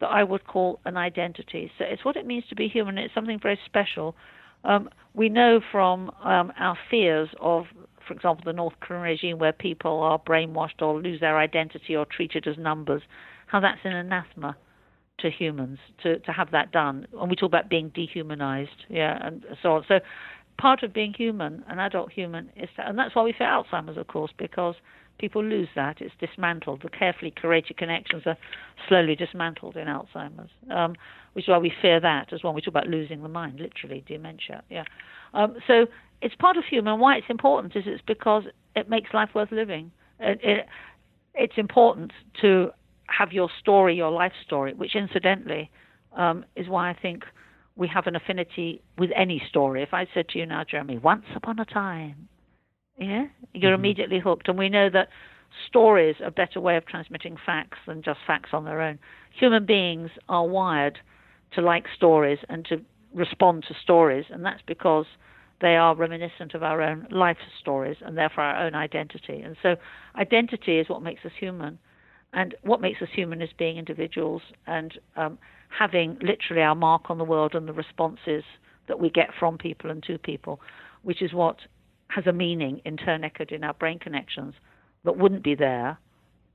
that 0.00 0.06
I 0.06 0.24
would 0.24 0.46
call 0.46 0.80
an 0.84 0.96
identity. 0.96 1.70
So 1.78 1.84
it's 1.84 2.04
what 2.04 2.16
it 2.16 2.26
means 2.26 2.44
to 2.48 2.56
be 2.56 2.68
human. 2.68 2.98
It's 2.98 3.14
something 3.14 3.38
very 3.40 3.58
special. 3.64 4.16
Um, 4.64 4.88
we 5.14 5.28
know 5.28 5.60
from 5.70 6.10
um, 6.22 6.52
our 6.58 6.76
fears 6.90 7.28
of, 7.40 7.66
for 8.08 8.14
example, 8.14 8.42
the 8.44 8.52
North 8.52 8.74
Korean 8.80 9.02
regime, 9.02 9.38
where 9.38 9.52
people 9.52 10.00
are 10.00 10.18
brainwashed 10.18 10.80
or 10.80 11.00
lose 11.00 11.20
their 11.20 11.38
identity 11.38 11.94
or 11.94 12.06
treated 12.06 12.48
as 12.48 12.56
numbers, 12.58 13.02
how 13.46 13.60
that's 13.60 13.78
an 13.84 13.92
anathema 13.92 14.56
to 15.20 15.30
humans 15.30 15.78
to, 16.02 16.18
to 16.20 16.32
have 16.32 16.50
that 16.52 16.72
done. 16.72 17.06
And 17.20 17.30
we 17.30 17.36
talk 17.36 17.48
about 17.48 17.68
being 17.68 17.90
dehumanized, 17.90 18.86
yeah, 18.88 19.18
and 19.24 19.44
so 19.62 19.72
on. 19.74 19.84
So 19.86 20.00
part 20.58 20.82
of 20.82 20.92
being 20.92 21.12
human, 21.12 21.64
an 21.68 21.78
adult 21.78 22.10
human, 22.12 22.50
is 22.56 22.68
to, 22.76 22.88
and 22.88 22.98
that's 22.98 23.14
why 23.14 23.22
we 23.22 23.32
fear 23.32 23.48
Alzheimer's, 23.48 23.96
of 23.96 24.06
course, 24.06 24.32
because 24.38 24.74
people 25.18 25.44
lose 25.44 25.68
that. 25.74 26.00
It's 26.00 26.14
dismantled. 26.20 26.82
The 26.82 26.88
carefully 26.88 27.32
curated 27.32 27.76
connections 27.76 28.22
are 28.26 28.36
slowly 28.88 29.14
dismantled 29.14 29.76
in 29.76 29.86
Alzheimer's, 29.86 30.50
um, 30.70 30.94
which 31.32 31.44
is 31.44 31.48
why 31.48 31.58
we 31.58 31.72
fear 31.82 32.00
that 32.00 32.32
as 32.32 32.42
well. 32.42 32.52
We 32.52 32.60
talk 32.60 32.68
about 32.68 32.86
losing 32.86 33.22
the 33.22 33.28
mind, 33.28 33.60
literally 33.60 34.04
dementia. 34.06 34.62
Yeah. 34.70 34.84
Um, 35.34 35.56
so 35.66 35.86
it's 36.22 36.34
part 36.36 36.56
of 36.56 36.64
human. 36.64 37.00
Why 37.00 37.16
it's 37.16 37.26
important 37.28 37.76
is 37.76 37.84
it's 37.86 38.02
because 38.06 38.44
it 38.74 38.88
makes 38.88 39.12
life 39.12 39.30
worth 39.34 39.52
living. 39.52 39.90
It, 40.20 40.40
it, 40.42 40.66
it's 41.34 41.54
important 41.56 42.12
to 42.40 42.70
have 43.06 43.32
your 43.32 43.48
story, 43.60 43.94
your 43.96 44.10
life 44.10 44.32
story, 44.44 44.74
which 44.74 44.94
incidentally 44.94 45.70
um, 46.16 46.44
is 46.56 46.68
why 46.68 46.90
I 46.90 46.94
think 46.94 47.24
we 47.76 47.88
have 47.88 48.06
an 48.06 48.16
affinity 48.16 48.82
with 48.98 49.10
any 49.16 49.40
story. 49.48 49.82
If 49.82 49.94
I 49.94 50.06
said 50.12 50.28
to 50.30 50.38
you 50.38 50.46
now, 50.46 50.64
Jeremy, 50.64 50.98
once 50.98 51.24
upon 51.36 51.58
a 51.60 51.64
time, 51.64 52.28
yeah, 52.98 53.26
you're 53.54 53.72
mm-hmm. 53.72 53.80
immediately 53.80 54.18
hooked. 54.18 54.48
And 54.48 54.58
we 54.58 54.68
know 54.68 54.90
that 54.90 55.08
stories 55.66 56.16
are 56.20 56.26
a 56.26 56.30
better 56.30 56.60
way 56.60 56.76
of 56.76 56.86
transmitting 56.86 57.36
facts 57.44 57.78
than 57.86 58.02
just 58.02 58.20
facts 58.26 58.50
on 58.52 58.64
their 58.64 58.80
own. 58.80 58.98
Human 59.38 59.64
beings 59.66 60.10
are 60.28 60.46
wired 60.46 60.98
to 61.54 61.62
like 61.62 61.86
stories 61.94 62.38
and 62.48 62.64
to 62.66 62.80
respond 63.14 63.64
to 63.68 63.74
stories, 63.82 64.26
and 64.30 64.44
that's 64.44 64.62
because 64.66 65.06
they 65.60 65.76
are 65.76 65.94
reminiscent 65.94 66.54
of 66.54 66.62
our 66.62 66.82
own 66.82 67.06
life 67.10 67.38
stories 67.60 67.96
and 68.04 68.16
therefore 68.16 68.44
our 68.44 68.66
own 68.66 68.74
identity. 68.74 69.40
And 69.40 69.56
so, 69.62 69.76
identity 70.16 70.78
is 70.78 70.88
what 70.88 71.02
makes 71.02 71.24
us 71.24 71.32
human. 71.38 71.78
And 72.32 72.54
what 72.62 72.82
makes 72.82 73.00
us 73.00 73.08
human 73.14 73.40
is 73.40 73.48
being 73.58 73.78
individuals 73.78 74.42
and 74.66 74.92
um, 75.16 75.38
having 75.76 76.18
literally 76.20 76.62
our 76.62 76.74
mark 76.74 77.08
on 77.08 77.16
the 77.16 77.24
world 77.24 77.54
and 77.54 77.66
the 77.66 77.72
responses 77.72 78.44
that 78.86 79.00
we 79.00 79.08
get 79.08 79.30
from 79.38 79.56
people 79.56 79.90
and 79.90 80.02
to 80.02 80.18
people, 80.18 80.60
which 81.02 81.22
is 81.22 81.32
what 81.32 81.56
has 82.08 82.26
a 82.26 82.32
meaning 82.32 82.80
in 82.84 82.96
turn 82.96 83.24
echoed 83.24 83.52
in 83.52 83.64
our 83.64 83.74
brain 83.74 83.98
connections 83.98 84.54
that 85.04 85.16
wouldn't 85.16 85.42
be 85.42 85.54
there 85.54 85.98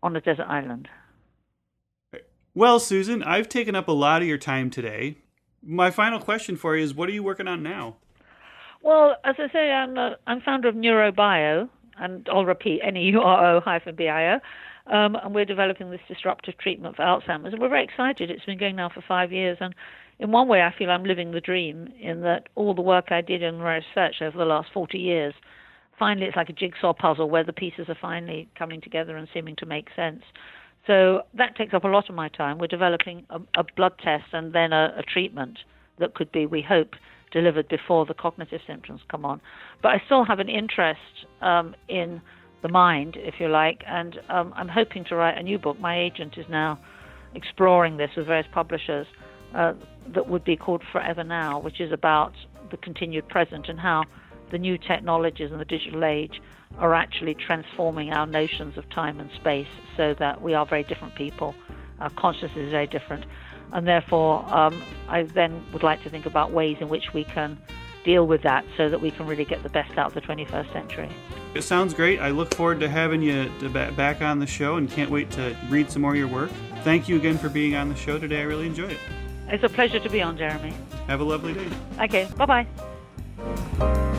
on 0.02 0.16
a 0.16 0.22
desert 0.22 0.48
island. 0.48 0.90
Well, 2.56 2.80
Susan, 2.80 3.24
I've 3.24 3.50
taken 3.50 3.76
up 3.76 3.88
a 3.88 3.94
lot 3.94 4.22
of 4.22 4.28
your 4.28 4.38
time 4.38 4.70
today. 4.70 5.18
My 5.64 5.90
final 5.90 6.20
question 6.20 6.56
for 6.56 6.76
you 6.76 6.84
is 6.84 6.94
what 6.94 7.10
are 7.10 7.14
you 7.14 7.24
working 7.24 7.48
on 7.48 7.64
now? 7.64 7.96
Well, 8.84 9.16
as 9.24 9.36
I 9.40 9.52
say, 9.52 9.72
I'm, 9.72 9.98
a, 9.98 10.18
I'm 10.28 10.42
founder 10.42 10.68
of 10.68 10.76
NeuroBio, 10.76 11.70
and 11.98 12.28
I'll 12.32 12.46
repeat, 12.46 12.82
N-E-U-R-O 12.84 13.62
hyphen 13.62 13.96
B-I-O. 13.96 14.40
Um, 14.94 15.16
and 15.16 15.34
we're 15.34 15.46
developing 15.46 15.90
this 15.90 16.02
disruptive 16.08 16.58
treatment 16.58 16.98
for 16.98 17.04
Alzheimer's. 17.04 17.54
And 17.54 17.62
we're 17.62 17.70
very 17.70 17.86
excited. 17.86 18.30
It's 18.30 18.44
been 18.44 18.60
going 18.60 18.76
now 18.76 18.90
for 18.90 19.02
five 19.08 19.32
years, 19.32 19.58
and 19.62 19.74
in 20.24 20.32
one 20.32 20.48
way, 20.48 20.62
I 20.62 20.74
feel 20.76 20.90
I'm 20.90 21.04
living 21.04 21.32
the 21.32 21.42
dream 21.42 21.90
in 22.00 22.22
that 22.22 22.48
all 22.56 22.74
the 22.74 22.82
work 22.82 23.12
I 23.12 23.20
did 23.20 23.44
in 23.44 23.60
research 23.60 24.16
over 24.22 24.38
the 24.38 24.46
last 24.46 24.70
40 24.74 24.98
years, 24.98 25.34
finally 26.00 26.28
it's 26.28 26.38
like 26.38 26.48
a 26.48 26.54
jigsaw 26.54 26.94
puzzle 26.94 27.30
where 27.30 27.44
the 27.44 27.52
pieces 27.52 27.90
are 27.90 27.98
finally 28.02 28.48
coming 28.58 28.80
together 28.80 29.18
and 29.18 29.28
seeming 29.34 29.58
to 29.58 29.66
make 29.66 29.88
sense. 29.98 30.22
So 30.88 31.24
that 31.34 31.58
takes 31.58 31.74
up 31.74 31.84
a 31.84 31.90
lot 31.90 32.10
of 32.10 32.16
my 32.16 32.30
time. 32.30 32.58
We're 32.58 32.68
developing 32.68 33.26
a, 33.30 33.40
a 33.60 33.66
blood 33.76 33.94
test 34.02 34.24
and 34.32 34.54
then 34.54 34.72
a, 34.72 34.96
a 34.98 35.04
treatment 35.04 35.60
that 36.00 36.16
could 36.16 36.32
be, 36.32 36.46
we 36.46 36.62
hope, 36.62 36.92
delivered 37.34 37.68
before 37.68 38.06
the 38.06 38.14
cognitive 38.14 38.62
symptoms 38.66 39.02
come 39.12 39.26
on. 39.26 39.42
But 39.82 39.90
I 39.90 40.02
still 40.06 40.24
have 40.24 40.40
an 40.40 40.50
interest 40.50 41.02
um, 41.42 41.76
in 41.90 42.22
the 42.62 42.70
mind, 42.70 43.18
if 43.20 43.36
you 43.40 43.50
like, 43.50 43.84
and 43.86 44.18
um, 44.30 44.54
I'm 44.56 44.70
hoping 44.70 45.04
to 45.10 45.16
write 45.16 45.38
a 45.38 45.44
new 45.44 45.60
book. 45.60 45.82
My 45.82 46.00
agent 46.00 46.36
is 46.38 46.46
now 46.50 46.80
exploring 47.36 47.98
this 47.98 48.12
with 48.16 48.28
various 48.28 48.48
publishers 48.54 49.06
uh, 49.54 49.74
that 50.08 50.28
would 50.28 50.44
be 50.44 50.56
called 50.56 50.84
Forever 50.92 51.24
Now, 51.24 51.60
which 51.60 51.80
is 51.80 51.92
about 51.92 52.34
the 52.72 52.78
continued 52.78 53.28
present 53.28 53.70
and 53.70 53.80
how 53.80 54.04
the 54.52 54.58
new 54.58 54.78
technologies 54.78 55.52
and 55.52 55.60
the 55.60 55.66
digital 55.66 56.04
age 56.06 56.42
are 56.78 56.94
actually 56.94 57.36
transforming 57.36 58.12
our 58.12 58.26
notions 58.26 58.78
of 58.78 58.90
time 58.90 59.20
and 59.20 59.30
space 59.32 59.68
so 59.96 60.14
that 60.16 60.42
we 60.42 60.54
are 60.54 60.66
very 60.66 60.84
different 60.84 61.16
people. 61.16 61.56
Our 62.00 62.10
consciousness 62.12 62.58
is 62.58 62.72
very 62.72 62.88
different. 62.88 63.26
And 63.72 63.88
therefore, 63.88 64.46
um, 64.54 64.84
I 65.08 65.24
then 65.24 65.64
would 65.74 65.84
like 65.84 66.04
to 66.04 66.10
think 66.10 66.26
about 66.26 66.52
ways 66.52 66.78
in 66.80 66.90
which 66.90 67.14
we 67.14 67.24
can 67.24 67.58
deal 68.04 68.28
with 68.28 68.44
that 68.44 68.66
so 68.78 68.90
that 68.90 69.02
we 69.02 69.12
can 69.12 69.26
really 69.26 69.46
get 69.46 69.64
the 69.64 69.70
best 69.70 69.98
out 69.98 70.08
of 70.08 70.14
the 70.14 70.22
21st 70.22 70.72
century. 70.74 71.10
It 71.56 71.64
sounds 71.64 71.94
great. 71.94 72.20
I 72.20 72.30
look 72.30 72.54
forward 72.54 72.80
to 72.82 72.90
having 72.90 73.22
you 73.22 73.50
back 73.96 74.22
on 74.22 74.40
the 74.40 74.48
show 74.48 74.76
and 74.76 74.90
can't 74.90 75.10
wait 75.10 75.32
to 75.32 75.56
read 75.70 75.90
some 75.90 76.02
more 76.02 76.12
of 76.12 76.18
your 76.18 76.28
work. 76.28 76.52
Thank 76.84 77.08
you 77.08 77.16
again 77.16 77.38
for 77.38 77.50
being 77.50 77.76
on 77.76 77.90
the 77.90 77.96
show 77.96 78.20
today. 78.20 78.42
I 78.42 78.44
really 78.44 78.68
enjoyed 78.68 78.92
it. 78.92 79.00
It's 79.50 79.64
a 79.64 79.70
pleasure 79.70 80.00
to 80.00 80.10
be 80.10 80.22
on, 80.22 80.38
Jeremy. 80.38 80.74
Have 81.08 81.20
a 81.20 81.24
lovely 81.24 81.54
day. 81.54 81.68
Okay, 82.02 82.28
bye 82.38 82.66
bye. 83.80 84.10